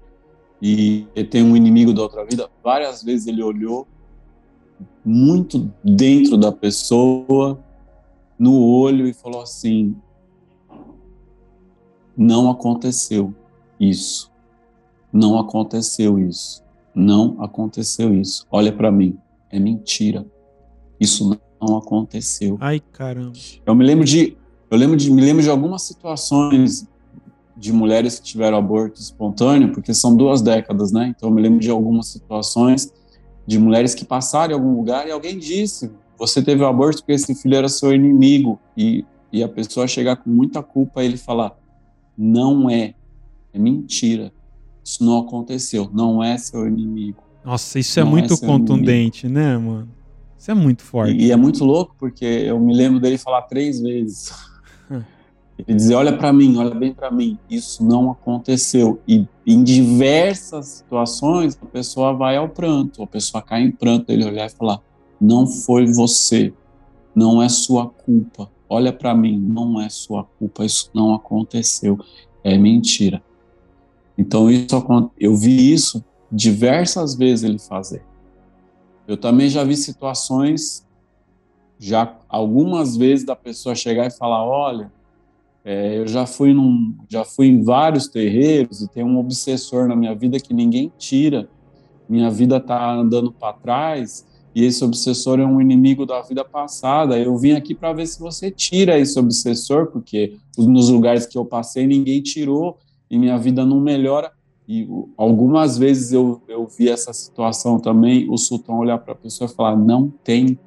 e 0.61 1.07
tem 1.29 1.43
um 1.43 1.55
inimigo 1.55 1.93
da 1.93 2.01
outra 2.01 2.25
vida. 2.25 2.49
Várias 2.63 3.01
vezes 3.01 3.27
ele 3.27 3.41
olhou 3.41 3.87
muito 5.05 5.71
dentro 5.83 6.37
da 6.37 6.51
pessoa, 6.51 7.59
no 8.37 8.61
olho, 8.61 9.07
e 9.07 9.13
falou 9.13 9.41
assim: 9.41 9.95
não 12.19 12.51
aconteceu 12.51 13.33
isso. 13.79 14.29
Não 15.11 15.39
aconteceu 15.39 16.19
isso. 16.19 16.61
Não 16.93 17.41
aconteceu 17.41 18.13
isso. 18.13 18.45
Olha 18.51 18.73
para 18.73 18.91
mim. 18.91 19.17
É 19.49 19.57
mentira. 19.57 20.25
Isso 20.99 21.39
não 21.61 21.77
aconteceu. 21.77 22.57
Ai, 22.59 22.81
caramba. 22.81 23.31
Eu 23.65 23.73
me 23.73 23.85
lembro 23.85 24.03
de 24.03 24.37
eu 24.69 24.77
lembro 24.77 24.97
de 24.97 25.09
me 25.09 25.21
lembro 25.21 25.41
de 25.41 25.49
algumas 25.49 25.83
situações 25.83 26.88
de 27.59 27.73
mulheres 27.73 28.19
que 28.19 28.25
tiveram 28.25 28.57
aborto 28.57 29.01
espontâneo, 29.01 29.73
porque 29.73 29.93
são 29.93 30.15
duas 30.15 30.41
décadas, 30.41 30.91
né? 30.91 31.13
Então 31.15 31.29
eu 31.29 31.35
me 31.35 31.41
lembro 31.41 31.59
de 31.59 31.69
algumas 31.69 32.07
situações 32.07 32.91
de 33.45 33.59
mulheres 33.59 33.93
que 33.93 34.05
passaram 34.05 34.51
em 34.51 34.55
algum 34.55 34.75
lugar 34.75 35.07
e 35.07 35.11
alguém 35.11 35.37
disse: 35.37 35.91
"Você 36.17 36.41
teve 36.41 36.63
o 36.63 36.67
aborto 36.67 37.01
porque 37.01 37.13
esse 37.13 37.35
filho 37.35 37.55
era 37.55 37.67
seu 37.67 37.93
inimigo" 37.93 38.59
e 38.77 39.05
e 39.31 39.43
a 39.43 39.47
pessoa 39.47 39.87
chegar 39.87 40.17
com 40.17 40.29
muita 40.29 40.61
culpa 40.61 41.03
e 41.03 41.05
ele 41.05 41.17
falar: 41.17 41.55
não 42.17 42.69
é. 42.69 42.93
É 43.53 43.59
mentira. 43.59 44.31
Isso 44.83 45.03
não 45.03 45.19
aconteceu. 45.19 45.89
Não 45.93 46.23
é 46.23 46.37
seu 46.37 46.67
inimigo. 46.67 47.23
Nossa, 47.43 47.79
isso 47.79 47.99
é 47.99 48.03
não 48.03 48.11
muito 48.11 48.33
é 48.33 48.37
contundente, 48.37 49.25
inimigo. 49.25 49.47
né, 49.47 49.57
mano? 49.57 49.89
Isso 50.37 50.51
é 50.51 50.53
muito 50.53 50.83
forte. 50.83 51.13
E, 51.13 51.27
e, 51.27 51.31
é 51.31 51.35
muito 51.35 51.63
louco 51.63 51.95
porque 51.97 52.25
eu 52.25 52.59
me 52.59 52.75
lembro 52.75 52.99
dele 52.99 53.17
falar 53.17 53.43
três 53.43 53.79
vezes. 53.79 54.31
Ele 55.67 55.77
dizer: 55.77 55.95
Olha 55.95 56.17
para 56.17 56.33
mim, 56.33 56.57
olha 56.57 56.73
bem 56.73 56.93
para 56.93 57.11
mim. 57.11 57.37
Isso 57.49 57.83
não 57.83 58.11
aconteceu. 58.11 58.99
E 59.07 59.27
em 59.45 59.63
diversas 59.63 60.65
situações, 60.67 61.57
a 61.61 61.65
pessoa 61.65 62.13
vai 62.13 62.37
ao 62.37 62.49
pranto, 62.49 63.03
a 63.03 63.07
pessoa 63.07 63.41
cai 63.41 63.61
em 63.61 63.71
pranto. 63.71 64.09
Ele 64.09 64.25
olhar 64.25 64.47
e 64.47 64.49
falar: 64.49 64.81
Não 65.19 65.45
foi 65.45 65.85
você, 65.85 66.53
não 67.13 67.41
é 67.41 67.49
sua 67.49 67.87
culpa 67.87 68.49
olha 68.69 68.93
para 68.93 69.15
mim, 69.15 69.37
não 69.39 69.81
é 69.81 69.89
sua 69.89 70.23
culpa, 70.23 70.63
isso 70.63 70.91
não 70.93 71.13
aconteceu, 71.13 71.97
é 72.43 72.55
mentira. 72.57 73.21
Então 74.15 74.49
isso 74.49 75.11
eu 75.19 75.35
vi 75.35 75.73
isso 75.73 76.05
diversas 76.31 77.15
vezes 77.15 77.43
ele 77.43 77.57
fazer. 77.57 78.05
Eu 79.07 79.17
também 79.17 79.49
já 79.49 79.63
vi 79.63 79.75
situações, 79.75 80.85
já 81.79 82.15
algumas 82.29 82.95
vezes 82.95 83.25
da 83.25 83.35
pessoa 83.35 83.73
chegar 83.73 84.05
e 84.05 84.11
falar, 84.11 84.45
olha, 84.45 84.91
é, 85.71 85.99
eu 85.99 86.07
já 86.07 86.25
fui 86.25 86.51
num, 86.51 86.95
já 87.07 87.23
fui 87.23 87.45
em 87.45 87.61
vários 87.61 88.07
terreiros 88.07 88.81
e 88.81 88.87
tem 88.87 89.03
um 89.03 89.19
obsessor 89.19 89.87
na 89.87 89.95
minha 89.95 90.15
vida 90.15 90.39
que 90.39 90.51
ninguém 90.51 90.91
tira. 90.97 91.47
Minha 92.09 92.31
vida 92.31 92.57
está 92.57 92.91
andando 92.91 93.31
para 93.31 93.53
trás 93.53 94.25
e 94.55 94.65
esse 94.65 94.83
obsessor 94.83 95.39
é 95.39 95.45
um 95.45 95.61
inimigo 95.61 96.07
da 96.07 96.23
vida 96.23 96.43
passada. 96.43 97.19
Eu 97.19 97.37
vim 97.37 97.51
aqui 97.51 97.75
para 97.75 97.93
ver 97.93 98.07
se 98.07 98.19
você 98.19 98.49
tira 98.49 98.97
esse 98.97 99.19
obsessor, 99.19 99.91
porque 99.91 100.37
nos 100.57 100.89
lugares 100.89 101.27
que 101.27 101.37
eu 101.37 101.45
passei 101.45 101.85
ninguém 101.85 102.19
tirou 102.19 102.79
e 103.07 103.19
minha 103.19 103.37
vida 103.37 103.63
não 103.63 103.79
melhora. 103.79 104.31
E 104.67 104.89
algumas 105.15 105.77
vezes 105.77 106.11
eu, 106.11 106.41
eu 106.47 106.65
vi 106.65 106.89
essa 106.89 107.13
situação 107.13 107.79
também, 107.79 108.27
o 108.27 108.39
sultão 108.39 108.79
olhar 108.79 108.97
para 108.97 109.13
a 109.13 109.15
pessoa 109.15 109.47
e 109.47 109.53
falar: 109.53 109.77
não 109.77 110.09
tem. 110.23 110.57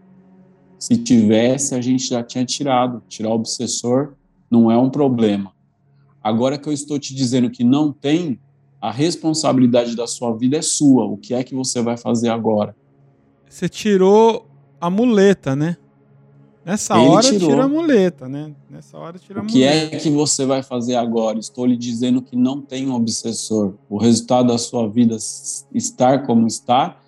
Se 0.78 0.96
tivesse, 0.96 1.74
a 1.74 1.80
gente 1.80 2.06
já 2.06 2.22
tinha 2.22 2.44
tirado. 2.44 3.02
Tirar 3.08 3.30
o 3.30 3.34
obsessor 3.34 4.14
não 4.52 4.70
é 4.70 4.76
um 4.76 4.90
problema. 4.90 5.52
Agora 6.22 6.58
que 6.58 6.68
eu 6.68 6.72
estou 6.72 6.98
te 6.98 7.14
dizendo 7.14 7.50
que 7.50 7.64
não 7.64 7.90
tem, 7.90 8.38
a 8.78 8.92
responsabilidade 8.92 9.96
da 9.96 10.06
sua 10.06 10.36
vida 10.36 10.58
é 10.58 10.62
sua. 10.62 11.06
O 11.06 11.16
que 11.16 11.32
é 11.32 11.42
que 11.42 11.54
você 11.54 11.80
vai 11.80 11.96
fazer 11.96 12.28
agora? 12.28 12.76
você 13.48 13.68
tirou 13.68 14.46
a 14.80 14.88
muleta, 14.88 15.54
né? 15.54 15.76
Nessa 16.64 16.96
Ele 16.96 17.08
hora 17.08 17.22
tirou. 17.22 17.50
tira 17.50 17.64
a 17.64 17.68
muleta, 17.68 18.28
né? 18.28 18.54
Nessa 18.70 18.96
hora 18.96 19.18
tira 19.18 19.40
a 19.40 19.42
muleta. 19.42 19.58
O 19.58 19.60
que 19.60 19.94
é 19.96 19.98
que 19.98 20.08
você 20.08 20.46
vai 20.46 20.62
fazer 20.62 20.94
agora? 20.94 21.38
Estou 21.38 21.66
lhe 21.66 21.76
dizendo 21.76 22.22
que 22.22 22.34
não 22.34 22.62
tem 22.62 22.88
um 22.88 22.94
obsessor. 22.94 23.74
O 23.90 23.98
resultado 23.98 24.48
da 24.48 24.58
sua 24.58 24.88
vida 24.88 25.16
estar 25.74 26.24
como 26.24 26.46
está 26.46 26.98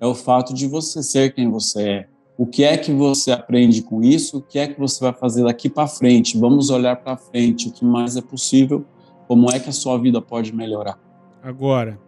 é 0.00 0.06
o 0.06 0.14
fato 0.14 0.52
de 0.52 0.66
você 0.66 1.02
ser 1.02 1.34
quem 1.34 1.50
você 1.50 1.88
é. 1.88 2.08
O 2.38 2.46
que 2.46 2.64
é 2.64 2.76
que 2.76 2.92
você 2.92 3.32
aprende 3.32 3.80
com 3.82 4.02
isso? 4.02 4.38
O 4.38 4.42
que 4.42 4.58
é 4.58 4.66
que 4.66 4.78
você 4.78 5.02
vai 5.02 5.12
fazer 5.12 5.44
daqui 5.44 5.70
para 5.70 5.88
frente? 5.88 6.38
Vamos 6.38 6.68
olhar 6.68 6.96
para 6.96 7.16
frente. 7.16 7.68
O 7.68 7.72
que 7.72 7.84
mais 7.84 8.16
é 8.16 8.20
possível? 8.20 8.84
Como 9.26 9.50
é 9.50 9.58
que 9.58 9.70
a 9.70 9.72
sua 9.72 9.98
vida 9.98 10.20
pode 10.20 10.54
melhorar? 10.54 10.98
Agora, 11.42 11.98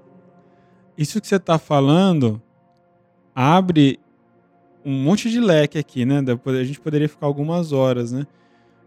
isso 0.97 1.21
que 1.21 1.27
você 1.27 1.37
está 1.37 1.59
falando 1.59 2.43
abre 3.35 3.99
um 4.85 4.93
monte 5.03 5.31
de 5.31 5.41
leque 5.41 5.79
aqui, 5.79 6.05
né? 6.05 6.23
A 6.45 6.65
gente 6.65 6.81
poderia 6.81 7.09
ficar 7.09 7.27
algumas 7.27 7.73
horas, 7.73 8.13
né? 8.13 8.27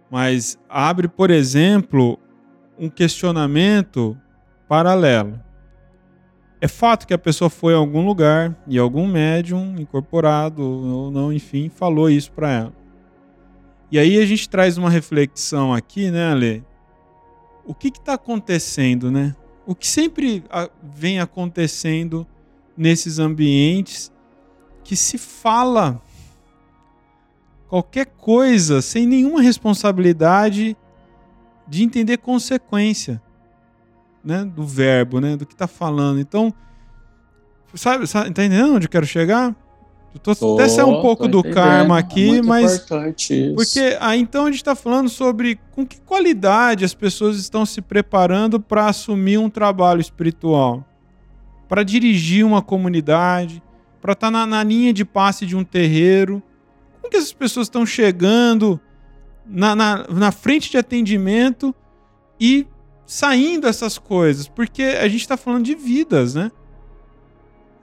Mas 0.10 0.60
abre, 0.70 1.08
por 1.08 1.32
exemplo, 1.32 2.20
um 2.78 2.90
questionamento 2.90 4.18
paralelo. 4.68 5.40
É 6.62 6.68
fato 6.68 7.08
que 7.08 7.14
a 7.14 7.18
pessoa 7.18 7.50
foi 7.50 7.74
a 7.74 7.78
algum 7.78 8.06
lugar 8.06 8.56
e 8.68 8.78
algum 8.78 9.08
médium 9.08 9.76
incorporado 9.80 10.62
ou 10.62 11.10
não, 11.10 11.34
enfim, 11.34 11.70
falou 11.70 12.08
isso 12.08 12.32
para 12.32 12.52
ela. 12.52 12.74
E 13.92 13.98
aí 13.98 14.22
a 14.22 14.26
gente 14.26 14.48
traz 14.48 14.78
uma 14.78 14.90
reflexão 14.90 15.74
aqui, 15.74 16.12
né, 16.12 16.32
Ale? 16.32 16.64
O 17.66 17.74
que 17.74 17.88
está 17.88 18.14
acontecendo, 18.14 19.12
né? 19.12 19.36
O 19.66 19.74
que 19.74 19.88
sempre 19.88 20.44
vem 20.82 21.20
acontecendo 21.20 22.28
nesses 22.78 23.18
ambientes 23.18 24.12
que 24.84 24.96
se 24.96 25.18
fala 25.18 26.02
qualquer 27.68 28.06
coisa 28.06 28.82
sem 28.82 29.06
nenhuma 29.08 29.42
responsabilidade 29.42 30.78
de 31.68 31.84
entender 31.84 32.18
consequência, 32.18 33.22
né, 34.24 34.44
do 34.44 34.64
verbo, 34.64 35.20
né, 35.20 35.36
do 35.36 35.46
que 35.46 35.54
está 35.54 35.68
falando. 35.68 36.20
Então, 36.20 36.54
sabe, 37.74 38.08
sabe, 38.08 38.26
tá 38.26 38.30
entendendo 38.30 38.76
onde 38.76 38.86
eu 38.86 38.90
quero 38.90 39.06
chegar? 39.06 39.56
Eu 40.14 40.20
tô, 40.20 40.36
tô 40.36 40.56
até 40.56 40.68
saindo 40.68 40.92
um 40.92 41.02
pouco 41.02 41.28
do 41.28 41.42
karma 41.42 41.98
aqui, 41.98 42.40
é 42.40 42.42
mas 42.42 42.86
porque 43.56 43.98
aí 44.00 44.20
então 44.20 44.44
a 44.44 44.48
gente 44.48 44.58
está 44.58 44.76
falando 44.76 45.10
sobre 45.10 45.58
com 45.72 45.86
que 45.86 46.02
qualidade 46.02 46.84
as 46.84 46.94
pessoas 46.94 47.38
estão 47.38 47.66
se 47.66 47.82
preparando 47.82 48.60
para 48.60 48.88
assumir 48.88 49.38
um 49.38 49.50
trabalho 49.50 50.02
espiritual, 50.02 50.86
para 51.70 51.82
dirigir 51.82 52.46
uma 52.46 52.62
comunidade, 52.62 53.64
para 54.02 54.12
estar 54.12 54.28
tá 54.28 54.32
na, 54.32 54.46
na, 54.46 54.64
linha 54.64 54.92
de 54.92 55.06
passe 55.06 55.46
de 55.46 55.56
um 55.56 55.64
terreiro? 55.64 56.44
Como 57.00 57.10
que 57.10 57.18
essas 57.18 57.32
pessoas 57.32 57.68
estão 57.68 57.86
chegando 57.86 58.82
na, 59.46 59.74
na, 59.74 60.08
na 60.10 60.32
frente 60.32 60.70
de 60.70 60.78
atendimento 60.78 61.74
e 62.38 62.68
saindo 63.12 63.68
essas 63.68 63.98
coisas? 63.98 64.48
Porque 64.48 64.84
a 64.84 65.06
gente 65.10 65.20
está 65.20 65.36
falando 65.36 65.66
de 65.66 65.76
vidas, 65.76 66.34
né? 66.34 66.50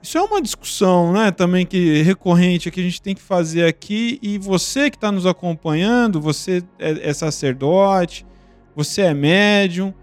Isso 0.01 0.17
é 0.17 0.21
uma 0.23 0.41
discussão, 0.41 1.13
né, 1.13 1.29
também 1.29 1.67
que 1.67 2.01
recorrente 2.01 2.71
que 2.71 2.79
a 2.79 2.83
gente 2.83 2.99
tem 2.99 3.13
que 3.13 3.21
fazer 3.21 3.67
aqui. 3.67 4.17
E 4.23 4.39
você 4.39 4.89
que 4.89 4.97
está 4.97 5.11
nos 5.11 5.27
acompanhando, 5.27 6.19
você 6.19 6.63
é, 6.79 7.09
é 7.09 7.13
sacerdote, 7.13 8.25
você 8.75 9.03
é 9.03 9.13
médium, 9.13 9.93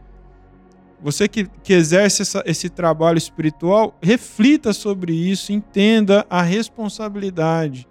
você 1.02 1.26
que, 1.26 1.48
que 1.64 1.72
exerce 1.72 2.22
essa, 2.22 2.44
esse 2.46 2.68
trabalho 2.68 3.18
espiritual, 3.18 3.98
reflita 4.00 4.72
sobre 4.72 5.12
isso, 5.12 5.52
entenda 5.52 6.24
a 6.30 6.40
responsabilidade. 6.40 7.88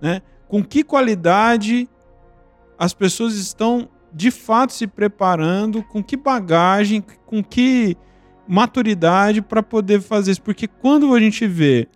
Né? 0.00 0.22
Com 0.48 0.64
que 0.64 0.82
qualidade 0.82 1.86
as 2.78 2.94
pessoas 2.94 3.34
estão 3.34 3.86
de 4.12 4.30
fato 4.30 4.72
se 4.72 4.86
preparando, 4.86 5.82
com 5.82 6.02
que 6.02 6.16
bagagem, 6.16 7.04
com 7.26 7.42
que 7.42 7.96
maturidade 8.46 9.40
para 9.40 9.62
poder 9.62 10.00
fazer 10.00 10.32
isso. 10.32 10.42
Porque 10.42 10.66
quando 10.66 11.14
a 11.14 11.20
gente 11.20 11.46
vê 11.46 11.88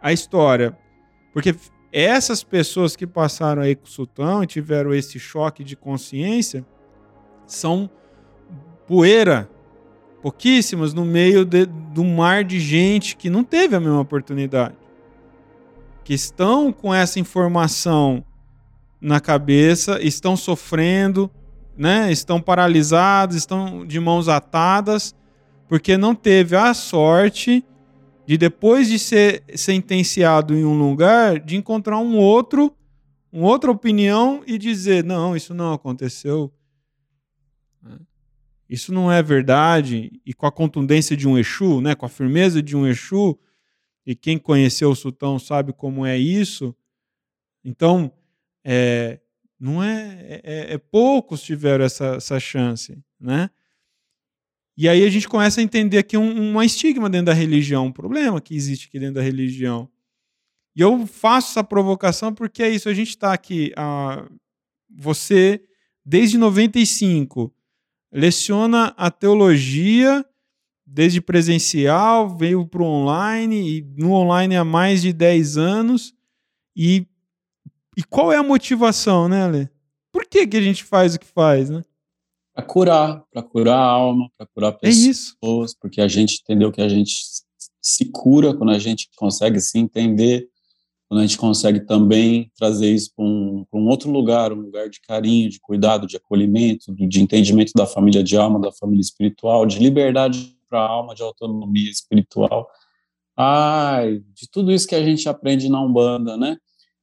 a 0.00 0.12
história, 0.12 0.76
porque 1.32 1.54
essas 1.92 2.42
pessoas 2.42 2.94
que 2.96 3.06
passaram 3.06 3.62
aí 3.62 3.74
com 3.74 3.86
o 3.86 3.90
sultão 3.90 4.42
e 4.42 4.46
tiveram 4.46 4.94
esse 4.94 5.18
choque 5.18 5.64
de 5.64 5.76
consciência 5.76 6.64
são 7.46 7.90
poeira, 8.86 9.50
pouquíssimas, 10.22 10.94
no 10.94 11.04
meio 11.04 11.44
de, 11.44 11.66
do 11.66 12.04
mar 12.04 12.44
de 12.44 12.60
gente 12.60 13.16
que 13.16 13.30
não 13.30 13.44
teve 13.44 13.74
a 13.76 13.80
mesma 13.80 14.00
oportunidade. 14.00 14.76
Que 16.04 16.14
estão 16.14 16.72
com 16.72 16.94
essa 16.94 17.20
informação 17.20 18.24
na 19.00 19.20
cabeça, 19.20 20.02
estão 20.02 20.36
sofrendo, 20.36 21.30
né? 21.76 22.10
estão 22.10 22.40
paralisados, 22.40 23.36
estão 23.36 23.86
de 23.86 24.00
mãos 24.00 24.28
atadas, 24.28 25.14
porque 25.68 25.96
não 25.96 26.14
teve 26.14 26.56
a 26.56 26.74
sorte 26.74 27.64
de 28.26 28.36
depois 28.36 28.88
de 28.88 28.98
ser 28.98 29.42
sentenciado 29.54 30.54
em 30.54 30.64
um 30.64 30.78
lugar, 30.78 31.38
de 31.40 31.56
encontrar 31.56 31.98
um 31.98 32.16
outro, 32.16 32.74
uma 33.32 33.46
outra 33.46 33.70
opinião 33.70 34.42
e 34.46 34.58
dizer, 34.58 35.04
não, 35.04 35.36
isso 35.36 35.54
não 35.54 35.72
aconteceu. 35.72 36.52
Isso 38.68 38.92
não 38.92 39.10
é 39.10 39.22
verdade. 39.22 40.20
E 40.26 40.34
com 40.34 40.46
a 40.46 40.52
contundência 40.52 41.16
de 41.16 41.26
um 41.26 41.38
Exu, 41.38 41.80
né, 41.80 41.94
com 41.94 42.04
a 42.04 42.08
firmeza 42.08 42.62
de 42.62 42.76
um 42.76 42.86
Exu, 42.86 43.38
e 44.04 44.14
quem 44.14 44.38
conheceu 44.38 44.90
o 44.90 44.96
sultão 44.96 45.38
sabe 45.38 45.72
como 45.72 46.04
é 46.04 46.18
isso. 46.18 46.74
Então, 47.64 48.12
é, 48.70 49.18
não 49.58 49.82
é, 49.82 50.42
é, 50.44 50.74
é 50.74 50.78
poucos 50.78 51.42
tiveram 51.42 51.86
essa, 51.86 52.16
essa 52.16 52.38
chance, 52.38 53.02
né? 53.18 53.48
E 54.76 54.86
aí 54.86 55.04
a 55.04 55.10
gente 55.10 55.26
começa 55.26 55.60
a 55.60 55.64
entender 55.64 55.96
aqui 55.96 56.18
um, 56.18 56.54
um 56.54 56.62
estigma 56.62 57.08
dentro 57.08 57.26
da 57.26 57.32
religião, 57.32 57.86
um 57.86 57.92
problema 57.92 58.42
que 58.42 58.54
existe 58.54 58.86
aqui 58.86 59.00
dentro 59.00 59.14
da 59.14 59.22
religião. 59.22 59.90
E 60.76 60.82
eu 60.82 61.06
faço 61.06 61.52
essa 61.52 61.64
provocação 61.64 62.32
porque 62.32 62.62
é 62.62 62.68
isso, 62.68 62.90
a 62.90 62.94
gente 62.94 63.08
está 63.08 63.32
aqui, 63.32 63.72
a, 63.74 64.28
você, 64.94 65.64
desde 66.04 66.36
95, 66.36 67.52
leciona 68.12 68.94
a 68.98 69.10
teologia 69.10 70.24
desde 70.86 71.20
presencial, 71.20 72.36
veio 72.36 72.66
para 72.66 72.82
o 72.82 72.86
online, 72.86 73.78
e 73.78 73.82
no 73.96 74.12
online 74.12 74.56
há 74.56 74.64
mais 74.64 75.02
de 75.02 75.12
10 75.12 75.56
anos, 75.56 76.14
e, 76.76 77.07
e 77.98 78.02
qual 78.02 78.32
é 78.32 78.36
a 78.36 78.42
motivação, 78.42 79.28
né, 79.28 79.42
Ale? 79.42 79.68
Por 80.10 80.24
que, 80.24 80.46
que 80.46 80.56
a 80.56 80.62
gente 80.62 80.84
faz 80.84 81.14
o 81.14 81.18
que 81.18 81.26
faz, 81.26 81.68
né? 81.68 81.82
para 82.58 82.64
curar, 82.64 83.24
para 83.30 83.40
curar 83.40 83.78
a 83.78 83.84
alma, 83.84 84.28
para 84.36 84.44
curar 84.46 84.72
pessoas, 84.72 85.06
é 85.06 85.10
isso. 85.10 85.36
porque 85.80 86.00
a 86.00 86.08
gente 86.08 86.40
entendeu 86.42 86.72
que 86.72 86.82
a 86.82 86.88
gente 86.88 87.14
se 87.80 88.04
cura 88.06 88.52
quando 88.52 88.70
a 88.70 88.78
gente 88.80 89.08
consegue 89.14 89.60
se 89.60 89.78
entender, 89.78 90.48
quando 91.08 91.20
a 91.20 91.22
gente 91.26 91.38
consegue 91.38 91.86
também 91.86 92.50
trazer 92.56 92.92
isso 92.92 93.12
para 93.14 93.24
um, 93.24 93.64
um, 93.72 93.86
outro 93.86 94.10
lugar, 94.10 94.52
um 94.52 94.60
lugar 94.60 94.90
de 94.90 95.00
carinho, 95.00 95.48
de 95.48 95.60
cuidado, 95.60 96.04
de 96.04 96.16
acolhimento, 96.16 96.92
de 96.92 97.22
entendimento 97.22 97.72
da 97.76 97.86
família 97.86 98.24
de 98.24 98.36
alma, 98.36 98.58
da 98.58 98.72
família 98.72 99.02
espiritual, 99.02 99.64
de 99.64 99.78
liberdade 99.78 100.56
para 100.68 100.80
a 100.80 100.88
alma, 100.88 101.14
de 101.14 101.22
autonomia 101.22 101.88
espiritual. 101.88 102.68
Ai, 103.36 104.20
de 104.34 104.50
tudo 104.50 104.72
isso 104.72 104.88
que 104.88 104.96
a 104.96 105.04
gente 105.04 105.28
aprende 105.28 105.68
na 105.68 105.80
Umbanda, 105.80 106.36
né? 106.36 106.56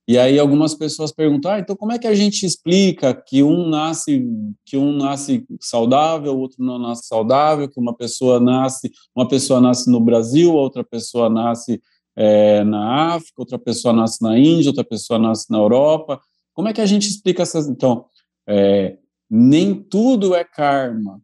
E 0.08 0.20
aí 0.20 0.38
algumas 0.38 0.76
pessoas 0.76 1.12
perguntam: 1.12 1.52
ah, 1.52 1.60
então 1.60 1.76
como 1.76 1.92
é 1.92 2.00
que 2.00 2.08
a 2.08 2.14
gente 2.14 2.46
explica 2.46 3.14
que 3.14 3.42
um 3.42 3.68
nasce 3.68 4.24
que 4.64 4.78
um 4.78 4.92
nasce 4.92 5.46
saudável, 5.60 6.38
outro 6.38 6.64
não 6.64 6.78
nasce 6.78 7.08
saudável, 7.08 7.70
que 7.70 7.80
uma 7.80 7.96
pessoa 7.96 8.40
nasce 8.40 8.92
uma 9.16 9.28
pessoa 9.28 9.60
nasce 9.60 9.90
no 9.90 10.00
Brasil, 10.00 10.54
outra 10.54 10.84
pessoa 10.84 11.30
nasce 11.30 11.82
é, 12.16 12.64
na 12.64 13.16
África, 13.16 13.34
outra 13.42 13.60
pessoa 13.60 13.94
nasce 13.94 14.22
na 14.22 14.38
Índia, 14.38 14.70
outra 14.70 14.84
pessoa 14.84 15.20
nasce 15.20 15.52
na 15.52 15.58
Europa. 15.58 16.22
Como 16.54 16.70
é 16.70 16.74
que 16.74 16.82
a 16.82 16.86
gente 16.86 17.10
explica 17.10 17.44
essas? 17.44 17.68
Então, 17.68 18.06
é, 18.48 18.98
nem 19.30 19.74
tudo 19.76 20.34
é 20.34 20.44
karma. 20.44 21.20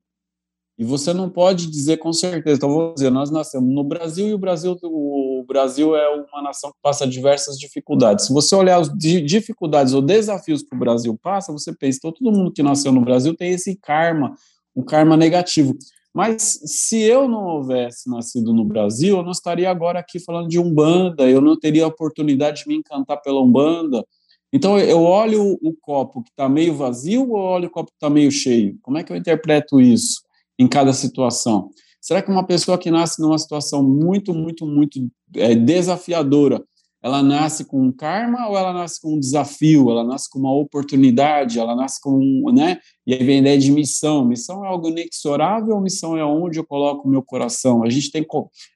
E 0.77 0.84
você 0.84 1.13
não 1.13 1.29
pode 1.29 1.67
dizer 1.67 1.97
com 1.97 2.11
certeza. 2.11 2.57
Então, 2.57 2.69
vou 2.69 2.93
dizer, 2.93 3.11
nós 3.11 3.29
nascemos 3.29 3.73
no 3.73 3.84
Brasil 3.84 4.27
e 4.27 4.34
o 4.34 4.38
Brasil, 4.38 4.77
o 4.82 5.20
Brasil 5.44 5.96
é 5.96 6.08
uma 6.10 6.42
nação 6.42 6.72
que 6.72 6.78
passa 6.82 7.08
diversas 7.08 7.58
dificuldades. 7.58 8.26
Se 8.26 8.34
você 8.34 8.56
olhar 8.56 8.80
as 8.80 8.89
dificuldades 8.89 9.94
ou 9.94 10.02
desafios 10.02 10.62
que 10.64 10.76
o 10.76 10.80
Brasil 10.80 11.18
passa, 11.22 11.52
você 11.52 11.74
pensa, 11.74 12.00
então, 12.00 12.12
todo 12.12 12.36
mundo 12.36 12.52
que 12.52 12.64
nasceu 12.64 12.92
no 12.92 13.02
Brasil 13.02 13.36
tem 13.36 13.52
esse 13.52 13.76
karma, 13.76 14.34
um 14.76 14.84
karma 14.84 15.16
negativo. 15.16 15.78
Mas 16.14 16.60
se 16.66 17.02
eu 17.02 17.28
não 17.28 17.44
houvesse 17.46 18.10
nascido 18.10 18.54
no 18.54 18.66
Brasil, 18.66 19.18
eu 19.18 19.24
não 19.24 19.32
estaria 19.32 19.70
agora 19.70 20.00
aqui 20.00 20.20
falando 20.20 20.50
de 20.50 20.60
Umbanda, 20.60 21.30
eu 21.30 21.39
não 21.39 21.58
teria 21.58 21.86
a 21.86 21.88
oportunidade 21.88 22.64
de 22.64 22.68
me 22.68 22.76
encantar 22.76 23.22
pela 23.22 23.42
Umbanda. 23.42 24.06
Então, 24.54 24.78
eu 24.78 25.02
olho 25.02 25.58
o 25.62 25.74
copo 25.80 26.22
que 26.22 26.30
está 26.30 26.50
meio 26.50 26.76
vazio 26.76 27.30
ou 27.30 27.38
olho 27.38 27.68
o 27.68 27.72
copo 27.72 27.89
que 27.92 27.96
está 27.96 28.10
meio 28.10 28.30
cheio? 28.30 28.78
Como 28.82 28.98
é 28.98 29.04
que 29.04 29.14
eu 29.14 29.16
interpreto 29.16 29.80
isso? 29.80 30.22
em 30.62 30.68
cada 30.68 30.94
situação? 30.94 31.72
Será 32.02 32.22
que 32.22 32.32
uma 32.32 32.45
pessoa 32.45 32.78
que 32.80 32.89
nasce 32.89 33.22
numa 33.22 33.38
situação 33.38 33.84
muito, 33.84 34.34
muito, 34.34 34.66
muito 34.66 34.99
é, 35.36 35.54
desafiadora, 35.54 36.64
ela 37.04 37.24
nasce 37.24 37.66
com 37.66 37.82
um 37.82 37.91
karma 37.91 38.47
ou 38.47 38.58
ela 38.58 38.74
nasce 38.74 38.99
com 38.99 39.16
um 39.16 39.20
desafio? 39.20 39.89
Ela 39.89 40.04
nasce 40.04 40.30
com 40.30 40.39
uma 40.39 40.54
oportunidade? 40.54 41.60
Ela 41.60 41.76
nasce 41.76 41.99
com, 42.02 42.52
né? 42.52 42.80
E 43.08 43.14
aí 43.14 43.24
vem 43.24 43.38
a 43.38 43.39
ideia 43.39 43.58
de 43.58 43.72
missão. 43.72 44.26
Missão 44.26 44.64
é 44.64 44.68
algo 44.68 44.89
inexorável 44.89 45.80
missão 45.82 46.18
é 46.18 46.24
onde 46.24 46.60
eu 46.60 46.66
coloco 46.66 47.08
o 47.08 47.12
meu 47.12 47.24
coração? 47.24 47.84
A 47.84 47.89
gente 47.89 48.12
tem, 48.12 48.26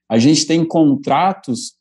a 0.10 0.18
gente 0.18 0.46
tem 0.46 0.66
contratos 0.66 1.74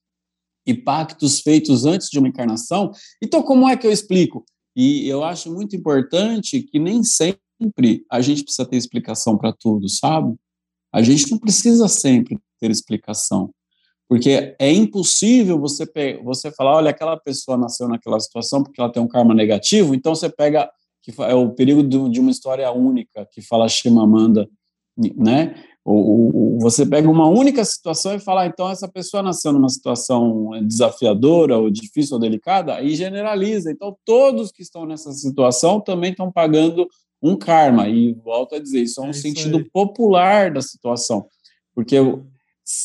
e 0.66 0.74
pactos 0.74 1.40
feitos 1.40 1.84
antes 1.84 2.09
de 2.09 2.18
uma 2.18 2.28
encarnação. 2.28 2.90
Então, 3.22 3.42
como 3.42 3.68
é 3.68 3.76
que 3.76 3.86
eu 3.86 3.92
explico? 3.92 4.45
E 4.76 5.09
eu 5.09 5.22
acho 5.22 5.53
muito 5.53 5.76
importante 5.76 6.62
que 6.62 6.78
nem 6.78 7.03
sempre 7.03 8.05
a 8.11 8.20
gente 8.20 8.42
precisa 8.42 8.68
ter 8.68 8.76
explicação 8.76 9.38
para 9.38 9.53
tudo, 9.53 9.88
sabe? 9.88 10.34
A 10.95 11.03
gente 11.03 11.28
não 11.28 11.38
precisa 11.38 11.88
sempre 11.88 12.38
ter 12.61 12.70
explicação. 12.70 13.51
Porque 14.09 14.55
é 14.61 14.70
impossível 14.70 15.59
você, 15.59 15.84
você 16.22 16.53
falar, 16.53 16.76
olha, 16.76 16.90
aquela 16.90 17.16
pessoa 17.16 17.59
nasceu 17.59 17.88
naquela 17.88 18.20
situação 18.20 18.62
porque 18.62 18.80
ela 18.80 18.92
tem 18.92 19.03
um 19.03 19.09
karma 19.09 19.34
negativo, 19.34 19.92
então 19.92 20.14
você 20.14 20.30
pega, 20.30 20.70
que 21.03 21.12
é 21.22 21.34
o 21.34 21.51
perigo 21.51 21.82
de 21.82 22.20
uma 22.20 22.30
história 22.30 22.70
única, 22.70 23.26
que 23.32 23.42
fala 23.42 23.68
Shimamanda, 23.68 24.49
né? 25.16 25.57
Ou, 25.84 26.59
você 26.61 26.86
pega 26.86 27.11
uma 27.11 27.28
única 27.28 27.64
situação 27.64 28.14
e 28.14 28.20
fala, 28.20 28.42
ah, 28.42 28.47
então 28.47 28.70
essa 28.70 28.86
pessoa 28.86 29.22
nasceu 29.22 29.53
numa 29.53 29.68
situação 29.68 30.51
desafiadora, 30.62 31.59
ou 31.59 31.70
difícil, 31.70 32.14
ou 32.14 32.20
delicada, 32.20 32.80
e 32.82 32.95
generaliza. 32.95 33.70
Então 33.70 33.97
todos 34.05 34.53
que 34.53 34.62
estão 34.62 34.86
nessa 34.86 35.12
situação 35.12 35.80
também 35.80 36.12
estão 36.12 36.30
pagando 36.30 36.86
um 37.24 37.36
karma. 37.36 37.88
E 37.88 38.12
volto 38.12 38.54
a 38.54 38.60
dizer, 38.60 38.82
isso 38.82 39.00
é 39.00 39.04
um 39.04 39.06
é 39.08 39.10
isso 39.10 39.22
sentido 39.22 39.56
aí. 39.56 39.64
popular 39.70 40.52
da 40.52 40.60
situação, 40.60 41.26
porque 41.74 41.96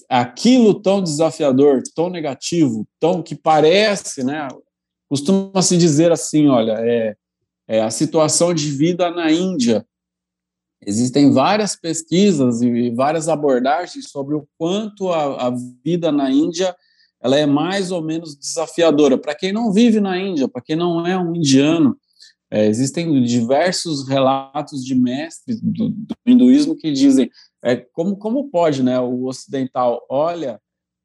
aquilo 0.08 0.74
tão 0.82 1.04
desafiador, 1.04 1.84
tão 1.94 2.10
negativo, 2.10 2.88
tão 3.00 3.22
que 3.22 3.36
parece, 3.36 4.24
né? 4.24 4.48
Costuma 5.10 5.62
se 5.62 5.76
dizer 5.76 6.12
assim, 6.12 6.48
olha, 6.48 6.76
é, 6.80 7.16
é 7.68 7.82
a 7.82 7.90
situação 7.90 8.54
de 8.54 8.72
vida 8.72 9.12
na 9.12 9.32
Índia. 9.32 9.86
Existem 10.86 11.32
várias 11.32 11.76
pesquisas 11.76 12.62
e 12.62 12.90
várias 12.92 13.28
abordagens 13.28 14.10
sobre 14.10 14.36
o 14.36 14.48
quanto 14.58 15.10
a, 15.10 15.48
a 15.48 15.54
vida 15.84 16.12
na 16.12 16.32
Índia 16.32 16.74
ela 17.22 17.38
é 17.38 17.46
mais 17.46 17.92
ou 17.92 18.02
menos 18.02 18.36
desafiadora. 18.38 19.18
Para 19.18 19.36
quem 19.36 19.52
não 19.52 19.74
vive 19.74 20.00
na 20.00 20.18
Índia, 20.18 20.48
para 20.48 20.62
quem 20.62 20.76
não 20.76 21.06
é 21.06 21.18
um 21.18 21.36
indiano, 21.36 21.98
é, 22.52 22.66
existem 22.66 23.22
diversos 23.24 24.08
relatos 24.08 24.84
de 24.84 24.96
mestres 24.96 25.62
do, 25.62 25.90
do 25.90 26.16
hinduísmo 26.26 26.76
que 26.76 26.92
dizem 26.92 27.30
é, 27.64 27.76
como, 27.76 28.18
como 28.18 28.50
pode, 28.50 28.82
né? 28.82 29.00
O 29.00 29.26
ocidental 29.26 30.04
olha 30.10 30.60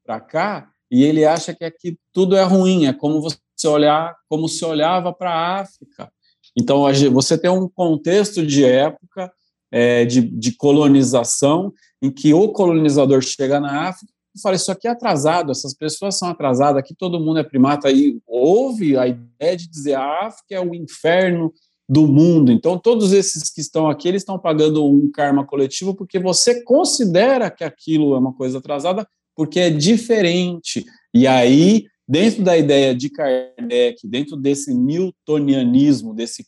para 0.05 0.19
cá 0.19 0.69
e 0.89 1.03
ele 1.03 1.25
acha 1.25 1.53
que 1.53 1.63
aqui 1.63 1.97
tudo 2.13 2.35
é 2.35 2.43
ruim, 2.43 2.85
é 2.85 2.93
como 2.93 3.21
você 3.21 3.37
olhar, 3.67 4.15
como 4.29 4.47
se 4.47 4.63
olhava 4.63 5.13
para 5.13 5.31
a 5.31 5.59
África. 5.61 6.11
Então, 6.57 6.83
você 7.11 7.37
tem 7.37 7.49
um 7.49 7.67
contexto 7.67 8.45
de 8.45 8.63
época 8.63 9.31
é, 9.71 10.05
de, 10.05 10.21
de 10.21 10.55
colonização 10.55 11.73
em 12.01 12.09
que 12.09 12.33
o 12.33 12.49
colonizador 12.49 13.21
chega 13.21 13.59
na 13.59 13.89
África 13.89 14.14
e 14.35 14.41
fala: 14.41 14.55
Isso 14.55 14.71
aqui 14.71 14.87
é 14.87 14.91
atrasado, 14.91 15.51
essas 15.51 15.73
pessoas 15.73 16.17
são 16.17 16.29
atrasadas, 16.29 16.77
aqui 16.77 16.93
todo 16.93 17.19
mundo 17.19 17.39
é 17.39 17.43
primata. 17.43 17.89
E 17.89 18.19
houve 18.27 18.97
a 18.97 19.07
ideia 19.07 19.55
de 19.55 19.69
dizer: 19.69 19.93
a 19.93 20.27
África 20.27 20.55
é 20.55 20.59
o 20.59 20.75
inferno 20.75 21.53
do 21.87 22.07
mundo. 22.07 22.51
Então, 22.51 22.77
todos 22.77 23.13
esses 23.13 23.49
que 23.49 23.61
estão 23.61 23.87
aqui, 23.87 24.07
eles 24.07 24.23
estão 24.23 24.39
pagando 24.39 24.85
um 24.85 25.09
karma 25.11 25.45
coletivo 25.45 25.95
porque 25.95 26.19
você 26.19 26.63
considera 26.63 27.49
que 27.49 27.63
aquilo 27.63 28.15
é 28.15 28.17
uma 28.17 28.33
coisa 28.33 28.57
atrasada, 28.57 29.07
porque 29.35 29.59
é 29.59 29.69
diferente. 29.69 30.83
E 31.13 31.27
aí, 31.27 31.85
dentro 32.07 32.43
da 32.43 32.57
ideia 32.57 32.93
de 32.93 33.09
Kardec, 33.09 34.07
dentro 34.07 34.37
desse 34.37 34.73
newtonianismo, 34.73 36.13
desse 36.13 36.45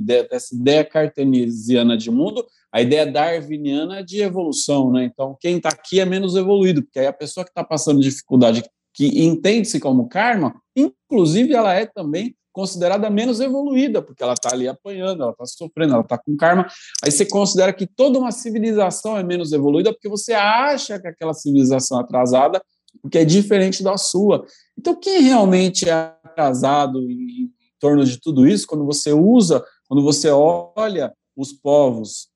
dessa 0.00 0.54
ideia 0.54 0.84
cartesiana 0.84 1.96
de 1.96 2.10
mundo, 2.10 2.44
a 2.72 2.80
ideia 2.80 3.06
darwiniana 3.06 4.02
de 4.02 4.22
evolução, 4.22 4.90
né? 4.90 5.04
Então, 5.04 5.36
quem 5.38 5.58
está 5.58 5.68
aqui 5.68 6.00
é 6.00 6.06
menos 6.06 6.34
evoluído, 6.36 6.82
porque 6.82 6.98
aí 6.98 7.06
a 7.06 7.12
pessoa 7.12 7.44
que 7.44 7.50
está 7.50 7.62
passando 7.62 8.00
dificuldade, 8.00 8.64
que 8.94 9.24
entende-se 9.24 9.78
como 9.78 10.08
karma, 10.08 10.54
inclusive 10.74 11.52
ela 11.54 11.74
é 11.74 11.84
também 11.84 12.34
considerada 12.52 13.08
menos 13.08 13.40
evoluída, 13.40 14.02
porque 14.02 14.22
ela 14.22 14.34
está 14.34 14.52
ali 14.52 14.68
apanhando, 14.68 15.22
ela 15.22 15.32
está 15.32 15.46
sofrendo, 15.46 15.94
ela 15.94 16.02
está 16.02 16.18
com 16.18 16.36
karma. 16.36 16.66
Aí 17.02 17.10
você 17.10 17.24
considera 17.24 17.72
que 17.72 17.86
toda 17.86 18.18
uma 18.18 18.30
civilização 18.30 19.16
é 19.16 19.22
menos 19.22 19.52
evoluída 19.52 19.92
porque 19.92 20.08
você 20.08 20.34
acha 20.34 21.00
que 21.00 21.08
aquela 21.08 21.32
civilização 21.32 21.98
atrasada, 21.98 22.62
porque 23.00 23.18
é 23.18 23.24
diferente 23.24 23.82
da 23.82 23.96
sua. 23.96 24.44
Então, 24.78 24.98
quem 24.98 25.22
realmente 25.22 25.88
é 25.88 25.92
atrasado 26.22 27.00
em, 27.10 27.44
em 27.44 27.52
torno 27.78 28.04
de 28.04 28.18
tudo 28.18 28.46
isso, 28.46 28.66
quando 28.66 28.84
você 28.84 29.12
usa, 29.12 29.64
quando 29.88 30.02
você 30.02 30.30
olha 30.30 31.12
os 31.36 31.52
povos 31.52 32.28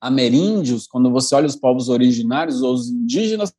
ameríndios, 0.00 0.86
quando 0.86 1.10
você 1.10 1.34
olha 1.34 1.46
os 1.46 1.56
povos 1.56 1.88
originários 1.88 2.62
ou 2.62 2.74
os 2.74 2.88
indígenas, 2.88 3.52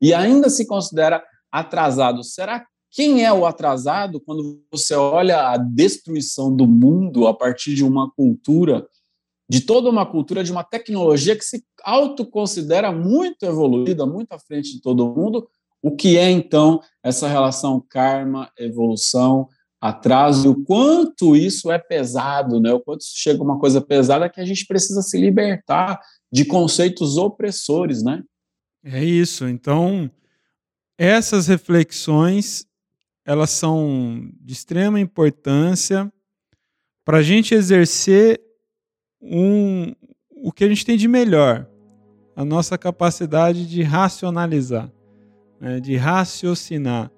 e 0.00 0.12
ainda 0.12 0.50
se 0.50 0.66
considera 0.66 1.22
atrasado. 1.50 2.24
Será 2.24 2.66
quem 2.90 3.24
é 3.24 3.32
o 3.32 3.46
atrasado 3.46 4.20
quando 4.20 4.62
você 4.70 4.94
olha 4.94 5.50
a 5.50 5.56
destruição 5.56 6.54
do 6.54 6.66
mundo 6.66 7.26
a 7.26 7.34
partir 7.34 7.74
de 7.74 7.84
uma 7.84 8.10
cultura, 8.10 8.86
de 9.48 9.60
toda 9.60 9.88
uma 9.88 10.04
cultura, 10.04 10.42
de 10.42 10.50
uma 10.50 10.64
tecnologia 10.64 11.36
que 11.36 11.44
se 11.44 11.64
autoconsidera 11.84 12.90
muito 12.90 13.44
evoluída, 13.44 14.04
muito 14.04 14.32
à 14.32 14.38
frente 14.38 14.72
de 14.72 14.80
todo 14.82 15.08
mundo? 15.14 15.48
O 15.82 15.94
que 15.94 16.16
é 16.16 16.30
então 16.30 16.80
essa 17.02 17.26
relação 17.26 17.84
karma, 17.88 18.50
evolução, 18.56 19.48
atraso, 19.80 20.46
e 20.46 20.48
o 20.48 20.64
quanto 20.64 21.34
isso 21.34 21.70
é 21.72 21.78
pesado, 21.78 22.60
né? 22.60 22.72
O 22.72 22.80
quanto 22.80 23.02
chega 23.04 23.42
uma 23.42 23.58
coisa 23.58 23.80
pesada 23.80 24.28
que 24.30 24.40
a 24.40 24.44
gente 24.44 24.64
precisa 24.64 25.02
se 25.02 25.18
libertar 25.18 26.00
de 26.30 26.44
conceitos 26.44 27.16
opressores, 27.16 28.02
né? 28.02 28.22
É 28.84 29.04
isso. 29.04 29.48
Então, 29.48 30.08
essas 30.96 31.48
reflexões 31.48 32.64
elas 33.24 33.50
são 33.50 34.30
de 34.40 34.52
extrema 34.52 35.00
importância 35.00 36.12
para 37.04 37.18
a 37.18 37.22
gente 37.22 37.54
exercer 37.54 38.40
um, 39.20 39.92
o 40.30 40.52
que 40.52 40.64
a 40.64 40.68
gente 40.68 40.84
tem 40.84 40.96
de 40.96 41.06
melhor, 41.06 41.68
a 42.34 42.44
nossa 42.44 42.76
capacidade 42.76 43.66
de 43.66 43.82
racionalizar, 43.82 44.90
né, 45.62 45.78
de 45.78 45.94
raciocinar 45.96 47.08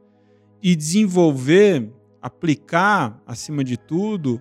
e 0.62 0.76
desenvolver 0.76 1.90
aplicar, 2.20 3.20
acima 3.26 3.64
de 3.64 3.78
tudo, 3.78 4.40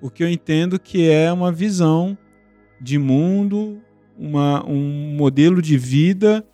o 0.00 0.10
que 0.10 0.22
eu 0.22 0.28
entendo 0.28 0.78
que 0.78 1.10
é 1.10 1.32
uma 1.32 1.50
visão 1.50 2.16
de 2.80 2.98
mundo, 2.98 3.80
uma, 4.18 4.64
um 4.66 5.14
modelo 5.16 5.62
de 5.62 5.78
vida 5.78 6.46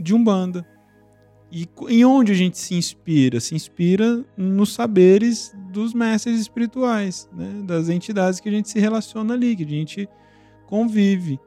de 0.00 0.14
Umbanda. 0.14 0.66
E 1.50 1.68
em 1.88 2.04
onde 2.04 2.32
a 2.32 2.34
gente 2.34 2.56
se 2.56 2.74
inspira? 2.74 3.38
Se 3.38 3.54
inspira 3.54 4.24
nos 4.36 4.72
saberes 4.72 5.54
dos 5.70 5.92
mestres 5.92 6.40
espirituais, 6.40 7.28
né? 7.34 7.62
das 7.66 7.90
entidades 7.90 8.40
que 8.40 8.48
a 8.48 8.52
gente 8.52 8.70
se 8.70 8.78
relaciona 8.78 9.34
ali, 9.34 9.54
que 9.54 9.64
a 9.64 9.68
gente 9.68 10.08
convive. 10.66 11.38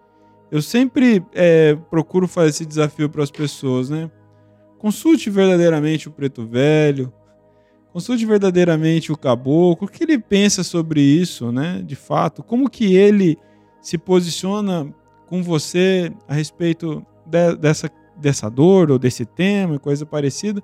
Eu 0.52 0.62
sempre 0.62 1.24
é, 1.34 1.76
procuro 1.90 2.28
fazer 2.28 2.50
esse 2.50 2.66
desafio 2.66 3.10
para 3.10 3.24
as 3.24 3.32
pessoas, 3.32 3.90
né? 3.90 4.12
Consulte 4.86 5.32
verdadeiramente 5.32 6.08
o 6.08 6.12
preto 6.12 6.46
velho, 6.46 7.12
Consulte 7.92 8.24
verdadeiramente 8.24 9.12
o 9.12 9.18
caboclo, 9.18 9.88
o 9.88 9.90
que 9.90 10.04
ele 10.04 10.20
pensa 10.20 10.64
sobre 10.64 11.02
isso, 11.02 11.52
né? 11.52 11.82
De 11.84 11.96
fato, 11.96 12.44
como 12.44 12.70
que 12.70 12.94
ele 12.94 13.36
se 13.82 13.98
posiciona 13.98 14.94
com 15.26 15.42
você 15.42 16.14
a 16.28 16.36
respeito 16.36 17.04
de, 17.26 17.56
dessa, 17.56 17.90
dessa 18.16 18.48
dor 18.48 18.92
ou 18.92 19.00
desse 19.00 19.26
tema, 19.26 19.80
coisa 19.80 20.06
parecida, 20.06 20.62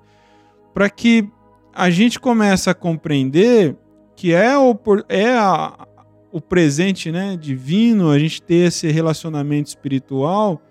para 0.72 0.88
que 0.88 1.28
a 1.74 1.90
gente 1.90 2.20
comece 2.20 2.70
a 2.70 2.74
compreender 2.74 3.76
que 4.14 4.32
é 4.32 4.56
o, 4.56 4.78
é 5.08 5.36
a, 5.36 5.84
o 6.30 6.40
presente 6.40 7.10
né, 7.10 7.36
divino, 7.36 8.08
a 8.08 8.20
gente 8.20 8.40
ter 8.40 8.68
esse 8.68 8.88
relacionamento 8.88 9.66
espiritual 9.66 10.62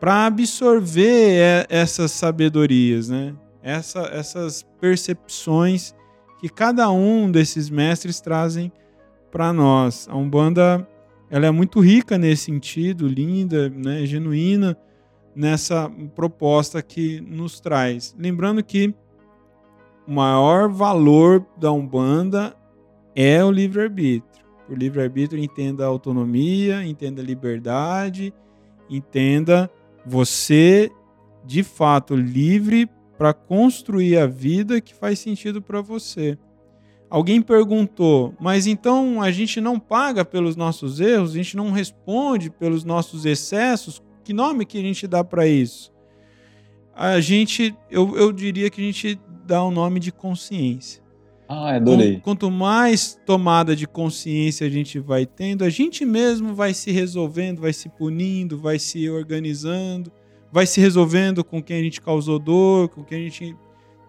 para 0.00 0.26
absorver 0.26 1.66
essas 1.68 2.10
sabedorias, 2.10 3.10
né? 3.10 3.34
essa, 3.62 4.00
essas 4.12 4.62
percepções 4.80 5.94
que 6.40 6.48
cada 6.48 6.90
um 6.90 7.30
desses 7.30 7.68
mestres 7.68 8.20
trazem 8.20 8.72
para 9.30 9.52
nós. 9.52 10.08
A 10.10 10.16
Umbanda 10.16 10.88
ela 11.28 11.46
é 11.46 11.50
muito 11.50 11.78
rica 11.80 12.18
nesse 12.18 12.46
sentido, 12.46 13.06
linda, 13.06 13.68
né, 13.68 14.04
genuína 14.04 14.76
nessa 15.34 15.88
proposta 16.16 16.82
que 16.82 17.20
nos 17.20 17.60
traz. 17.60 18.16
Lembrando 18.18 18.64
que 18.64 18.92
o 20.08 20.12
maior 20.12 20.68
valor 20.68 21.46
da 21.56 21.70
Umbanda 21.70 22.56
é 23.14 23.44
o 23.44 23.50
livre-arbítrio. 23.50 24.44
Por 24.66 24.76
livre-arbítrio, 24.76 25.42
entenda 25.42 25.84
a 25.84 25.88
autonomia, 25.88 26.84
entenda 26.84 27.22
a 27.22 27.24
liberdade, 27.24 28.34
entenda 28.88 29.70
você 30.10 30.90
de 31.44 31.62
fato 31.62 32.16
livre 32.16 32.90
para 33.16 33.32
construir 33.32 34.16
a 34.18 34.26
vida 34.26 34.80
que 34.80 34.92
faz 34.92 35.20
sentido 35.20 35.62
para 35.62 35.80
você. 35.80 36.36
Alguém 37.08 37.40
perguntou, 37.40 38.34
mas 38.40 38.66
então 38.66 39.22
a 39.22 39.30
gente 39.30 39.60
não 39.60 39.78
paga 39.78 40.24
pelos 40.24 40.56
nossos 40.56 41.00
erros, 41.00 41.30
a 41.30 41.34
gente 41.34 41.56
não 41.56 41.70
responde 41.70 42.50
pelos 42.50 42.84
nossos 42.84 43.24
excessos? 43.24 44.02
Que 44.24 44.32
nome 44.32 44.66
que 44.66 44.78
a 44.78 44.82
gente 44.82 45.06
dá 45.06 45.22
para 45.22 45.46
isso? 45.46 45.92
A 46.94 47.20
gente, 47.20 47.74
eu, 47.88 48.16
eu 48.16 48.32
diria 48.32 48.68
que 48.68 48.80
a 48.80 48.84
gente 48.84 49.20
dá 49.44 49.62
o 49.62 49.70
nome 49.70 50.00
de 50.00 50.10
consciência. 50.10 50.99
Ah, 51.52 51.74
adorei. 51.74 52.20
Quanto 52.20 52.48
mais 52.50 53.18
tomada 53.26 53.74
de 53.74 53.86
consciência 53.86 54.66
a 54.66 54.70
gente 54.70 55.00
vai 55.00 55.26
tendo, 55.26 55.64
a 55.64 55.70
gente 55.70 56.04
mesmo 56.04 56.54
vai 56.54 56.72
se 56.72 56.92
resolvendo, 56.92 57.60
vai 57.60 57.72
se 57.72 57.88
punindo, 57.88 58.56
vai 58.56 58.78
se 58.78 59.10
organizando 59.10 60.12
vai 60.52 60.66
se 60.66 60.80
resolvendo 60.80 61.44
com 61.44 61.62
quem 61.62 61.78
a 61.80 61.82
gente 61.82 62.00
causou 62.00 62.38
dor, 62.38 62.88
com 62.88 63.04
quem 63.04 63.18
a 63.18 63.22
gente 63.22 63.56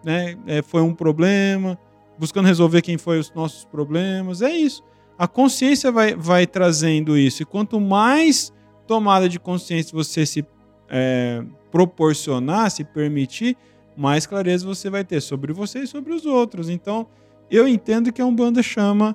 né, 0.04 0.36
é, 0.46 0.62
foi 0.62 0.82
um 0.82 0.94
problema, 0.94 1.78
buscando 2.18 2.46
resolver 2.46 2.82
quem 2.82 2.98
foi 2.98 3.18
os 3.18 3.32
nossos 3.32 3.64
problemas. 3.64 4.42
É 4.42 4.50
isso. 4.50 4.82
A 5.16 5.28
consciência 5.28 5.92
vai, 5.92 6.14
vai 6.14 6.46
trazendo 6.46 7.16
isso. 7.16 7.42
E 7.42 7.46
quanto 7.46 7.80
mais 7.80 8.52
tomada 8.86 9.28
de 9.28 9.38
consciência 9.38 9.92
você 9.94 10.26
se 10.26 10.44
é, 10.88 11.44
proporcionar, 11.70 12.70
se 12.70 12.82
permitir, 12.84 13.56
mais 13.96 14.26
clareza 14.26 14.66
você 14.66 14.90
vai 14.90 15.04
ter 15.04 15.20
sobre 15.20 15.52
você 15.52 15.80
e 15.80 15.86
sobre 15.86 16.12
os 16.12 16.26
outros. 16.26 16.68
Então, 16.68 17.06
eu 17.52 17.68
entendo 17.68 18.10
que 18.10 18.22
a 18.22 18.26
Umbanda 18.26 18.62
chama 18.62 19.14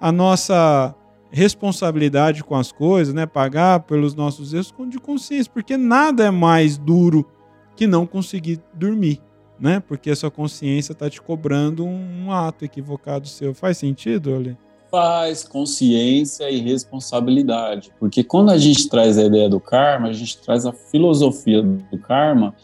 a 0.00 0.12
nossa 0.12 0.94
responsabilidade 1.30 2.44
com 2.44 2.54
as 2.54 2.70
coisas, 2.70 3.12
né? 3.12 3.26
Pagar 3.26 3.80
pelos 3.80 4.14
nossos 4.14 4.54
erros 4.54 4.72
de 4.88 4.98
consciência, 4.98 5.50
porque 5.52 5.76
nada 5.76 6.24
é 6.24 6.30
mais 6.30 6.78
duro 6.78 7.26
que 7.74 7.86
não 7.86 8.06
conseguir 8.06 8.60
dormir, 8.74 9.20
né? 9.58 9.80
Porque 9.80 10.10
a 10.10 10.16
sua 10.16 10.30
consciência 10.30 10.92
está 10.92 11.10
te 11.10 11.20
cobrando 11.20 11.84
um, 11.84 12.30
ato 12.30 12.64
equivocado 12.64 13.26
seu. 13.26 13.54
Faz 13.54 13.78
sentido, 13.78 14.34
Ali? 14.34 14.56
Faz 14.90 15.42
consciência 15.42 16.50
e 16.50 16.60
responsabilidade, 16.60 17.90
porque 17.98 18.22
quando 18.22 18.50
a 18.50 18.58
gente 18.58 18.90
traz 18.90 19.16
a 19.16 19.24
ideia 19.24 19.48
do 19.48 19.58
karma, 19.58 20.08
a 20.08 20.12
gente 20.12 20.36
traz 20.38 20.66
a 20.66 20.72
filosofia 20.72 21.62
do 21.62 21.98
karma 21.98 22.54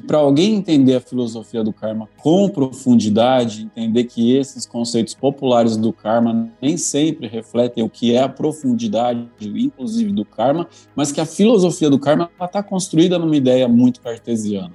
que 0.00 0.06
para 0.06 0.18
alguém 0.18 0.54
entender 0.54 0.94
a 0.94 1.00
filosofia 1.00 1.62
do 1.62 1.72
karma 1.72 2.08
com 2.16 2.48
profundidade, 2.48 3.62
entender 3.62 4.04
que 4.04 4.34
esses 4.34 4.64
conceitos 4.64 5.14
populares 5.14 5.76
do 5.76 5.92
karma 5.92 6.50
nem 6.60 6.76
sempre 6.76 7.28
refletem 7.28 7.84
o 7.84 7.90
que 7.90 8.14
é 8.14 8.22
a 8.22 8.28
profundidade, 8.28 9.28
inclusive 9.40 10.12
do 10.12 10.24
karma, 10.24 10.66
mas 10.96 11.12
que 11.12 11.20
a 11.20 11.26
filosofia 11.26 11.90
do 11.90 11.98
karma 11.98 12.30
está 12.40 12.62
construída 12.62 13.18
numa 13.18 13.36
ideia 13.36 13.68
muito 13.68 14.00
cartesiana. 14.00 14.74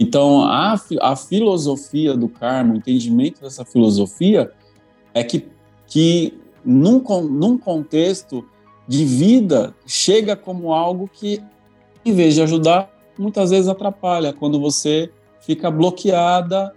Então, 0.00 0.42
a, 0.42 0.80
a 1.00 1.16
filosofia 1.16 2.16
do 2.16 2.28
karma, 2.28 2.74
o 2.74 2.76
entendimento 2.76 3.40
dessa 3.40 3.64
filosofia, 3.64 4.50
é 5.12 5.24
que, 5.24 5.46
que 5.86 6.38
num, 6.64 7.02
num 7.28 7.58
contexto 7.58 8.44
de 8.86 9.04
vida, 9.04 9.74
chega 9.86 10.34
como 10.34 10.72
algo 10.72 11.10
que, 11.12 11.42
em 12.04 12.12
vez 12.12 12.34
de 12.34 12.42
ajudar, 12.42 12.97
muitas 13.18 13.50
vezes 13.50 13.68
atrapalha 13.68 14.32
quando 14.32 14.60
você 14.60 15.10
fica 15.40 15.70
bloqueada 15.70 16.72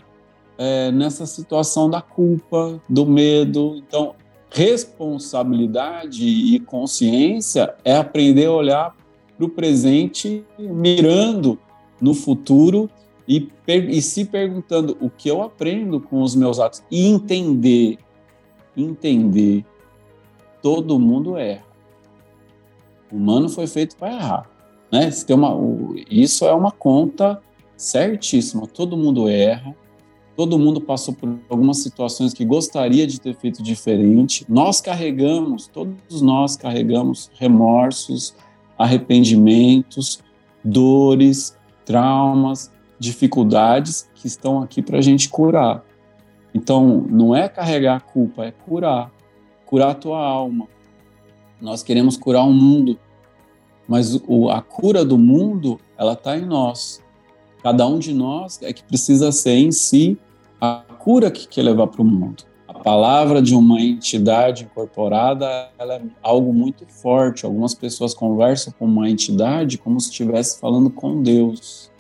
é, 0.58 0.92
nessa 0.92 1.26
situação 1.26 1.90
da 1.90 2.02
culpa, 2.02 2.82
do 2.88 3.06
medo. 3.06 3.76
Então, 3.78 4.16
responsabilidade 4.50 6.26
e 6.26 6.60
consciência 6.60 7.74
é 7.84 7.96
aprender 7.96 8.46
a 8.46 8.52
olhar 8.52 8.96
para 9.38 9.46
o 9.46 9.50
presente, 9.50 10.44
mirando 10.60 11.58
no 12.00 12.14
futuro 12.14 12.90
e, 13.28 13.50
e, 13.68 14.02
se 14.02 14.26
perguntando 14.26 14.98
o 15.00 15.10
que 15.10 15.30
eu 15.30 15.42
aprendo 15.42 16.00
com 16.00 16.22
os 16.22 16.36
meus 16.36 16.60
atos 16.60 16.84
e 16.92 17.08
entender, 17.08 17.98
entender, 18.76 19.66
todo 20.62 21.00
mundo 21.00 21.38
erra. 21.38 21.66
O 23.12 23.16
humano 23.16 23.50
foi 23.50 23.68
feito 23.68 23.96
para 23.96 24.14
errar. 24.14 24.51
Né? 24.92 25.10
Tem 25.26 25.36
uma, 25.36 25.58
isso 26.10 26.46
é 26.46 26.54
uma 26.54 26.72
conta 26.72 27.42
certíssima. 27.78 28.68
Todo 28.68 28.98
mundo 28.98 29.30
erra, 29.30 29.76
todo 30.36 30.60
mundo 30.60 30.82
passou 30.82 31.14
por 31.14 31.40
algumas 31.50 31.78
situações 31.78 32.34
que 32.34 32.44
gostaria 32.44 33.08
de 33.08 33.20
ter 33.20 33.36
feito 33.36 33.64
diferente. 33.64 34.46
Nós 34.50 34.82
carregamos, 34.82 35.68
todos 35.68 36.22
nós 36.22 36.58
carregamos 36.58 37.32
remorsos, 37.40 38.36
arrependimentos, 38.78 40.20
dores, 40.64 41.58
traumas, 41.86 42.72
dificuldades 43.00 44.10
que 44.14 44.28
estão 44.28 44.62
aqui 44.62 44.82
para 44.82 45.00
a 45.00 45.02
gente 45.02 45.30
curar. 45.30 45.84
Então, 46.54 47.06
não 47.10 47.36
é 47.36 47.48
carregar 47.48 47.96
a 47.96 48.00
culpa, 48.00 48.46
é 48.46 48.52
curar. 48.52 49.12
Curar 49.66 49.92
a 49.92 49.96
tua 49.96 50.20
alma. 50.20 50.68
Nós 51.62 51.82
queremos 51.82 52.18
curar 52.18 52.44
o 52.44 52.52
mundo 52.52 53.00
mas 53.92 54.18
o, 54.26 54.50
a 54.50 54.62
cura 54.62 55.04
do 55.04 55.18
mundo, 55.18 55.78
ela 55.98 56.14
está 56.14 56.38
em 56.38 56.46
nós. 56.46 57.04
Cada 57.62 57.86
um 57.86 58.00
de 58.00 58.14
nós 58.14 58.58
é 58.62 58.72
que 58.72 58.82
precisa 58.86 59.34
ser 59.34 59.58
em 59.58 59.70
si 59.70 60.18
a 60.62 60.76
cura 60.98 61.30
que 61.30 61.46
quer 61.46 61.64
levar 61.64 61.88
para 61.88 62.02
o 62.02 62.06
mundo. 62.06 62.46
A 62.70 62.74
palavra 62.74 63.42
de 63.42 63.54
uma 63.54 63.82
entidade 63.82 64.64
incorporada 64.64 65.70
ela 65.78 65.96
é 65.96 66.02
algo 66.24 66.54
muito 66.54 66.86
forte. 66.88 67.46
Algumas 67.46 67.76
pessoas 67.76 68.14
conversam 68.14 68.74
com 68.80 68.86
uma 68.86 69.10
entidade 69.10 69.78
como 69.78 70.00
se 70.00 70.10
estivesse 70.10 70.58
falando 70.58 70.90
com 70.90 71.22
Deus. 71.22 71.92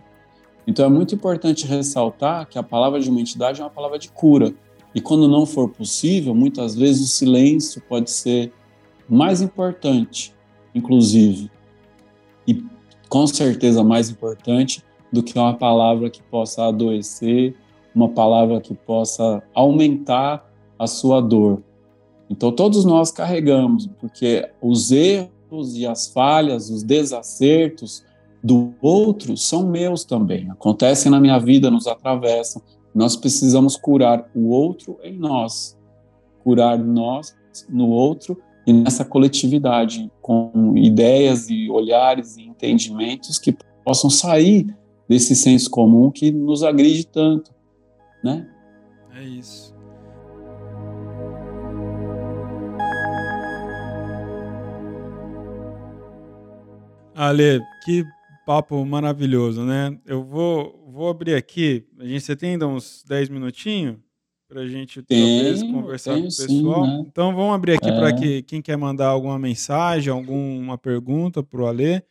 Então 0.65 0.85
é 0.85 0.89
muito 0.89 1.13
importante 1.13 1.67
ressaltar 1.67 2.47
que 2.47 2.57
a 2.57 2.63
palavra 2.63 3.01
de 3.01 3.09
uma 3.09 3.19
entidade 3.19 3.59
é 3.59 3.65
uma 3.65 3.69
palavra 3.69 3.99
de 3.99 4.09
cura. 4.09 4.53
E 4.95 5.01
quando 5.01 5.27
não 5.27 5.45
for 5.45 5.67
possível, 5.67 6.33
muitas 6.33 6.73
vezes 6.73 7.01
o 7.01 7.07
silêncio 7.07 7.81
pode 7.81 8.09
ser 8.09 8.53
mais 9.09 9.41
importante, 9.41 10.33
inclusive, 10.73 11.51
e 12.51 12.65
com 13.09 13.25
certeza 13.27 13.83
mais 13.83 14.09
importante 14.09 14.83
do 15.11 15.21
que 15.21 15.37
uma 15.37 15.53
palavra 15.53 16.09
que 16.09 16.21
possa 16.23 16.65
adoecer, 16.67 17.55
uma 17.93 18.09
palavra 18.09 18.61
que 18.61 18.73
possa 18.73 19.43
aumentar 19.53 20.49
a 20.79 20.87
sua 20.87 21.21
dor. 21.21 21.61
Então 22.29 22.51
todos 22.51 22.85
nós 22.85 23.11
carregamos, 23.11 23.87
porque 23.99 24.49
os 24.61 24.91
erros 24.91 25.75
e 25.75 25.85
as 25.85 26.07
falhas, 26.07 26.69
os 26.69 26.83
desacertos 26.83 28.05
do 28.43 28.73
outro 28.81 29.35
são 29.35 29.67
meus 29.67 30.05
também. 30.05 30.49
Acontecem 30.49 31.11
na 31.11 31.19
minha 31.19 31.37
vida, 31.37 31.69
nos 31.69 31.87
atravessam. 31.87 32.61
Nós 32.95 33.15
precisamos 33.15 33.75
curar 33.75 34.29
o 34.33 34.49
outro 34.49 34.97
em 35.03 35.17
nós, 35.17 35.77
curar 36.43 36.77
nós 36.77 37.35
no 37.69 37.89
outro 37.89 38.37
e 38.65 38.73
nessa 38.73 39.03
coletividade, 39.03 40.11
com 40.21 40.73
ideias 40.77 41.49
e 41.49 41.69
olhares 41.69 42.37
e 42.37 42.43
entendimentos 42.43 43.39
que 43.39 43.55
possam 43.83 44.09
sair 44.09 44.67
desse 45.09 45.35
senso 45.35 45.69
comum 45.69 46.11
que 46.11 46.31
nos 46.31 46.63
agride 46.63 47.05
tanto, 47.05 47.51
né? 48.23 48.47
É 49.15 49.23
isso. 49.23 49.75
Ale, 57.15 57.61
que 57.83 58.05
papo 58.45 58.83
maravilhoso, 58.85 59.63
né? 59.63 59.97
Eu 60.05 60.23
vou, 60.23 60.83
vou 60.87 61.09
abrir 61.09 61.35
aqui. 61.35 61.85
A 61.99 62.05
gente, 62.05 62.21
você 62.21 62.35
tem 62.35 62.51
ainda 62.51 62.67
uns 62.67 63.03
10 63.07 63.29
minutinhos? 63.29 63.97
Para 64.51 64.63
a 64.63 64.67
gente 64.67 65.01
talvez 65.01 65.63
conversar 65.63 66.15
com 66.15 66.19
o 66.19 66.23
pessoal. 66.23 66.85
Sim, 66.85 66.91
né? 66.91 67.05
Então 67.09 67.33
vamos 67.33 67.55
abrir 67.55 67.75
aqui 67.75 67.89
é. 67.89 67.97
para 67.97 68.13
que 68.13 68.41
quem 68.41 68.61
quer 68.61 68.75
mandar 68.75 69.07
alguma 69.07 69.39
mensagem, 69.39 70.11
alguma 70.11 70.77
pergunta 70.77 71.41
para 71.41 71.61
o 71.61 71.65
Alê. 71.65 72.01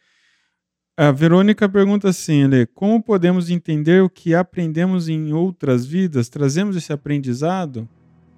A 0.96 1.12
Verônica 1.12 1.68
pergunta 1.68 2.08
assim, 2.08 2.44
Alê, 2.44 2.64
como 2.64 3.02
podemos 3.02 3.50
entender 3.50 4.02
o 4.02 4.08
que 4.08 4.34
aprendemos 4.34 5.06
em 5.06 5.34
outras 5.34 5.84
vidas? 5.84 6.30
Trazemos 6.30 6.76
esse 6.76 6.90
aprendizado? 6.90 7.86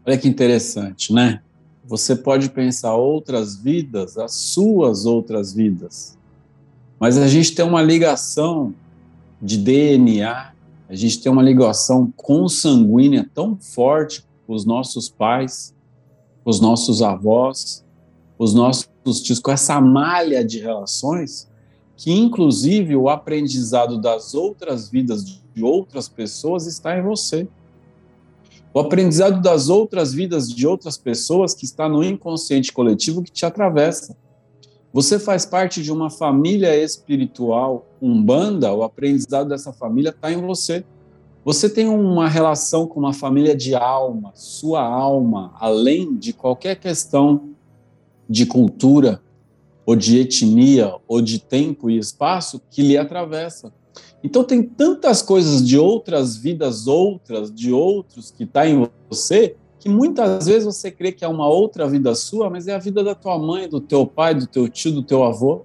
Olha 0.05 0.19
que 0.19 0.27
interessante, 0.27 1.13
né? 1.13 1.41
Você 1.85 2.17
pode 2.17 2.51
pensar 2.51 2.97
outras 2.97 3.57
vidas, 3.57 4.19
as 4.19 4.35
suas 4.35 5.07
outras 5.07 5.55
vidas. 5.55 6.19
Mas 6.99 7.17
a 7.19 7.29
gente 7.29 7.55
tem 7.55 7.65
uma 7.65 7.83
ligação 7.83 8.75
de 9.41 9.57
DNA 9.57 10.52
a 10.93 10.95
gente 10.95 11.23
tem 11.23 11.33
uma 11.33 11.43
ligação 11.43 12.13
consanguínea 12.15 13.27
tão 13.33 13.57
forte 13.57 14.23
com 14.47 14.53
os 14.53 14.67
nossos 14.67 15.09
pais, 15.09 15.75
com 16.45 16.51
os 16.51 16.61
nossos 16.61 17.01
avós, 17.01 17.83
os 18.39 18.53
nossos 18.53 18.91
tios, 19.23 19.39
com 19.39 19.51
essa 19.51 19.81
malha 19.81 20.45
de 20.45 20.59
relações, 20.59 21.49
que 21.97 22.13
inclusive 22.13 22.95
o 22.95 23.09
aprendizado 23.09 23.99
das 23.99 24.35
outras 24.35 24.91
vidas 24.91 25.25
de 25.25 25.65
outras 25.65 26.11
pessoas 26.11 26.67
está 26.67 26.99
em 26.99 27.03
você. 27.03 27.49
O 28.75 28.79
aprendizado 28.79 29.41
das 29.41 29.71
outras 29.71 30.13
vidas 30.13 30.47
de 30.47 30.67
outras 30.67 30.99
pessoas 30.99 31.55
que 31.55 31.65
está 31.65 31.89
no 31.89 32.05
inconsciente 32.05 32.71
coletivo 32.71 33.23
que 33.23 33.33
te 33.33 33.47
atravessa. 33.47 34.15
Você 34.93 35.19
faz 35.19 35.47
parte 35.47 35.83
de 35.83 35.91
uma 35.91 36.11
família 36.11 36.77
espiritual 36.77 37.87
umbanda, 38.01 38.75
o 38.75 38.83
aprendizado 38.83 39.49
dessa 39.49 39.73
família 39.73 40.11
está 40.11 40.31
em 40.31 40.41
você. 40.41 40.85
Você 41.45 41.69
tem 41.69 41.89
uma 41.89 42.29
relação 42.29 42.87
com 42.87 43.01
uma 43.01 43.15
família 43.15 43.57
de 43.57 43.75
alma, 43.75 44.33
sua 44.35 44.83
alma, 44.83 45.55
além 45.59 46.15
de 46.15 46.35
qualquer 46.35 46.77
questão 46.77 47.55
de 48.29 48.45
cultura, 48.45 49.23
ou 49.87 49.97
de 49.97 50.21
etnia, 50.21 50.95
ou 51.09 51.23
de 51.23 51.39
tempo 51.39 51.91
e 51.91 51.97
espaço 51.97 52.61
que 52.71 52.83
lhe 52.83 52.97
atravessa. 52.97 53.73
Então 54.23 54.45
tem 54.45 54.63
tantas 54.63 55.23
coisas 55.23 55.67
de 55.67 55.79
outras 55.79 56.37
vidas 56.37 56.87
outras, 56.87 57.53
de 57.53 57.73
outros 57.73 58.31
que 58.31 58.45
está 58.45 58.69
em 58.69 58.87
você, 59.09 59.57
que 59.83 59.89
muitas 59.89 60.47
vezes 60.47 60.65
você 60.65 60.93
crê 60.93 61.11
que 61.11 61.25
é 61.25 61.29
uma 61.29 61.49
outra 61.49 61.89
vida 61.89 62.15
sua, 62.15 62.49
mas 62.49 62.69
é 62.69 62.73
a 62.73 62.79
vida 62.79 63.03
da 63.03 63.17
tua 63.17 63.37
mãe, 63.37 63.69
do 63.69 63.81
teu 63.81 64.07
pai, 64.07 64.33
do 64.33 64.47
teu 64.47 64.69
tio, 64.69 64.93
do 64.93 65.03
teu 65.03 65.25
avô. 65.25 65.63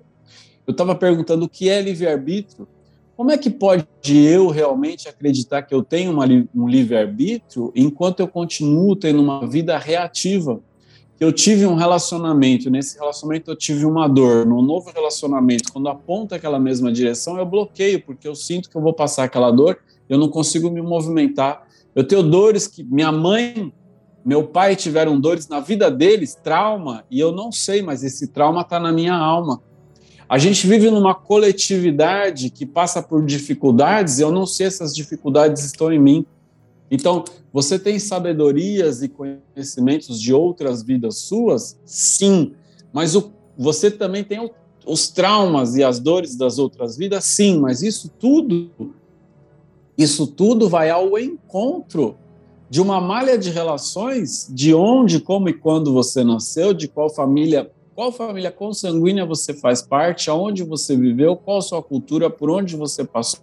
Eu 0.65 0.71
estava 0.71 0.95
perguntando 0.95 1.45
o 1.45 1.47
que 1.47 1.69
é 1.69 1.79
livre-arbítrio. 1.79 2.67
Como 3.15 3.29
é 3.29 3.37
que 3.37 3.47
pode 3.47 3.85
eu 4.03 4.47
realmente 4.47 5.07
acreditar 5.07 5.61
que 5.61 5.73
eu 5.73 5.83
tenho 5.83 6.11
uma, 6.11 6.25
um 6.55 6.67
livre-arbítrio 6.67 7.71
enquanto 7.75 8.21
eu 8.21 8.27
continuo 8.27 8.95
tendo 8.95 9.21
uma 9.21 9.45
vida 9.45 9.77
reativa? 9.77 10.59
Eu 11.19 11.31
tive 11.31 11.67
um 11.67 11.75
relacionamento, 11.75 12.71
nesse 12.71 12.97
relacionamento 12.97 13.51
eu 13.51 13.55
tive 13.55 13.85
uma 13.85 14.07
dor, 14.07 14.47
num 14.47 14.63
novo 14.63 14.89
relacionamento, 14.89 15.71
quando 15.71 15.89
aponta 15.89 16.37
aquela 16.37 16.59
mesma 16.59 16.91
direção, 16.91 17.37
eu 17.37 17.45
bloqueio, 17.45 18.01
porque 18.01 18.27
eu 18.27 18.33
sinto 18.33 18.67
que 18.67 18.75
eu 18.75 18.81
vou 18.81 18.93
passar 18.93 19.25
aquela 19.25 19.51
dor, 19.51 19.77
eu 20.09 20.17
não 20.17 20.27
consigo 20.27 20.71
me 20.71 20.81
movimentar. 20.81 21.67
Eu 21.93 22.03
tenho 22.03 22.23
dores 22.23 22.67
que 22.67 22.83
minha 22.83 23.11
mãe 23.11 23.71
meu 24.27 24.43
pai 24.43 24.75
tiveram 24.75 25.17
dores 25.17 25.47
na 25.47 25.61
vida 25.61 25.89
deles, 25.89 26.35
trauma, 26.35 27.05
e 27.09 27.17
eu 27.17 27.31
não 27.31 27.49
sei, 27.49 27.81
mas 27.81 28.03
esse 28.03 28.27
trauma 28.27 28.59
está 28.59 28.77
na 28.77 28.91
minha 28.91 29.15
alma. 29.15 29.61
A 30.27 30.37
gente 30.37 30.67
vive 30.67 30.91
numa 30.91 31.15
coletividade 31.15 32.49
que 32.49 32.65
passa 32.65 33.01
por 33.01 33.25
dificuldades, 33.25 34.19
e 34.19 34.23
eu 34.23 34.29
não 34.29 34.45
sei 34.45 34.69
se 34.69 34.83
essas 34.83 34.93
dificuldades 34.93 35.63
estão 35.63 35.93
em 35.93 35.97
mim. 35.97 36.25
Então, 36.91 37.23
você 37.53 37.79
tem 37.79 37.99
sabedorias 37.99 39.01
e 39.01 39.07
conhecimentos 39.07 40.19
de 40.19 40.33
outras 40.33 40.83
vidas 40.83 41.19
suas? 41.19 41.79
Sim. 41.85 42.51
Mas 42.91 43.15
o, 43.15 43.31
você 43.57 43.89
também 43.89 44.25
tem 44.25 44.41
o, 44.41 44.51
os 44.85 45.07
traumas 45.07 45.77
e 45.77 45.85
as 45.85 45.99
dores 46.01 46.35
das 46.35 46.59
outras 46.59 46.97
vidas? 46.97 47.23
Sim. 47.23 47.59
Mas 47.59 47.81
isso 47.81 48.11
tudo, 48.19 48.69
isso 49.97 50.27
tudo 50.27 50.67
vai 50.67 50.89
ao 50.89 51.17
encontro 51.17 52.17
de 52.69 52.81
uma 52.81 52.99
malha 52.99 53.37
de 53.37 53.49
relações, 53.49 54.47
de 54.49 54.73
onde, 54.73 55.19
como 55.19 55.49
e 55.49 55.53
quando 55.53 55.93
você 55.93 56.23
nasceu, 56.23 56.73
de 56.73 56.87
qual 56.87 57.09
família, 57.09 57.71
qual 57.95 58.11
família 58.11 58.51
consanguínea 58.51 59.25
você 59.25 59.53
faz 59.53 59.81
parte, 59.81 60.29
aonde 60.29 60.63
você 60.63 60.95
viveu, 60.95 61.35
qual 61.35 61.61
sua 61.61 61.81
cultura, 61.81 62.29
por 62.29 62.49
onde 62.49 62.75
você 62.75 63.03
passou. 63.03 63.41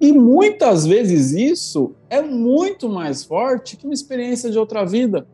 E 0.00 0.12
muitas 0.12 0.86
vezes 0.86 1.32
isso 1.32 1.92
é 2.08 2.22
muito 2.22 2.88
mais 2.88 3.24
forte 3.24 3.76
que 3.76 3.84
uma 3.84 3.94
experiência 3.94 4.50
de 4.50 4.58
outra 4.58 4.84
vida. 4.84 5.26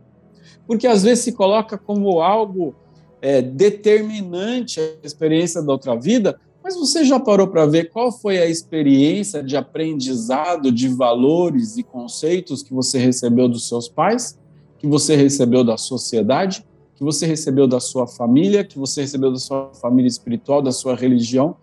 Porque 0.66 0.86
às 0.86 1.02
vezes 1.02 1.24
se 1.24 1.32
coloca 1.32 1.78
como 1.78 2.20
algo 2.20 2.74
é, 3.20 3.40
determinante 3.42 4.80
a 4.80 5.06
experiência 5.06 5.62
da 5.62 5.72
outra 5.72 5.94
vida, 5.94 6.38
mas 6.62 6.76
você 6.76 7.04
já 7.04 7.18
parou 7.18 7.48
para 7.48 7.66
ver 7.66 7.90
qual 7.90 8.12
foi 8.12 8.38
a 8.38 8.46
experiência 8.46 9.42
de 9.42 9.56
aprendizado 9.56 10.70
de 10.70 10.88
valores 10.88 11.76
e 11.76 11.82
conceitos 11.82 12.62
que 12.62 12.74
você 12.74 12.98
recebeu 12.98 13.48
dos 13.48 13.68
seus 13.68 13.88
pais, 13.88 14.38
que 14.78 14.86
você 14.86 15.16
recebeu 15.16 15.64
da 15.64 15.76
sociedade, 15.76 16.64
que 16.94 17.04
você 17.04 17.26
recebeu 17.26 17.66
da 17.66 17.80
sua 17.80 18.06
família, 18.06 18.64
que 18.64 18.78
você 18.78 19.02
recebeu 19.02 19.30
da 19.30 19.38
sua 19.38 19.70
família 19.80 20.08
espiritual, 20.08 20.60
da 20.60 20.72
sua 20.72 20.94
religião? 20.94 21.56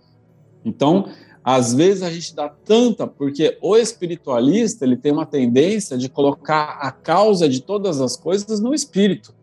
Então, 0.63 1.09
às 1.43 1.73
vezes 1.73 2.01
a 2.01 2.09
gente 2.09 2.33
dá 2.33 2.49
tanta, 2.49 3.05
porque 3.05 3.57
o 3.61 3.77
espiritualista 3.77 4.83
ele 4.83 4.97
tem 4.97 5.11
uma 5.11 5.27
tendência 5.27 5.95
de 5.97 6.09
colocar 6.09 6.79
a 6.81 6.91
causa 6.91 7.47
de 7.47 7.61
todas 7.61 8.01
as 8.01 8.17
coisas 8.17 8.59
no 8.59 8.73
espírito, 8.73 9.35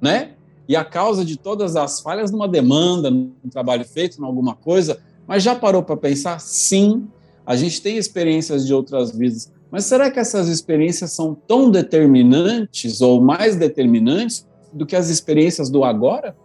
né? 0.00 0.33
E 0.68 0.74
a 0.76 0.84
causa 0.84 1.24
de 1.24 1.36
todas 1.36 1.76
as 1.76 2.00
falhas 2.00 2.30
numa 2.30 2.48
demanda, 2.48 3.10
num 3.10 3.32
trabalho 3.50 3.84
feito, 3.84 4.20
em 4.20 4.24
alguma 4.24 4.54
coisa, 4.54 4.98
mas 5.26 5.42
já 5.42 5.54
parou 5.54 5.82
para 5.82 5.96
pensar? 5.96 6.40
Sim, 6.40 7.06
a 7.46 7.56
gente 7.56 7.82
tem 7.82 7.96
experiências 7.96 8.66
de 8.66 8.72
outras 8.72 9.16
vidas, 9.16 9.52
mas 9.70 9.84
será 9.84 10.10
que 10.10 10.18
essas 10.18 10.48
experiências 10.48 11.12
são 11.12 11.34
tão 11.34 11.70
determinantes 11.70 13.00
ou 13.00 13.20
mais 13.20 13.56
determinantes 13.56 14.46
do 14.72 14.86
que 14.86 14.96
as 14.96 15.10
experiências 15.10 15.68
do 15.68 15.84
agora? 15.84 16.36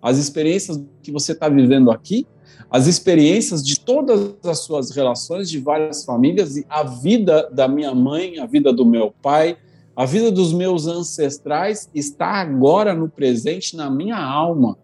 As 0.00 0.16
experiências 0.16 0.80
que 1.02 1.12
você 1.12 1.32
está 1.32 1.48
vivendo 1.48 1.90
aqui? 1.90 2.26
As 2.70 2.86
experiências 2.86 3.64
de 3.64 3.78
todas 3.78 4.34
as 4.44 4.60
suas 4.60 4.90
relações 4.92 5.50
de 5.50 5.58
várias 5.58 6.04
famílias 6.04 6.62
a 6.68 6.84
vida 6.84 7.50
da 7.52 7.66
minha 7.66 7.94
mãe, 7.94 8.38
a 8.38 8.46
vida 8.46 8.72
do 8.72 8.86
meu 8.86 9.12
pai, 9.20 9.56
a 9.94 10.04
vida 10.04 10.30
dos 10.30 10.52
meus 10.52 10.86
ancestrais 10.86 11.90
está 11.94 12.26
agora 12.26 12.94
no 12.94 13.08
presente, 13.08 13.76
na 13.76 13.90
minha 13.90 14.18
alma. 14.18 14.78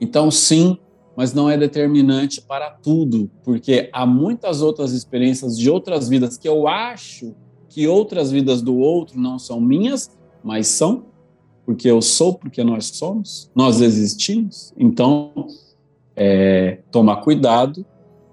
Então, 0.00 0.30
sim, 0.30 0.78
mas 1.16 1.32
não 1.32 1.48
é 1.48 1.56
determinante 1.56 2.42
para 2.42 2.70
tudo, 2.70 3.30
porque 3.42 3.88
há 3.92 4.04
muitas 4.04 4.60
outras 4.60 4.92
experiências 4.92 5.56
de 5.56 5.70
outras 5.70 6.08
vidas 6.08 6.36
que 6.36 6.48
eu 6.48 6.68
acho 6.68 7.34
que 7.68 7.86
outras 7.88 8.30
vidas 8.30 8.62
do 8.62 8.76
outro 8.76 9.18
não 9.20 9.38
são 9.38 9.60
minhas, 9.60 10.10
mas 10.42 10.66
são, 10.66 11.06
porque 11.64 11.90
eu 11.90 12.00
sou, 12.00 12.34
porque 12.34 12.62
nós 12.62 12.86
somos, 12.86 13.50
nós 13.54 13.80
existimos. 13.80 14.72
Então, 14.78 15.32
é, 16.14 16.80
tomar 16.90 17.16
cuidado 17.16 17.84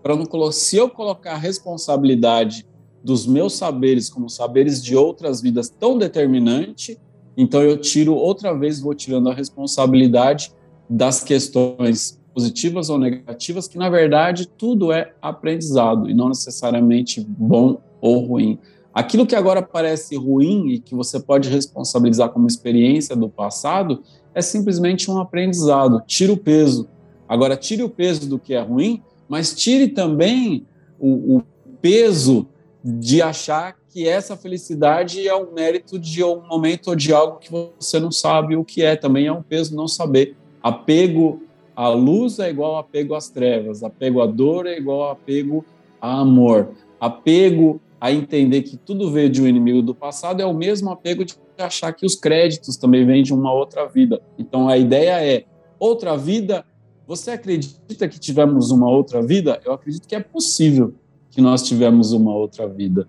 para 0.01 0.16
não. 0.16 0.51
Se 0.51 0.78
eu 0.78 0.89
colocar 0.89 1.36
responsabilidade 1.36 2.66
dos 3.04 3.28
meus 3.28 3.54
saberes 3.54 4.10
como 4.10 4.30
saberes 4.30 4.84
de 4.84 4.95
outras 4.95 5.41
vidas 5.41 5.70
tão 5.70 5.97
determinante, 5.97 6.97
então 7.36 7.62
eu 7.62 7.78
tiro 7.78 8.14
outra 8.14 8.58
vez, 8.58 8.80
vou 8.80 8.93
tirando 8.93 9.30
a 9.30 9.34
responsabilidade 9.34 10.54
das 10.89 11.24
questões 11.24 12.22
positivas 12.34 12.89
ou 12.89 12.97
negativas, 12.97 13.68
que 13.68 13.78
na 13.78 13.89
verdade 13.89 14.47
tudo 14.47 14.91
é 14.91 15.14
aprendizado 15.22 16.10
e 16.10 16.14
não 16.14 16.30
necessariamente 16.30 17.22
bom 17.22 17.80
ou 18.01 18.20
ruim. 18.20 18.58
Aquilo 18.93 19.26
que 19.26 19.36
agora 19.36 19.62
parece 19.62 20.16
ruim 20.16 20.70
e 20.70 20.80
que 20.80 20.93
você 20.93 21.20
pode 21.20 21.49
responsabilizar 21.49 22.30
como 22.30 22.47
experiência 22.47 23.16
do 23.16 23.28
passado 23.28 24.04
é 24.36 24.41
simplesmente 24.41 25.10
um 25.10 25.20
aprendizado. 25.20 26.01
Tira 26.06 26.32
o 26.32 26.38
peso. 26.38 26.88
Agora, 27.28 27.58
tire 27.58 27.82
o 27.82 27.89
peso 27.89 28.30
do 28.30 28.38
que 28.38 28.54
é 28.54 28.62
ruim, 28.62 29.01
mas 29.28 29.56
tire 29.56 29.88
também 29.88 30.68
o, 30.99 31.38
o 31.38 31.43
peso 31.82 32.47
de 32.84 33.22
achar 33.22 33.78
que 33.90 34.08
essa 34.08 34.36
felicidade 34.36 35.26
é 35.26 35.36
um 35.36 35.54
mérito 35.54 35.98
de 35.98 36.22
um 36.24 36.46
momento 36.46 36.90
ou 36.90 36.96
de 36.96 37.14
algo 37.14 37.40
que 37.40 37.50
você 37.52 38.00
não 38.00 38.12
sabe 38.12 38.58
o 38.58 38.66
que 38.66 38.84
é. 38.84 38.96
Também 38.96 39.28
é 39.28 39.32
um 39.32 39.42
peso 39.42 39.76
não 39.76 39.88
saber. 39.88 40.36
Apego 40.62 41.42
à 41.76 41.88
luz 41.88 42.40
é 42.40 42.50
igual 42.50 42.78
apego 42.78 43.16
às 43.16 43.30
trevas. 43.30 43.84
Apego 43.84 44.22
à 44.22 44.26
dor 44.26 44.66
é 44.66 44.78
igual 44.78 45.12
apego 45.12 45.64
a 46.02 46.20
amor. 46.20 46.72
Apego 47.00 47.80
a 48.02 48.12
entender 48.12 48.64
que 48.64 48.76
tudo 48.76 49.10
veio 49.10 49.30
de 49.30 49.42
um 49.42 49.48
inimigo 49.48 49.82
do 49.82 49.96
passado 49.96 50.42
é 50.42 50.46
o 50.46 50.54
mesmo 50.54 50.90
apego 50.90 51.24
de 51.24 51.36
achar 51.58 51.94
que 51.94 52.06
os 52.06 52.16
créditos 52.16 52.76
também 52.76 53.06
vêm 53.06 53.24
de 53.24 53.34
uma 53.34 53.54
outra 53.54 53.86
vida. 53.86 54.22
Então 54.38 54.68
a 54.68 54.78
ideia 54.78 55.24
é 55.24 55.46
outra 55.80 56.18
vida. 56.18 56.66
Você 57.08 57.32
acredita 57.32 58.10
que 58.10 58.20
tivemos 58.20 58.72
uma 58.72 58.90
outra 58.90 59.22
vida? 59.22 59.62
Eu 59.64 59.72
acredito 59.72 60.06
que 60.06 60.16
é 60.16 60.20
possível 60.20 60.94
que 61.34 61.42
nós 61.42 61.64
tivemos 61.64 62.14
uma 62.14 62.34
outra 62.34 62.68
vida. 62.68 63.08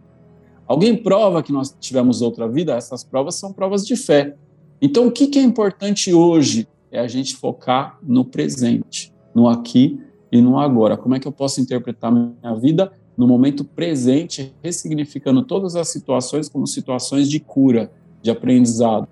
Alguém 0.67 0.97
prova 0.97 1.43
que 1.43 1.53
nós 1.53 1.77
tivemos 1.79 2.23
outra 2.23 2.49
vida? 2.49 2.75
Essas 2.75 3.05
provas 3.05 3.35
são 3.35 3.53
provas 3.53 3.87
de 3.87 3.97
fé. 3.97 4.35
Então, 4.81 5.07
o 5.07 5.13
que 5.13 5.39
é 5.39 5.43
importante 5.43 6.13
hoje 6.13 6.67
é 6.91 6.99
a 6.99 7.07
gente 7.07 7.37
focar 7.37 7.99
no 8.03 8.25
presente, 8.25 9.13
no 9.35 9.47
aqui 9.47 10.01
e 10.33 10.41
no 10.41 10.59
agora. 10.59 10.97
Como 10.97 11.15
é 11.15 11.21
que 11.21 11.29
eu 11.29 11.33
posso 11.33 11.61
interpretar 11.61 12.11
minha 12.11 12.55
vida 12.55 12.93
no 13.17 13.29
momento 13.29 13.63
presente, 13.63 14.55
ressignificando 14.63 15.43
todas 15.43 15.77
as 15.77 15.89
situações 15.89 16.49
como 16.49 16.67
situações 16.67 17.29
de 17.29 17.39
cura, 17.39 17.93
de 18.23 18.31
aprendizado 18.31 19.07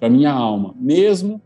para 0.00 0.08
minha 0.08 0.32
alma, 0.32 0.74
mesmo 0.78 1.40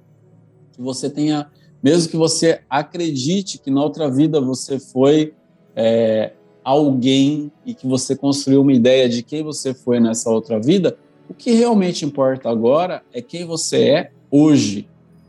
que 0.72 0.80
você 0.80 1.10
tenha, 1.10 1.50
mesmo 1.82 2.10
que 2.10 2.16
você 2.16 2.60
acredite 2.70 3.58
que 3.58 3.70
na 3.70 3.82
outra 3.82 4.10
vida 4.10 4.40
você 4.40 4.78
foi 4.78 5.34
é, 5.74 6.32
alguém 6.64 7.50
e 7.64 7.74
que 7.74 7.86
você 7.86 8.16
construiu 8.16 8.62
uma 8.62 8.72
ideia 8.72 9.08
de 9.08 9.22
quem 9.22 9.42
você 9.42 9.72
foi 9.74 10.00
nessa 10.00 10.30
outra 10.30 10.60
vida, 10.60 10.96
o 11.28 11.34
que 11.34 11.52
realmente 11.52 12.04
importa 12.04 12.48
agora 12.48 13.02
é 13.12 13.22
quem 13.22 13.44
você 13.44 13.88
é 13.88 14.12
hoje. 14.30 14.88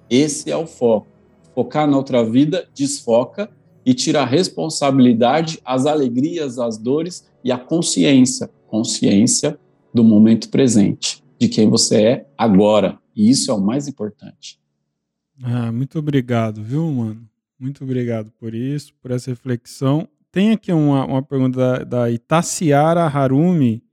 Esse 0.10 0.52
é 0.52 0.58
o 0.58 0.68
foco. 0.68 1.08
Focar 1.54 1.90
na 1.90 1.98
outra 1.98 2.24
vida 2.24 2.68
desfoca 2.74 3.50
e 3.86 3.94
tira 3.94 4.22
a 4.22 4.26
responsabilidade, 4.26 5.60
as 5.66 5.86
alegrias, 5.86 6.60
as 6.60 6.78
dores 6.78 7.30
e 7.44 7.52
a 7.52 7.58
consciência, 7.58 8.50
consciência 8.68 9.60
do 9.94 10.04
momento 10.04 10.50
presente, 10.50 11.24
de 11.40 11.48
quem 11.48 11.70
você 11.70 12.04
é 12.04 12.26
agora. 12.38 12.98
E 13.16 13.30
isso 13.30 13.52
é 13.52 13.54
o 13.54 13.62
mais 13.62 13.88
importante. 13.88 14.60
Ah, 15.44 15.72
muito 15.72 16.00
obrigado, 16.00 16.64
viu, 16.64 16.90
mano? 16.92 17.28
Muito 17.60 17.84
obrigado 17.84 18.32
por 18.40 18.56
isso, 18.56 18.94
por 19.02 19.12
essa 19.12 19.30
reflexão 19.30 20.08
tem 20.32 20.52
aqui 20.52 20.72
uma, 20.72 21.06
uma 21.06 21.22
pergunta 21.22 21.58
da, 21.58 21.84
da 21.84 22.12
Itaciara 22.12 23.04
Harumi. 23.04 23.84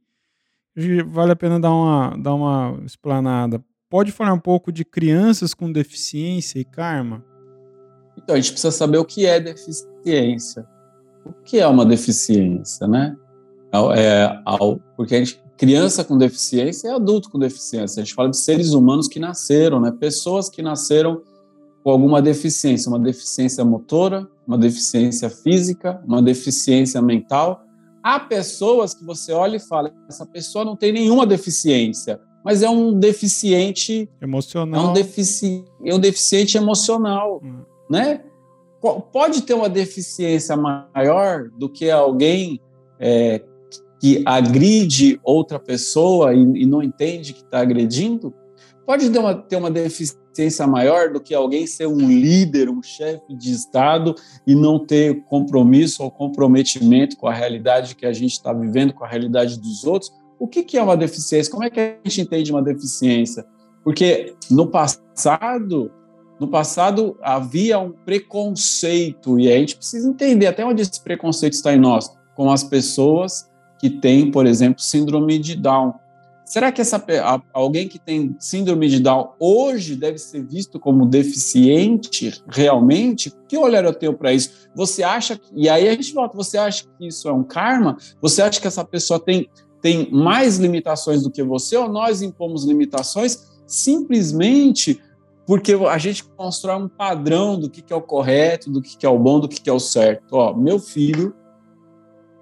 Vale 1.07 1.33
a 1.33 1.37
pena 1.37 1.59
dar 1.59 1.73
uma, 1.73 2.17
dar 2.17 2.35
uma 2.35 2.81
explanada. 2.85 3.63
Pode 3.91 4.13
falar 4.13 4.33
um 4.33 4.39
pouco 4.39 4.71
de 4.71 4.85
crianças 4.85 5.53
com 5.53 5.73
deficiência 5.73 6.59
e 6.61 6.65
karma? 6.65 7.25
Então, 8.17 8.35
a 8.35 8.39
gente 8.39 8.53
precisa 8.53 8.71
saber 8.71 8.99
o 8.99 9.05
que 9.05 9.27
é 9.27 9.41
deficiência. 9.41 10.67
O 11.25 11.33
que 11.33 11.59
é 11.59 11.67
uma 11.67 11.85
deficiência, 11.85 12.87
né? 12.87 13.17
É, 13.97 14.29
porque 14.97 15.15
a 15.15 15.19
gente, 15.19 15.43
criança 15.57 16.05
com 16.05 16.17
deficiência 16.17 16.89
é 16.89 16.93
adulto 16.93 17.31
com 17.31 17.39
deficiência. 17.39 18.01
A 18.01 18.05
gente 18.05 18.15
fala 18.15 18.31
de 18.31 18.37
seres 18.37 18.73
humanos 18.73 19.09
que 19.09 19.19
nasceram, 19.19 19.81
né? 19.81 19.91
Pessoas 19.91 20.49
que 20.49 20.63
nasceram 20.63 21.23
com 21.83 21.91
alguma 21.91 22.21
deficiência, 22.21 22.89
uma 22.89 22.99
deficiência 22.99 23.65
motora, 23.65 24.29
uma 24.47 24.59
deficiência 24.59 25.31
física, 25.31 26.03
uma 26.07 26.23
deficiência 26.23 27.01
mental. 27.01 27.65
Há 28.03 28.21
pessoas 28.21 28.95
que 28.95 29.05
você 29.05 29.33
olha 29.33 29.57
e 29.57 29.61
fala, 29.61 29.93
essa 30.09 30.27
pessoa 30.27 30.65
não 30.65 30.77
tem 30.77 30.93
nenhuma 30.93 31.27
deficiência, 31.27 32.21
mas 32.45 32.63
é 32.63 32.71
um 32.71 32.99
deficiente 32.99 34.09
emocional. 34.21 34.87
É 34.87 34.91
um, 34.91 34.93
defici, 34.93 35.65
é 35.85 35.95
um 35.95 35.99
deficiente 35.99 36.57
emocional, 36.57 37.41
hum. 37.43 37.61
né? 37.91 38.23
Pode 39.13 39.43
ter 39.43 39.55
uma 39.55 39.69
deficiência 39.69 40.57
maior 40.57 41.51
do 41.59 41.69
que 41.69 41.91
alguém 41.91 42.61
é, 43.01 43.43
que 44.01 44.23
agride 44.25 45.19
outra 45.25 45.59
pessoa 45.59 46.33
e, 46.33 46.63
e 46.63 46.67
não 46.67 46.81
entende 46.81 47.33
que 47.33 47.43
está 47.43 47.61
agredindo? 47.61 48.33
Pode 48.87 49.11
ter 49.11 49.19
uma, 49.19 49.35
ter 49.35 49.57
uma 49.57 49.71
deficiência 49.71 50.28
existência 50.39 50.67
maior 50.67 51.13
do 51.13 51.21
que 51.21 51.35
alguém 51.35 51.67
ser 51.67 51.87
um 51.87 51.99
líder, 51.99 52.71
um 52.71 52.83
chefe 52.83 53.35
de 53.35 53.53
Estado 53.53 54.15
e 54.47 54.55
não 54.55 54.79
ter 54.79 55.23
compromisso 55.25 56.03
ou 56.03 56.11
comprometimento 56.11 57.17
com 57.17 57.27
a 57.27 57.35
realidade 57.35 57.97
que 57.97 58.07
a 58.07 58.13
gente 58.13 58.33
está 58.33 58.53
vivendo, 58.53 58.93
com 58.93 59.05
a 59.05 59.09
realidade 59.09 59.59
dos 59.59 59.85
outros? 59.85 60.13
O 60.39 60.47
que, 60.47 60.63
que 60.63 60.79
é 60.79 60.83
uma 60.83 60.97
deficiência? 60.97 61.51
Como 61.51 61.65
é 61.65 61.71
que 61.71 61.81
a 61.81 61.97
gente 62.05 62.21
entende 62.21 62.53
uma 62.53 62.63
deficiência? 62.63 63.45
Porque 63.83 64.35
no 64.51 64.69
passado, 64.69 65.91
no 66.39 66.47
passado 66.47 67.17
havia 67.21 67.79
um 67.79 67.91
preconceito 67.91 69.39
e 69.39 69.51
a 69.51 69.59
gente 69.59 69.77
precisa 69.77 70.09
entender 70.09 70.47
até 70.47 70.65
onde 70.65 70.83
esse 70.83 71.01
preconceito 71.03 71.55
está 71.55 71.75
em 71.75 71.81
nós, 71.81 72.11
com 72.37 72.51
as 72.51 72.63
pessoas 72.63 73.49
que 73.81 73.91
têm, 73.91 74.31
por 74.31 74.47
exemplo, 74.47 74.81
síndrome 74.81 75.39
de 75.39 75.57
Down 75.57 75.95
Será 76.49 76.73
que 76.73 76.81
essa, 76.81 77.05
alguém 77.53 77.87
que 77.87 77.99
tem 77.99 78.35
síndrome 78.41 78.89
de 78.89 79.01
Down 79.01 79.33
hoje 79.39 79.95
deve 79.95 80.17
ser 80.17 80.43
visto 80.43 80.81
como 80.81 81.05
deficiente 81.05 82.43
realmente? 82.49 83.31
Que 83.47 83.59
olhar 83.59 83.85
eu 83.85 83.93
tenho 83.93 84.15
para 84.15 84.33
isso? 84.33 84.71
Você 84.75 85.03
acha, 85.03 85.39
e 85.55 85.69
aí 85.69 85.87
a 85.87 85.93
gente 85.93 86.15
volta, 86.15 86.35
você 86.35 86.57
acha 86.57 86.85
que 86.85 87.07
isso 87.07 87.29
é 87.29 87.33
um 87.35 87.45
karma? 87.45 87.99
Você 88.23 88.41
acha 88.41 88.59
que 88.59 88.67
essa 88.67 88.83
pessoa 88.83 89.21
tem, 89.21 89.47
tem 89.83 90.11
mais 90.11 90.57
limitações 90.57 91.23
do 91.23 91.31
que 91.31 91.43
você 91.43 91.77
ou 91.77 91.87
nós 91.87 92.23
impomos 92.23 92.65
limitações 92.65 93.47
simplesmente 93.67 94.99
porque 95.47 95.75
a 95.75 95.99
gente 95.99 96.25
constrói 96.25 96.77
um 96.77 96.89
padrão 96.89 97.61
do 97.61 97.69
que, 97.69 97.83
que 97.83 97.93
é 97.93 97.97
o 97.97 98.01
correto, 98.01 98.71
do 98.71 98.81
que, 98.81 98.97
que 98.97 99.05
é 99.05 99.09
o 99.11 99.19
bom, 99.19 99.39
do 99.39 99.49
que, 99.49 99.61
que 99.61 99.69
é 99.69 99.73
o 99.73 99.79
certo. 99.79 100.33
Ó, 100.33 100.55
meu 100.55 100.79
filho, 100.79 101.35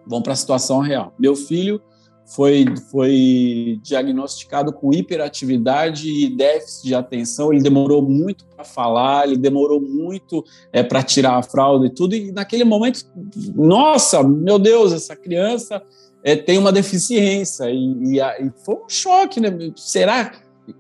vamos 0.07 0.23
para 0.23 0.33
a 0.33 0.37
situação 0.37 0.79
real. 0.79 1.13
Meu 1.19 1.35
filho 1.35 1.83
foi, 2.27 2.65
foi 2.91 3.79
diagnosticado 3.83 4.73
com 4.73 4.93
hiperatividade 4.93 6.11
e 6.11 6.29
déficit 6.29 6.89
de 6.89 6.95
atenção. 6.95 7.53
Ele 7.53 7.63
demorou 7.63 8.03
muito 8.03 8.45
para 8.47 8.65
falar, 8.65 9.27
ele 9.27 9.37
demorou 9.37 9.81
muito 9.81 10.45
é, 10.73 10.83
para 10.83 11.05
tirar 11.05 11.37
a 11.37 11.43
fralda 11.43 11.87
e 11.87 11.91
tudo. 11.91 12.17
E 12.17 12.33
naquele 12.33 12.65
momento, 12.65 13.01
nossa, 13.55 14.25
meu 14.25 14.59
Deus, 14.59 14.93
essa 14.93 15.15
criança 15.15 15.81
é, 16.25 16.35
tem 16.35 16.59
uma 16.59 16.73
deficiência. 16.73 17.71
E, 17.71 18.17
e, 18.17 18.21
e, 18.21 18.53
foi 18.65 18.75
um 18.75 18.89
choque, 18.89 19.41
né? 19.41 19.51
Será? 19.77 20.33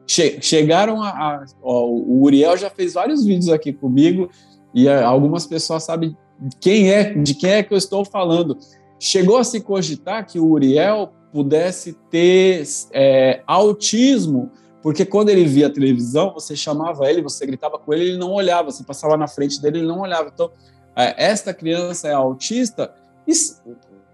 Che, 0.04 0.38
chegaram 0.42 1.00
a. 1.00 1.10
a 1.10 1.44
ó, 1.62 1.86
o 1.86 2.24
Uriel 2.24 2.56
já 2.56 2.68
fez 2.68 2.94
vários 2.94 3.24
vídeos 3.24 3.50
aqui 3.50 3.72
comigo 3.72 4.28
e 4.74 4.88
a, 4.88 5.06
algumas 5.06 5.46
pessoas 5.46 5.84
sabem 5.84 6.16
quem 6.60 6.90
é, 6.90 7.14
de 7.14 7.34
quem 7.34 7.50
é 7.50 7.62
que 7.62 7.72
eu 7.72 7.78
estou 7.78 8.04
falando. 8.04 8.58
Chegou 8.98 9.36
a 9.36 9.44
se 9.44 9.60
cogitar 9.60 10.26
que 10.26 10.40
o 10.40 10.46
Uriel 10.46 11.12
pudesse 11.32 11.92
ter 12.10 12.64
é, 12.92 13.42
autismo, 13.46 14.50
porque 14.82 15.04
quando 15.04 15.30
ele 15.30 15.44
via 15.44 15.66
a 15.66 15.70
televisão, 15.70 16.32
você 16.32 16.54
chamava 16.54 17.10
ele, 17.10 17.22
você 17.22 17.44
gritava 17.44 17.78
com 17.78 17.92
ele, 17.92 18.10
ele 18.10 18.18
não 18.18 18.32
olhava, 18.32 18.70
você 18.70 18.84
passava 18.84 19.16
na 19.16 19.26
frente 19.26 19.60
dele, 19.60 19.78
ele 19.78 19.86
não 19.86 20.00
olhava. 20.00 20.30
Então, 20.32 20.50
é, 20.94 21.26
esta 21.26 21.52
criança 21.52 22.08
é 22.08 22.12
autista, 22.12 22.94
e, 23.26 23.32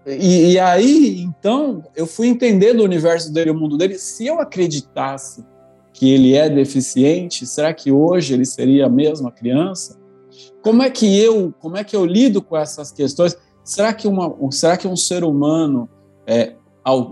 e, 0.05 0.51
e, 0.53 0.59
aí, 0.59 1.21
então, 1.21 1.83
eu 1.95 2.07
fui 2.07 2.27
entender 2.27 2.73
do 2.73 2.83
universo 2.83 3.31
dele, 3.31 3.51
o 3.51 3.55
mundo 3.55 3.77
dele. 3.77 3.97
Se 3.97 4.25
eu 4.25 4.39
acreditasse 4.39 5.45
que 5.93 6.11
ele 6.11 6.35
é 6.35 6.49
deficiente, 6.49 7.45
será 7.45 7.73
que 7.73 7.91
hoje 7.91 8.33
ele 8.33 8.45
seria 8.45 8.87
a 8.87 8.89
mesma 8.89 9.31
criança? 9.31 9.97
Como 10.61 10.81
é 10.81 10.89
que 10.89 11.19
eu, 11.19 11.53
como 11.59 11.77
é 11.77 11.83
que 11.83 11.95
eu 11.95 12.05
lido 12.05 12.41
com 12.41 12.57
essas 12.57 12.91
questões? 12.91 13.37
Será 13.63 13.93
que, 13.93 14.07
uma, 14.07 14.35
será 14.51 14.75
que 14.75 14.87
um 14.87 14.95
ser 14.95 15.23
humano, 15.23 15.87
é, 16.25 16.55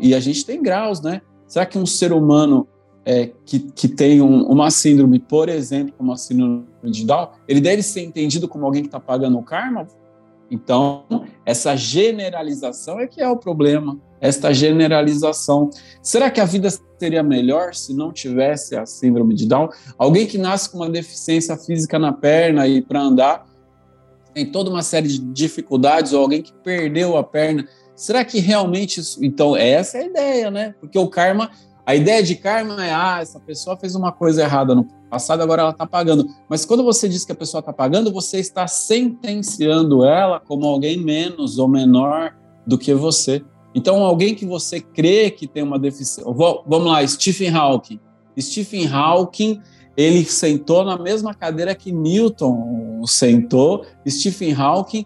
e 0.02 0.14
a 0.14 0.20
gente 0.20 0.46
tem 0.46 0.62
graus, 0.62 1.02
né? 1.02 1.22
Será 1.48 1.66
que 1.66 1.78
um 1.78 1.86
ser 1.86 2.14
humano 2.14 2.68
é, 3.06 3.32
que, 3.46 3.60
que 3.60 3.88
tem 3.88 4.22
um, 4.22 4.44
uma 4.44 4.70
síndrome, 4.70 5.20
por 5.20 5.50
exemplo, 5.50 5.94
como 5.98 6.12
a 6.12 6.18
síndrome 6.18 6.66
de 6.84 7.06
Down, 7.06 7.30
ele 7.48 7.62
deve 7.62 7.82
ser 7.82 8.02
entendido 8.02 8.48
como 8.48 8.66
alguém 8.66 8.82
que 8.82 8.88
está 8.88 9.00
pagando 9.00 9.38
o 9.38 9.44
karma? 9.44 9.88
Então, 10.50 11.06
essa 11.46 11.76
generalização 11.78 13.00
é 13.00 13.08
que 13.08 13.22
é 13.22 13.30
o 13.30 13.38
problema, 13.38 13.98
esta 14.20 14.54
generalização. 14.54 15.70
Será 16.02 16.30
que 16.30 16.42
a 16.42 16.46
vida 16.46 16.70
seria 17.00 17.24
melhor 17.24 17.74
se 17.74 17.94
não 17.94 18.12
tivesse 18.12 18.76
a 18.76 18.86
síndrome 18.86 19.34
de 19.34 19.48
Down? 19.48 19.70
Alguém 19.98 20.28
que 20.28 20.38
nasce 20.38 20.70
com 20.70 20.78
uma 20.78 20.90
deficiência 20.90 21.56
física 21.56 21.98
na 21.98 22.12
perna 22.12 22.68
e 22.68 22.82
para 22.82 23.02
andar 23.02 23.52
tem 24.34 24.46
toda 24.46 24.70
uma 24.70 24.82
série 24.82 25.08
de 25.08 25.20
dificuldades, 25.20 26.14
ou 26.14 26.22
alguém 26.22 26.42
que 26.42 26.54
perdeu 26.54 27.18
a 27.18 27.24
perna, 27.24 27.68
será 28.02 28.26
que 28.26 28.40
realmente 28.40 29.00
isso. 29.00 29.24
Então, 29.24 29.56
essa 29.56 29.98
é 29.98 30.02
a 30.02 30.06
ideia, 30.06 30.52
né? 30.52 30.76
Porque 30.80 30.98
o 30.98 31.08
karma 31.08 31.50
a 31.86 31.96
ideia 31.96 32.22
de 32.22 32.36
karma 32.36 32.86
é, 32.86 32.94
ah, 32.94 33.20
essa 33.22 33.40
pessoa 33.40 33.76
fez 33.76 33.96
uma 33.96 34.12
coisa 34.12 34.44
errada 34.44 34.76
no 34.76 34.86
passado, 35.10 35.42
agora 35.42 35.64
ela 35.64 35.72
está 35.72 35.86
pagando. 35.86 36.28
Mas 36.48 36.64
quando 36.64 36.84
você 36.84 37.10
diz 37.10 37.26
que 37.26 37.32
a 37.32 37.36
pessoa 37.36 37.60
está 37.60 37.74
pagando, 37.74 38.14
você 38.14 38.40
está 38.40 38.68
sentenciando 38.68 40.06
ela 40.06 40.40
como 40.40 40.66
alguém 40.68 40.98
menos 40.98 41.58
ou 41.58 41.68
menor 41.68 42.36
do 42.66 42.78
que 42.78 42.94
você. 42.94 43.44
Então, 43.74 44.04
alguém 44.04 44.36
que 44.36 44.46
você 44.46 44.80
crê 44.80 45.32
que 45.32 45.48
tem 45.48 45.64
uma 45.64 45.80
deficiência. 45.80 46.24
Vamos 46.24 46.88
lá, 46.88 47.06
Stephen 47.06 47.50
Hawking. 47.50 48.00
Stephen 48.40 48.88
Hawking, 48.88 49.60
ele 49.98 50.24
sentou 50.26 50.86
na 50.86 50.98
mesma 50.98 51.34
cadeira 51.34 51.74
que 51.74 51.92
Newton 51.92 53.02
sentou. 53.06 53.86
Stephen 54.08 54.54
Hawking 54.54 55.06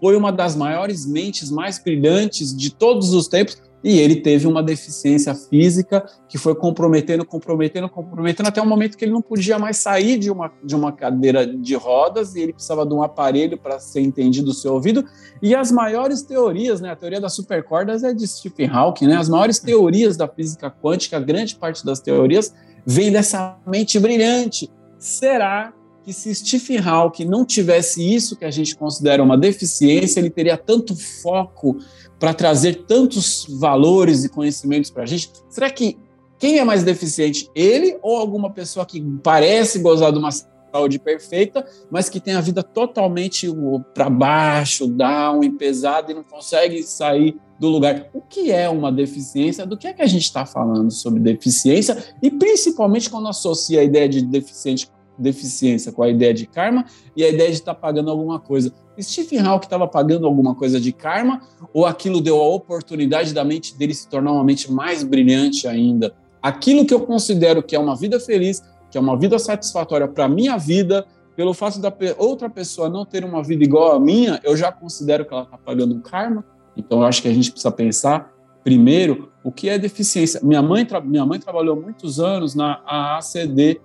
foi 0.00 0.16
uma 0.16 0.32
das 0.32 0.54
maiores 0.56 1.06
mentes 1.06 1.50
mais 1.50 1.78
brilhantes 1.78 2.56
de 2.56 2.70
todos 2.70 3.12
os 3.12 3.28
tempos 3.28 3.60
e 3.84 3.98
ele 3.98 4.16
teve 4.16 4.46
uma 4.46 4.62
deficiência 4.62 5.34
física 5.34 6.04
que 6.28 6.38
foi 6.38 6.54
comprometendo, 6.54 7.24
comprometendo, 7.24 7.88
comprometendo 7.88 8.46
até 8.46 8.62
o 8.62 8.66
momento 8.66 8.96
que 8.96 9.04
ele 9.04 9.12
não 9.12 9.22
podia 9.22 9.58
mais 9.58 9.78
sair 9.78 10.18
de 10.18 10.30
uma, 10.30 10.52
de 10.62 10.76
uma 10.76 10.92
cadeira 10.92 11.46
de 11.46 11.74
rodas 11.74 12.34
e 12.34 12.40
ele 12.40 12.52
precisava 12.52 12.86
de 12.86 12.94
um 12.94 13.02
aparelho 13.02 13.58
para 13.58 13.80
ser 13.80 14.00
entendido 14.00 14.50
o 14.50 14.54
seu 14.54 14.74
ouvido. 14.74 15.04
E 15.42 15.54
as 15.54 15.72
maiores 15.72 16.22
teorias, 16.22 16.80
né, 16.80 16.90
a 16.90 16.96
teoria 16.96 17.20
das 17.20 17.34
supercordas 17.34 18.04
é 18.04 18.14
de 18.14 18.26
Stephen 18.26 18.68
Hawking, 18.68 19.08
né, 19.08 19.16
as 19.16 19.28
maiores 19.28 19.58
teorias 19.58 20.16
da 20.16 20.28
física 20.28 20.70
quântica, 20.70 21.18
grande 21.18 21.56
parte 21.56 21.84
das 21.84 21.98
teorias 21.98 22.54
vem 22.86 23.10
dessa 23.10 23.58
mente 23.66 23.98
brilhante. 23.98 24.70
Será 24.98 25.72
que 26.02 26.12
se 26.12 26.34
Stephen 26.34 26.78
Hawking 26.78 27.24
não 27.24 27.44
tivesse 27.44 28.02
isso 28.02 28.36
que 28.36 28.44
a 28.44 28.50
gente 28.50 28.76
considera 28.76 29.22
uma 29.22 29.38
deficiência, 29.38 30.20
ele 30.20 30.30
teria 30.30 30.56
tanto 30.56 30.94
foco 30.96 31.78
para 32.18 32.34
trazer 32.34 32.84
tantos 32.84 33.46
valores 33.48 34.24
e 34.24 34.28
conhecimentos 34.28 34.90
para 34.90 35.02
a 35.04 35.06
gente? 35.06 35.30
Será 35.48 35.70
que 35.70 35.98
quem 36.38 36.58
é 36.58 36.64
mais 36.64 36.82
deficiente, 36.82 37.48
ele 37.54 37.98
ou 38.02 38.16
alguma 38.16 38.50
pessoa 38.50 38.84
que 38.84 39.00
parece 39.22 39.78
gozar 39.78 40.12
de 40.12 40.18
uma 40.18 40.30
saúde 40.72 40.98
perfeita, 40.98 41.64
mas 41.90 42.08
que 42.08 42.18
tem 42.18 42.34
a 42.34 42.40
vida 42.40 42.62
totalmente 42.62 43.46
para 43.94 44.08
baixo, 44.08 44.86
down 44.86 45.40
pesada 45.56 46.10
e 46.10 46.14
não 46.14 46.24
consegue 46.24 46.82
sair 46.82 47.36
do 47.60 47.68
lugar. 47.68 48.08
O 48.12 48.20
que 48.20 48.50
é 48.50 48.68
uma 48.68 48.90
deficiência? 48.90 49.66
Do 49.66 49.76
que 49.76 49.86
é 49.86 49.92
que 49.92 50.02
a 50.02 50.06
gente 50.06 50.24
está 50.24 50.44
falando 50.44 50.90
sobre 50.90 51.20
deficiência? 51.20 51.96
E 52.20 52.30
principalmente 52.30 53.08
quando 53.08 53.28
associa 53.28 53.80
a 53.80 53.84
ideia 53.84 54.08
de 54.08 54.22
deficiente 54.22 54.90
deficiência 55.18 55.92
com 55.92 56.02
a 56.02 56.08
ideia 56.08 56.32
de 56.32 56.46
karma 56.46 56.84
e 57.16 57.24
a 57.24 57.28
ideia 57.28 57.50
de 57.50 57.56
estar 57.56 57.74
tá 57.74 57.80
pagando 57.80 58.10
alguma 58.10 58.38
coisa. 58.38 58.72
Stephen 59.00 59.40
Hawking 59.40 59.66
estava 59.66 59.86
pagando 59.86 60.26
alguma 60.26 60.54
coisa 60.54 60.80
de 60.80 60.92
karma 60.92 61.40
ou 61.72 61.86
aquilo 61.86 62.20
deu 62.20 62.40
a 62.40 62.48
oportunidade 62.48 63.32
da 63.32 63.44
mente 63.44 63.76
dele 63.76 63.94
se 63.94 64.08
tornar 64.08 64.32
uma 64.32 64.44
mente 64.44 64.70
mais 64.70 65.02
brilhante 65.02 65.66
ainda? 65.66 66.14
Aquilo 66.42 66.84
que 66.84 66.92
eu 66.92 67.00
considero 67.00 67.62
que 67.62 67.76
é 67.76 67.78
uma 67.78 67.96
vida 67.96 68.18
feliz, 68.18 68.62
que 68.90 68.98
é 68.98 69.00
uma 69.00 69.16
vida 69.16 69.38
satisfatória 69.38 70.08
para 70.08 70.28
minha 70.28 70.56
vida, 70.56 71.06
pelo 71.36 71.54
fato 71.54 71.78
da 71.80 71.92
outra 72.18 72.50
pessoa 72.50 72.88
não 72.88 73.06
ter 73.06 73.24
uma 73.24 73.42
vida 73.42 73.64
igual 73.64 73.92
à 73.92 74.00
minha, 74.00 74.40
eu 74.44 74.56
já 74.56 74.70
considero 74.70 75.24
que 75.24 75.32
ela 75.32 75.44
está 75.44 75.56
pagando 75.56 75.94
um 75.94 76.00
karma. 76.00 76.44
Então 76.76 77.00
eu 77.00 77.06
acho 77.06 77.22
que 77.22 77.28
a 77.28 77.32
gente 77.32 77.50
precisa 77.50 77.70
pensar 77.70 78.32
primeiro 78.62 79.30
o 79.42 79.50
que 79.50 79.68
é 79.68 79.78
deficiência. 79.78 80.40
Minha 80.42 80.62
mãe, 80.62 80.86
minha 81.04 81.26
mãe 81.26 81.38
trabalhou 81.38 81.80
muitos 81.80 82.20
anos 82.20 82.54
na 82.54 82.80
AACD, 82.86 83.80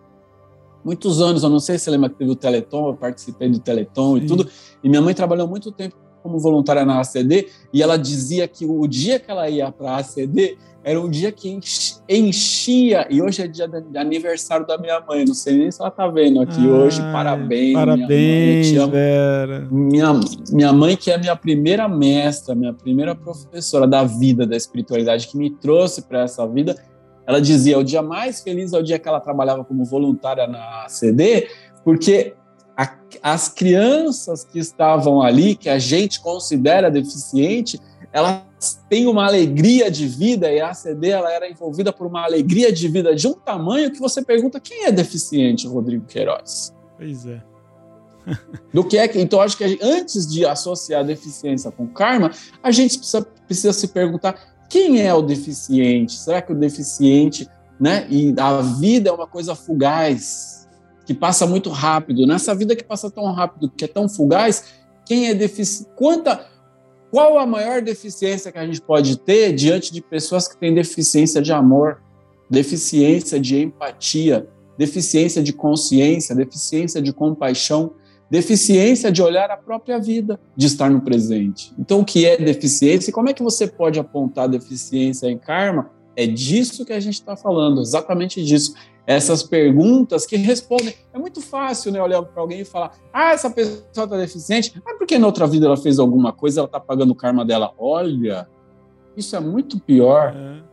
muitos 0.88 1.20
anos, 1.20 1.44
eu 1.44 1.50
não 1.50 1.60
sei 1.60 1.78
se 1.78 1.84
você 1.84 1.92
lembra 1.92 2.10
que 2.10 2.16
teve 2.16 2.32
o 2.32 2.36
Teleton, 2.36 2.88
eu 2.88 2.96
participei 2.96 3.50
do 3.50 3.60
Teleton 3.60 4.16
Sim. 4.16 4.24
e 4.24 4.26
tudo, 4.26 4.48
e 4.82 4.88
minha 4.88 5.02
mãe 5.02 5.14
trabalhou 5.14 5.46
muito 5.46 5.70
tempo 5.70 5.98
como 6.24 6.40
voluntária 6.40 6.86
na 6.86 7.02
ACD, 7.02 7.48
e 7.74 7.84
ela 7.84 7.98
dizia 7.98 8.48
que 8.48 8.66
o 8.66 8.88
dia 8.88 9.20
que 9.20 9.30
ela 9.30 9.50
ia 9.50 9.70
para 9.70 9.92
a 9.92 9.98
ACD 9.98 10.58
era 10.84 11.00
um 11.02 11.10
dia 11.10 11.30
que 11.34 11.60
enchia, 12.08 13.06
e 13.10 13.22
hoje 13.22 13.42
é 13.42 13.48
dia 13.48 13.68
de 13.68 13.98
aniversário 13.98 14.66
da 14.66 14.78
minha 14.78 15.02
mãe, 15.02 15.26
não 15.26 15.34
sei 15.34 15.58
nem 15.58 15.70
se 15.70 15.82
ela 15.82 15.92
tá 15.92 16.08
vendo 16.08 16.40
aqui 16.40 16.66
ah, 16.66 16.72
hoje, 16.72 17.02
parabéns, 17.02 17.74
parabéns, 17.74 18.72
minha 18.72 18.82
mãe, 18.84 18.92
Vera. 18.92 19.68
Minha, 19.70 20.20
minha 20.54 20.74
mãe 20.74 20.96
que 20.96 21.12
é 21.12 21.18
minha 21.18 21.36
primeira 21.36 21.90
mestra, 21.90 22.56
minha 22.56 22.74
primeira 22.74 23.14
professora 23.14 23.86
da 23.86 24.06
vida, 24.06 24.48
da 24.48 24.56
espiritualidade, 24.56 25.28
que 25.28 25.38
me 25.38 25.50
trouxe 25.50 26.04
para 26.04 26.22
essa 26.22 26.48
vida, 26.48 26.78
ela 27.28 27.42
dizia: 27.42 27.78
o 27.78 27.84
dia 27.84 28.02
mais 28.02 28.42
feliz 28.42 28.72
é 28.72 28.80
o 28.80 28.82
dia 28.82 28.98
que 28.98 29.08
ela 29.08 29.20
trabalhava 29.20 29.66
como 29.66 29.84
voluntária 29.84 30.48
na 30.48 30.88
CD, 30.88 31.50
porque 31.84 32.34
a, 32.76 32.90
as 33.22 33.50
crianças 33.50 34.46
que 34.46 34.58
estavam 34.58 35.22
ali, 35.22 35.56
que 35.56 35.68
a 35.68 35.78
gente 35.78 36.22
considera 36.22 36.90
deficiente, 36.90 37.78
elas 38.14 38.42
têm 38.90 39.08
uma 39.08 39.26
alegria 39.26 39.92
de 39.92 40.08
vida 40.08 40.50
e 40.52 40.62
a 40.62 40.70
ACD 40.70 41.10
ela 41.10 41.32
era 41.32 41.50
envolvida 41.50 41.92
por 41.92 42.08
uma 42.08 42.24
alegria 42.24 42.72
de 42.72 42.88
vida 42.88 43.14
de 43.14 43.28
um 43.28 43.34
tamanho 43.34 43.92
que 43.92 44.00
você 44.00 44.24
pergunta 44.24 44.60
quem 44.60 44.86
é 44.86 44.92
deficiente, 44.92 45.68
Rodrigo 45.68 46.06
Queiroz? 46.06 46.74
Pois 46.98 47.26
é. 47.26 47.44
Do 48.74 48.84
que 48.84 48.98
é 48.98 49.08
que 49.08 49.20
então 49.20 49.42
acho 49.42 49.58
que 49.58 49.68
gente, 49.68 49.84
antes 49.84 50.26
de 50.28 50.46
associar 50.46 51.02
a 51.02 51.04
deficiência 51.04 51.72
com 51.72 51.88
karma, 51.88 52.32
a 52.64 52.72
gente 52.72 52.98
precisa, 52.98 53.22
precisa 53.22 53.74
se 53.74 53.90
perguntar 53.90 54.57
quem 54.70 55.02
é 55.02 55.14
o 55.14 55.22
deficiente? 55.22 56.14
Será 56.14 56.42
que 56.42 56.52
o 56.52 56.56
deficiente, 56.56 57.48
né? 57.80 58.06
E 58.10 58.34
a 58.38 58.62
vida 58.62 59.10
é 59.10 59.14
uma 59.14 59.28
coisa 59.28 59.56
fugaz, 59.56 60.68
que 61.06 61.14
passa 61.14 61.46
muito 61.48 61.70
rápido. 61.70 62.28
Nessa 62.28 62.54
vida 62.54 62.76
que 62.76 62.84
passa 62.84 63.10
tão 63.10 63.32
rápido, 63.32 63.70
que 63.70 63.86
é 63.86 63.88
tão 63.88 64.10
fugaz, 64.10 64.66
quem 65.06 65.30
é 65.30 65.34
deficiente? 65.34 65.90
Quanta 65.96 66.46
qual 67.10 67.40
a 67.40 67.46
maior 67.46 67.82
deficiência 67.82 68.52
que 68.52 68.58
a 68.58 68.66
gente 68.66 68.82
pode 68.82 69.18
ter 69.18 69.54
diante 69.54 69.94
de 69.94 70.02
pessoas 70.02 70.48
que 70.48 70.58
têm 70.58 70.74
deficiência 70.74 71.42
de 71.42 71.54
amor, 71.54 72.02
deficiência 72.50 73.40
de 73.40 73.62
empatia, 73.62 74.48
deficiência 74.78 75.42
de 75.42 75.54
consciência, 75.54 76.36
deficiência 76.36 77.02
de 77.02 77.14
compaixão? 77.14 77.94
Deficiência 78.30 79.12
de 79.12 79.22
olhar 79.22 79.50
a 79.50 79.58
própria 79.58 80.00
vida, 80.00 80.40
de 80.56 80.68
estar 80.68 80.90
no 80.90 81.02
presente. 81.02 81.74
Então, 81.80 82.02
o 82.02 82.06
que 82.06 82.26
é 82.26 82.38
deficiência 82.38 83.10
e 83.10 83.14
como 83.14 83.30
é 83.30 83.34
que 83.34 83.44
você 83.44 83.68
pode 83.68 84.00
apontar 84.00 84.50
deficiência 84.50 85.28
em 85.28 85.38
karma? 85.38 85.90
É 86.16 86.26
disso 86.26 86.86
que 86.86 86.94
a 86.94 87.00
gente 87.00 87.16
está 87.16 87.36
falando, 87.36 87.82
exatamente 87.82 88.44
disso. 88.44 88.74
Essas 89.06 89.42
perguntas 89.42 90.26
que 90.26 90.36
respondem. 90.36 90.94
É 91.14 91.18
muito 91.18 91.40
fácil, 91.40 91.94
né? 91.94 92.02
Olhar 92.02 92.22
para 92.24 92.42
alguém 92.42 92.60
e 92.60 92.66
falar: 92.66 92.92
ah, 93.14 93.32
essa 93.32 93.50
pessoa 93.50 93.86
está 93.88 94.18
deficiente, 94.18 94.74
mas 94.84 94.98
porque 94.98 95.18
na 95.18 95.28
outra 95.28 95.48
vida 95.48 95.66
ela 95.66 95.78
fez 95.78 95.98
alguma 95.98 96.34
coisa, 96.34 96.60
ela 96.60 96.68
está 96.68 96.80
pagando 96.80 97.12
o 97.12 97.16
karma 97.16 97.46
dela. 97.46 97.74
Olha, 97.78 98.50
isso 99.16 99.34
é 99.36 99.40
muito 99.40 99.80
pior. 99.80 100.36
É. 100.36 100.67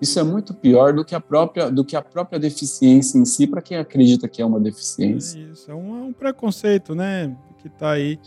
Isso 0.00 0.18
é 0.18 0.22
muito 0.22 0.54
pior 0.54 0.92
do 0.92 1.04
que 1.04 1.14
a 1.14 1.20
própria, 1.20 1.70
do 1.70 1.84
que 1.84 1.96
a 1.96 2.02
própria 2.02 2.38
deficiência 2.38 3.18
em 3.18 3.24
si, 3.24 3.46
para 3.46 3.60
quem 3.60 3.76
acredita 3.76 4.28
que 4.28 4.40
é 4.40 4.46
uma 4.46 4.60
deficiência. 4.60 5.38
É 5.38 5.42
isso, 5.42 5.70
é 5.70 5.74
um, 5.74 5.98
é 5.98 6.02
um 6.04 6.12
preconceito, 6.12 6.94
né? 6.94 7.36
Que 7.58 7.66
está 7.66 7.90
aí. 7.90 8.18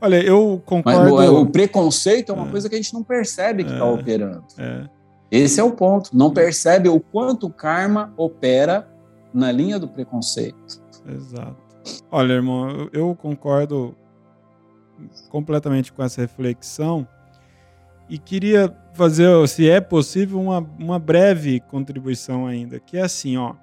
Olha, 0.00 0.20
eu 0.22 0.60
concordo. 0.64 1.14
Mas, 1.14 1.30
o 1.30 1.46
preconceito 1.46 2.32
é 2.32 2.34
uma 2.34 2.48
é. 2.48 2.50
coisa 2.50 2.68
que 2.68 2.74
a 2.74 2.78
gente 2.78 2.92
não 2.94 3.04
percebe 3.04 3.64
que 3.64 3.72
está 3.72 3.86
é. 3.86 3.92
operando. 3.92 4.44
É. 4.58 4.88
Esse 5.30 5.60
é 5.60 5.62
o 5.62 5.70
ponto. 5.70 6.10
Não 6.12 6.32
percebe 6.32 6.88
o 6.88 6.98
quanto 6.98 7.46
o 7.46 7.50
karma 7.50 8.12
opera 8.16 8.88
na 9.32 9.52
linha 9.52 9.78
do 9.78 9.86
preconceito. 9.86 10.82
Exato. 11.06 11.56
Olha, 12.10 12.32
irmão, 12.32 12.88
eu 12.92 13.14
concordo 13.14 13.94
completamente 15.28 15.92
com 15.92 16.02
essa 16.02 16.20
reflexão 16.20 17.06
e 18.10 18.18
queria 18.18 18.76
fazer, 18.92 19.48
se 19.48 19.70
é 19.70 19.80
possível, 19.80 20.40
uma, 20.40 20.58
uma 20.58 20.98
breve 20.98 21.60
contribuição 21.60 22.44
ainda, 22.44 22.80
que 22.80 22.96
é 22.96 23.02
assim, 23.02 23.36
ó. 23.36 23.54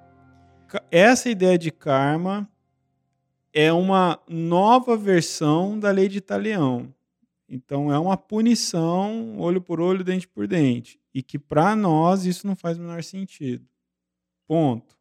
Essa 0.90 1.28
ideia 1.28 1.58
de 1.58 1.70
karma 1.70 2.50
é 3.52 3.70
uma 3.70 4.18
nova 4.26 4.96
versão 4.96 5.78
da 5.78 5.90
lei 5.90 6.08
de 6.08 6.16
Italião. 6.16 6.94
Então 7.46 7.92
é 7.92 7.98
uma 7.98 8.16
punição, 8.16 9.38
olho 9.38 9.60
por 9.60 9.80
olho, 9.80 10.02
dente 10.02 10.26
por 10.26 10.46
dente, 10.46 10.98
e 11.12 11.22
que 11.22 11.38
para 11.38 11.76
nós 11.76 12.24
isso 12.24 12.46
não 12.46 12.56
faz 12.56 12.78
o 12.78 12.80
menor 12.80 13.02
sentido. 13.02 13.66
Ponto. 14.46 14.96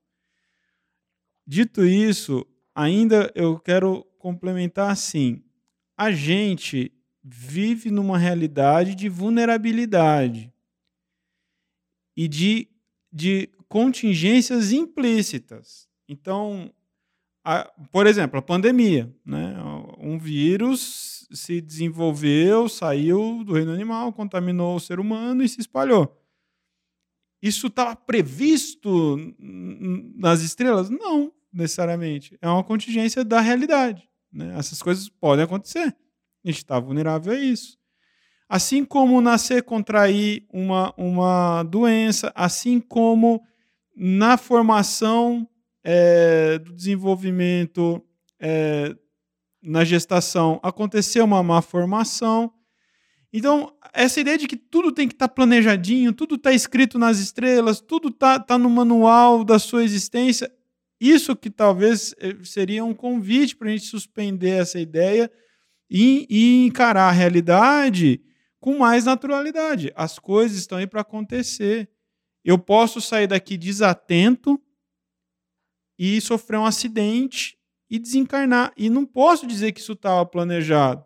Dito 1.45 1.85
isso, 1.85 2.45
ainda 2.75 3.31
eu 3.33 3.57
quero 3.57 4.05
complementar 4.19 4.91
assim: 4.91 5.41
a 5.95 6.11
gente 6.11 6.91
vive 7.29 7.91
numa 7.91 8.17
realidade 8.17 8.95
de 8.95 9.09
vulnerabilidade 9.09 10.53
e 12.15 12.27
de, 12.27 12.67
de 13.11 13.49
contingências 13.67 14.71
implícitas. 14.71 15.89
Então, 16.07 16.73
a, 17.43 17.65
por 17.91 18.07
exemplo, 18.07 18.39
a 18.39 18.41
pandemia, 18.41 19.13
né? 19.25 19.55
Um 19.99 20.17
vírus 20.17 21.27
se 21.31 21.59
desenvolveu, 21.59 22.69
saiu 22.69 23.43
do 23.43 23.53
reino 23.53 23.71
animal, 23.71 24.13
contaminou 24.13 24.77
o 24.77 24.79
ser 24.79 24.99
humano 24.99 25.43
e 25.43 25.49
se 25.49 25.59
espalhou. 25.59 26.17
Isso 27.41 27.67
estava 27.67 27.95
previsto 27.95 29.17
nas 30.15 30.41
estrelas? 30.41 30.89
Não, 30.89 31.31
necessariamente. 31.51 32.37
É 32.41 32.47
uma 32.47 32.63
contingência 32.63 33.23
da 33.23 33.41
realidade. 33.41 34.09
Né? 34.31 34.57
Essas 34.57 34.81
coisas 34.81 35.09
podem 35.09 35.43
acontecer. 35.43 35.95
Está 36.49 36.79
vulnerável 36.79 37.33
a 37.33 37.35
isso. 37.35 37.77
Assim 38.47 38.85
como 38.85 39.19
nascer, 39.19 39.63
contrair 39.63 40.45
uma, 40.49 40.93
uma 40.95 41.63
doença, 41.63 42.31
assim 42.33 42.79
como 42.79 43.43
na 43.93 44.37
formação 44.37 45.45
é, 45.83 46.57
do 46.59 46.73
desenvolvimento, 46.73 48.01
é, 48.39 48.95
na 49.61 49.83
gestação, 49.83 50.59
acontecer 50.63 51.19
uma 51.21 51.43
má 51.43 51.61
formação. 51.61 52.53
Então, 53.33 53.73
essa 53.93 54.21
ideia 54.21 54.37
de 54.37 54.47
que 54.47 54.55
tudo 54.55 54.93
tem 54.93 55.09
que 55.09 55.15
estar 55.15 55.27
tá 55.27 55.33
planejadinho, 55.33 56.13
tudo 56.13 56.35
está 56.35 56.53
escrito 56.53 56.97
nas 56.97 57.19
estrelas, 57.19 57.81
tudo 57.81 58.07
está 58.07 58.39
tá 58.39 58.57
no 58.57 58.69
manual 58.69 59.43
da 59.43 59.59
sua 59.59 59.83
existência, 59.83 60.49
isso 61.01 61.35
que 61.35 61.49
talvez 61.49 62.15
eh, 62.19 62.37
seria 62.43 62.85
um 62.85 62.93
convite 62.93 63.57
para 63.57 63.67
a 63.67 63.71
gente 63.71 63.85
suspender 63.85 64.61
essa 64.61 64.79
ideia 64.79 65.29
e, 65.89 66.27
e, 66.29 66.65
encarar 66.65 67.09
a 67.09 67.11
realidade 67.11 68.21
com 68.59 68.77
mais 68.77 69.05
naturalidade. 69.05 69.91
As 69.95 70.19
coisas 70.19 70.57
estão 70.57 70.77
aí 70.77 70.87
para 70.87 71.01
acontecer. 71.01 71.89
Eu 72.43 72.57
posso 72.57 72.99
sair 72.99 73.27
daqui 73.27 73.57
desatento 73.57 74.61
e 75.97 76.19
sofrer 76.21 76.57
um 76.57 76.65
acidente 76.65 77.57
e 77.89 77.97
desencarnar. 77.97 78.73
E 78.75 78.89
não 78.89 79.05
posso 79.05 79.47
dizer 79.47 79.71
que 79.71 79.79
isso 79.79 79.93
estava 79.93 80.25
planejado. 80.25 81.03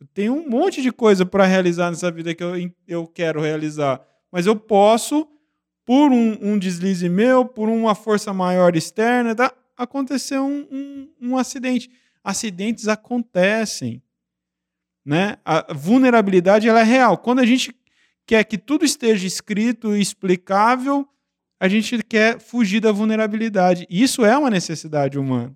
Eu 0.00 0.06
tenho 0.12 0.34
um 0.34 0.48
monte 0.48 0.82
de 0.82 0.92
coisa 0.92 1.24
para 1.24 1.46
realizar 1.46 1.90
nessa 1.90 2.10
vida 2.10 2.34
que 2.34 2.44
eu, 2.44 2.52
eu 2.86 3.06
quero 3.06 3.40
realizar. 3.40 4.04
Mas 4.30 4.46
eu 4.46 4.56
posso 4.56 5.28
por 5.84 6.10
um, 6.10 6.38
um, 6.40 6.58
deslize 6.58 7.08
meu, 7.08 7.44
por 7.44 7.68
uma 7.68 7.94
força 7.94 8.32
maior 8.32 8.74
externa, 8.74 9.34
tá? 9.34 9.54
aconteceu 9.76 10.44
um, 10.44 10.66
um, 10.70 11.08
um, 11.20 11.36
acidente. 11.36 11.90
Acidentes 12.24 12.88
acontecem. 12.88 14.02
Né? 15.04 15.36
A 15.44 15.72
vulnerabilidade 15.74 16.68
ela 16.68 16.80
é 16.80 16.84
real. 16.84 17.18
Quando 17.18 17.40
a 17.40 17.46
gente 17.46 17.74
quer 18.26 18.42
que 18.44 18.56
tudo 18.56 18.84
esteja 18.84 19.26
escrito 19.26 19.94
e 19.94 20.00
explicável, 20.00 21.06
a 21.60 21.68
gente 21.68 22.02
quer 22.02 22.40
fugir 22.40 22.80
da 22.80 22.90
vulnerabilidade. 22.90 23.86
Isso 23.88 24.24
é 24.24 24.36
uma 24.36 24.50
necessidade 24.50 25.18
humana. 25.18 25.54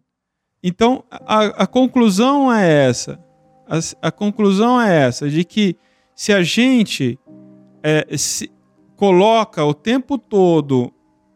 Então, 0.62 1.04
a, 1.10 1.62
a 1.62 1.66
conclusão 1.66 2.52
é 2.52 2.86
essa. 2.88 3.18
A, 3.66 4.08
a, 4.08 4.10
conclusão 4.10 4.80
é 4.80 5.06
essa, 5.06 5.28
de 5.28 5.44
que 5.44 5.76
se 6.14 6.32
a 6.32 6.42
gente 6.42 7.18
é, 7.82 8.16
se, 8.16 8.50
coloca 8.96 9.64
o 9.64 9.74
tempo 9.74 10.18
todo 10.18 10.92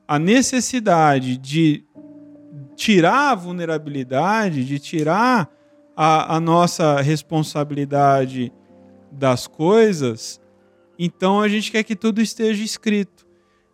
a 0.08 0.18
necessidade 0.18 1.36
de 1.36 1.84
tirar 2.74 3.30
a 3.30 3.34
vulnerabilidade, 3.34 4.64
de 4.64 4.78
tirar 4.78 5.50
a, 5.96 6.36
a 6.36 6.40
nossa 6.40 7.00
responsabilidade 7.00 8.52
das 9.10 9.46
coisas, 9.46 10.40
então 10.98 11.40
a 11.40 11.48
gente 11.48 11.70
quer 11.70 11.82
que 11.82 11.96
tudo 11.96 12.20
esteja 12.20 12.62
escrito. 12.62 13.26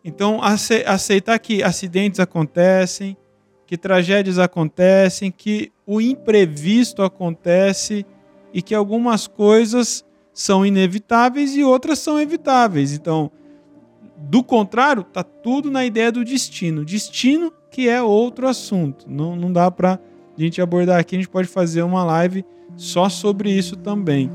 Então, 0.05 0.41
aceitar 0.43 1.39
que 1.39 1.63
acidentes 1.63 2.21
acontecem, 2.21 3.17
que 3.67 3.77
tragédias 3.77 4.39
acontecem, 4.39 5.31
que 5.31 5.71
o 5.87 6.01
imprevisto 6.01 7.03
acontece 7.03 8.07
e 8.55 8.63
que 8.63 8.75
algumas 8.75 9.27
coisas 9.27 10.05
são 10.33 10.65
inevitáveis 10.65 11.55
e 11.57 11.63
outras 11.63 11.99
são 11.99 12.19
evitáveis. 12.19 12.93
Então, 12.93 13.31
do 14.19 14.43
contrário, 14.43 15.05
tá 15.05 15.23
tudo 15.23 15.71
na 15.71 15.85
ideia 15.85 16.11
do 16.11 16.25
destino. 16.25 16.85
Destino 16.85 17.53
que 17.71 17.89
é 17.89 18.03
outro 18.03 18.49
assunto. 18.49 19.07
Não, 19.09 19.37
não 19.37 19.53
dá 19.53 19.71
para 19.71 19.95
a 19.95 20.41
gente 20.41 20.61
abordar 20.61 20.99
aqui. 20.99 21.15
A 21.17 21.19
gente 21.19 21.29
pode 21.29 21.49
fazer 21.49 21.83
uma 21.83 22.05
live 22.05 22.45
só 22.77 23.09
sobre 23.09 23.51
isso 23.51 23.77
também. 23.77 24.31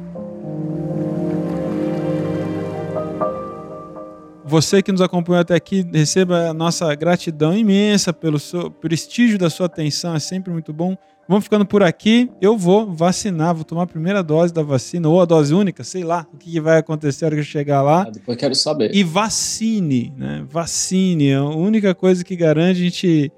Você 4.45 4.83
que 4.83 4.91
nos 4.91 5.01
acompanhou 5.01 5.41
até 5.41 5.55
aqui, 5.55 5.85
receba 5.91 6.49
a 6.49 6.53
nossa 6.53 6.93
gratidão 6.93 7.57
imensa 7.57 8.13
pelo 8.13 8.37
seu 8.37 8.69
prestígio 8.69 9.37
da 9.37 9.49
sua 9.49 9.65
atenção, 9.65 10.13
é 10.13 10.19
sempre 10.19 10.51
muito 10.51 10.71
bom. 10.71 10.95
Vamos 11.27 11.45
ficando 11.45 11.65
por 11.65 11.81
aqui. 11.81 12.29
Eu 12.41 12.57
vou 12.57 12.93
vacinar, 12.93 13.55
vou 13.55 13.63
tomar 13.63 13.83
a 13.83 13.87
primeira 13.87 14.21
dose 14.21 14.53
da 14.53 14.61
vacina, 14.61 15.07
ou 15.07 15.21
a 15.21 15.25
dose 15.25 15.53
única, 15.53 15.83
sei 15.83 16.03
lá 16.03 16.27
o 16.33 16.37
que 16.37 16.59
vai 16.59 16.77
acontecer 16.77 17.23
na 17.23 17.27
hora 17.27 17.35
que 17.35 17.41
eu 17.41 17.45
chegar 17.45 17.81
lá. 17.81 18.03
Ah, 18.07 18.09
depois 18.09 18.37
quero 18.37 18.55
saber. 18.55 18.93
E 18.93 19.03
vacine, 19.03 20.13
né? 20.17 20.45
Vacine. 20.49 21.33
A 21.33 21.45
única 21.45 21.95
coisa 21.95 22.23
que 22.23 22.35
garante 22.35 22.81
a 22.81 22.83
gente 22.83 23.31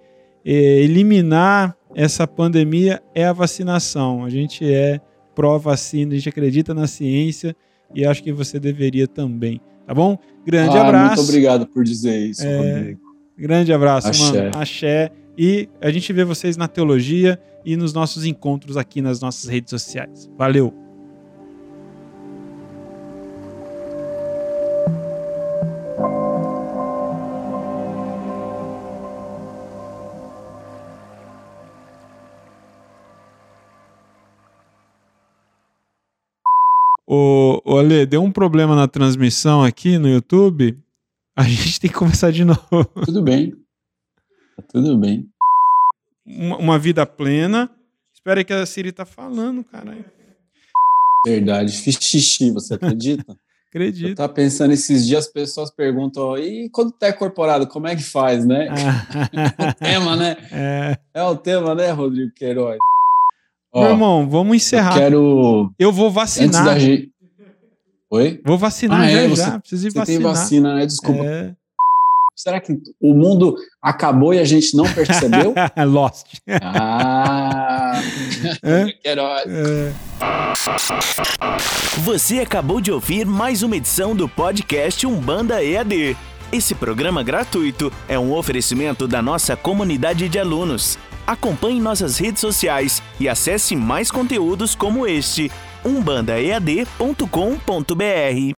é, 0.43 0.53
eliminar 0.81 1.75
essa 1.93 2.27
pandemia 2.27 3.01
é 3.13 3.25
a 3.25 3.33
vacinação. 3.33 4.25
A 4.25 4.29
gente 4.29 4.65
é 4.65 4.99
pró-vacina, 5.35 6.13
a 6.13 6.15
gente 6.15 6.29
acredita 6.29 6.73
na 6.73 6.87
ciência 6.87 7.55
e 7.93 8.05
acho 8.05 8.23
que 8.23 8.31
você 8.31 8.59
deveria 8.59 9.07
também. 9.07 9.61
Tá 9.85 9.93
bom? 9.93 10.17
Grande 10.45 10.75
ah, 10.77 10.81
abraço. 10.81 11.17
Muito 11.17 11.29
obrigado 11.29 11.67
por 11.67 11.83
dizer 11.83 12.17
isso, 12.17 12.45
é, 12.45 12.57
Rodrigo. 12.57 12.99
Grande 13.37 13.73
abraço, 13.73 14.07
Axé. 14.07 14.23
mano. 14.23 14.51
Axé. 14.55 15.11
E 15.37 15.67
a 15.81 15.91
gente 15.91 16.13
vê 16.13 16.23
vocês 16.23 16.55
na 16.55 16.67
teologia 16.67 17.39
e 17.65 17.75
nos 17.75 17.93
nossos 17.93 18.25
encontros 18.25 18.77
aqui 18.77 19.01
nas 19.01 19.19
nossas 19.19 19.49
redes 19.49 19.69
sociais. 19.69 20.29
Valeu! 20.37 20.73
Ô, 37.07 37.61
ô 37.65 37.77
Ale, 37.77 38.05
deu 38.05 38.23
um 38.23 38.31
problema 38.31 38.73
na 38.73 38.87
transmissão 38.87 39.63
aqui 39.63 39.97
no 39.97 40.07
YouTube. 40.07 40.77
A 41.35 41.43
gente 41.43 41.79
tem 41.79 41.89
que 41.89 41.95
começar 41.95 42.31
de 42.31 42.45
novo. 42.45 42.85
Tudo 43.05 43.21
bem. 43.21 43.53
Tudo 44.71 44.97
bem 44.97 45.27
uma, 46.25 46.79
vida 46.79 47.05
plena. 47.05 47.69
Espera 48.13 48.39
aí 48.39 48.45
que 48.45 48.53
a 48.53 48.65
Siri 48.65 48.91
tá 48.91 49.05
falando, 49.05 49.63
caralho. 49.63 50.05
Verdade, 51.25 51.71
fiz 51.77 51.97
xixi, 51.99 52.51
você 52.51 52.75
acredita? 52.75 53.37
Acredito. 53.69 54.07
Eu 54.07 54.15
tava 54.15 54.31
pensando 54.31 54.71
esses 54.71 55.05
dias, 55.05 55.25
as 55.25 55.31
pessoas 55.31 55.69
perguntam, 55.69 56.37
e 56.37 56.69
quando 56.69 56.93
tá 56.93 57.09
incorporado, 57.09 57.67
como 57.67 57.87
é 57.87 57.95
que 57.95 58.03
faz, 58.03 58.45
né? 58.45 58.69
é 59.59 59.69
o 59.69 59.73
tema, 59.73 60.15
né? 60.15 60.37
É. 60.49 60.97
é 61.13 61.23
o 61.23 61.35
tema, 61.35 61.75
né, 61.75 61.91
Rodrigo 61.91 62.31
Queiroz? 62.33 62.77
Meu 63.73 63.89
irmão, 63.89 64.29
vamos 64.29 64.55
encerrar. 64.55 64.93
Eu 64.93 65.01
quero. 65.01 65.73
Eu 65.77 65.91
vou 65.91 66.09
vacinar. 66.09 66.63
Da... 66.63 66.75
Oi? 68.11 68.41
Vou 68.45 68.57
vacinar 68.57 69.01
ah, 69.01 69.09
já, 69.09 69.19
é, 69.19 69.35
já. 69.35 69.59
Preciso 69.59 69.87
ir 69.87 69.91
você 69.91 69.99
vacinar. 69.99 70.21
tem 70.21 70.31
vacina, 70.31 70.75
né? 70.75 70.85
Desculpa. 70.85 71.25
É. 71.25 71.55
Será 72.35 72.59
que 72.59 72.77
o 72.99 73.13
mundo 73.13 73.55
acabou 73.81 74.33
e 74.33 74.39
a 74.39 74.43
gente 74.43 74.75
não 74.75 74.83
percebeu? 74.91 75.53
Lost. 75.87 76.25
Ah, 76.61 78.01
é? 78.61 78.93
É. 79.05 79.15
Você 81.99 82.39
acabou 82.39 82.81
de 82.81 82.91
ouvir 82.91 83.25
mais 83.25 83.63
uma 83.63 83.77
edição 83.77 84.13
do 84.15 84.27
podcast 84.27 85.07
Umbanda 85.07 85.63
EAD. 85.63 86.17
Esse 86.51 86.75
programa 86.75 87.23
gratuito 87.23 87.91
é 88.07 88.19
um 88.19 88.33
oferecimento 88.33 89.07
da 89.07 89.21
nossa 89.21 89.55
comunidade 89.55 90.27
de 90.27 90.37
alunos. 90.37 90.97
Acompanhe 91.25 91.79
nossas 91.79 92.17
redes 92.17 92.41
sociais 92.41 93.01
e 93.19 93.29
acesse 93.29 93.75
mais 93.75 94.11
conteúdos 94.11 94.75
como 94.75 95.07
este 95.07 95.49
umbandaead.com.br. 95.85 98.53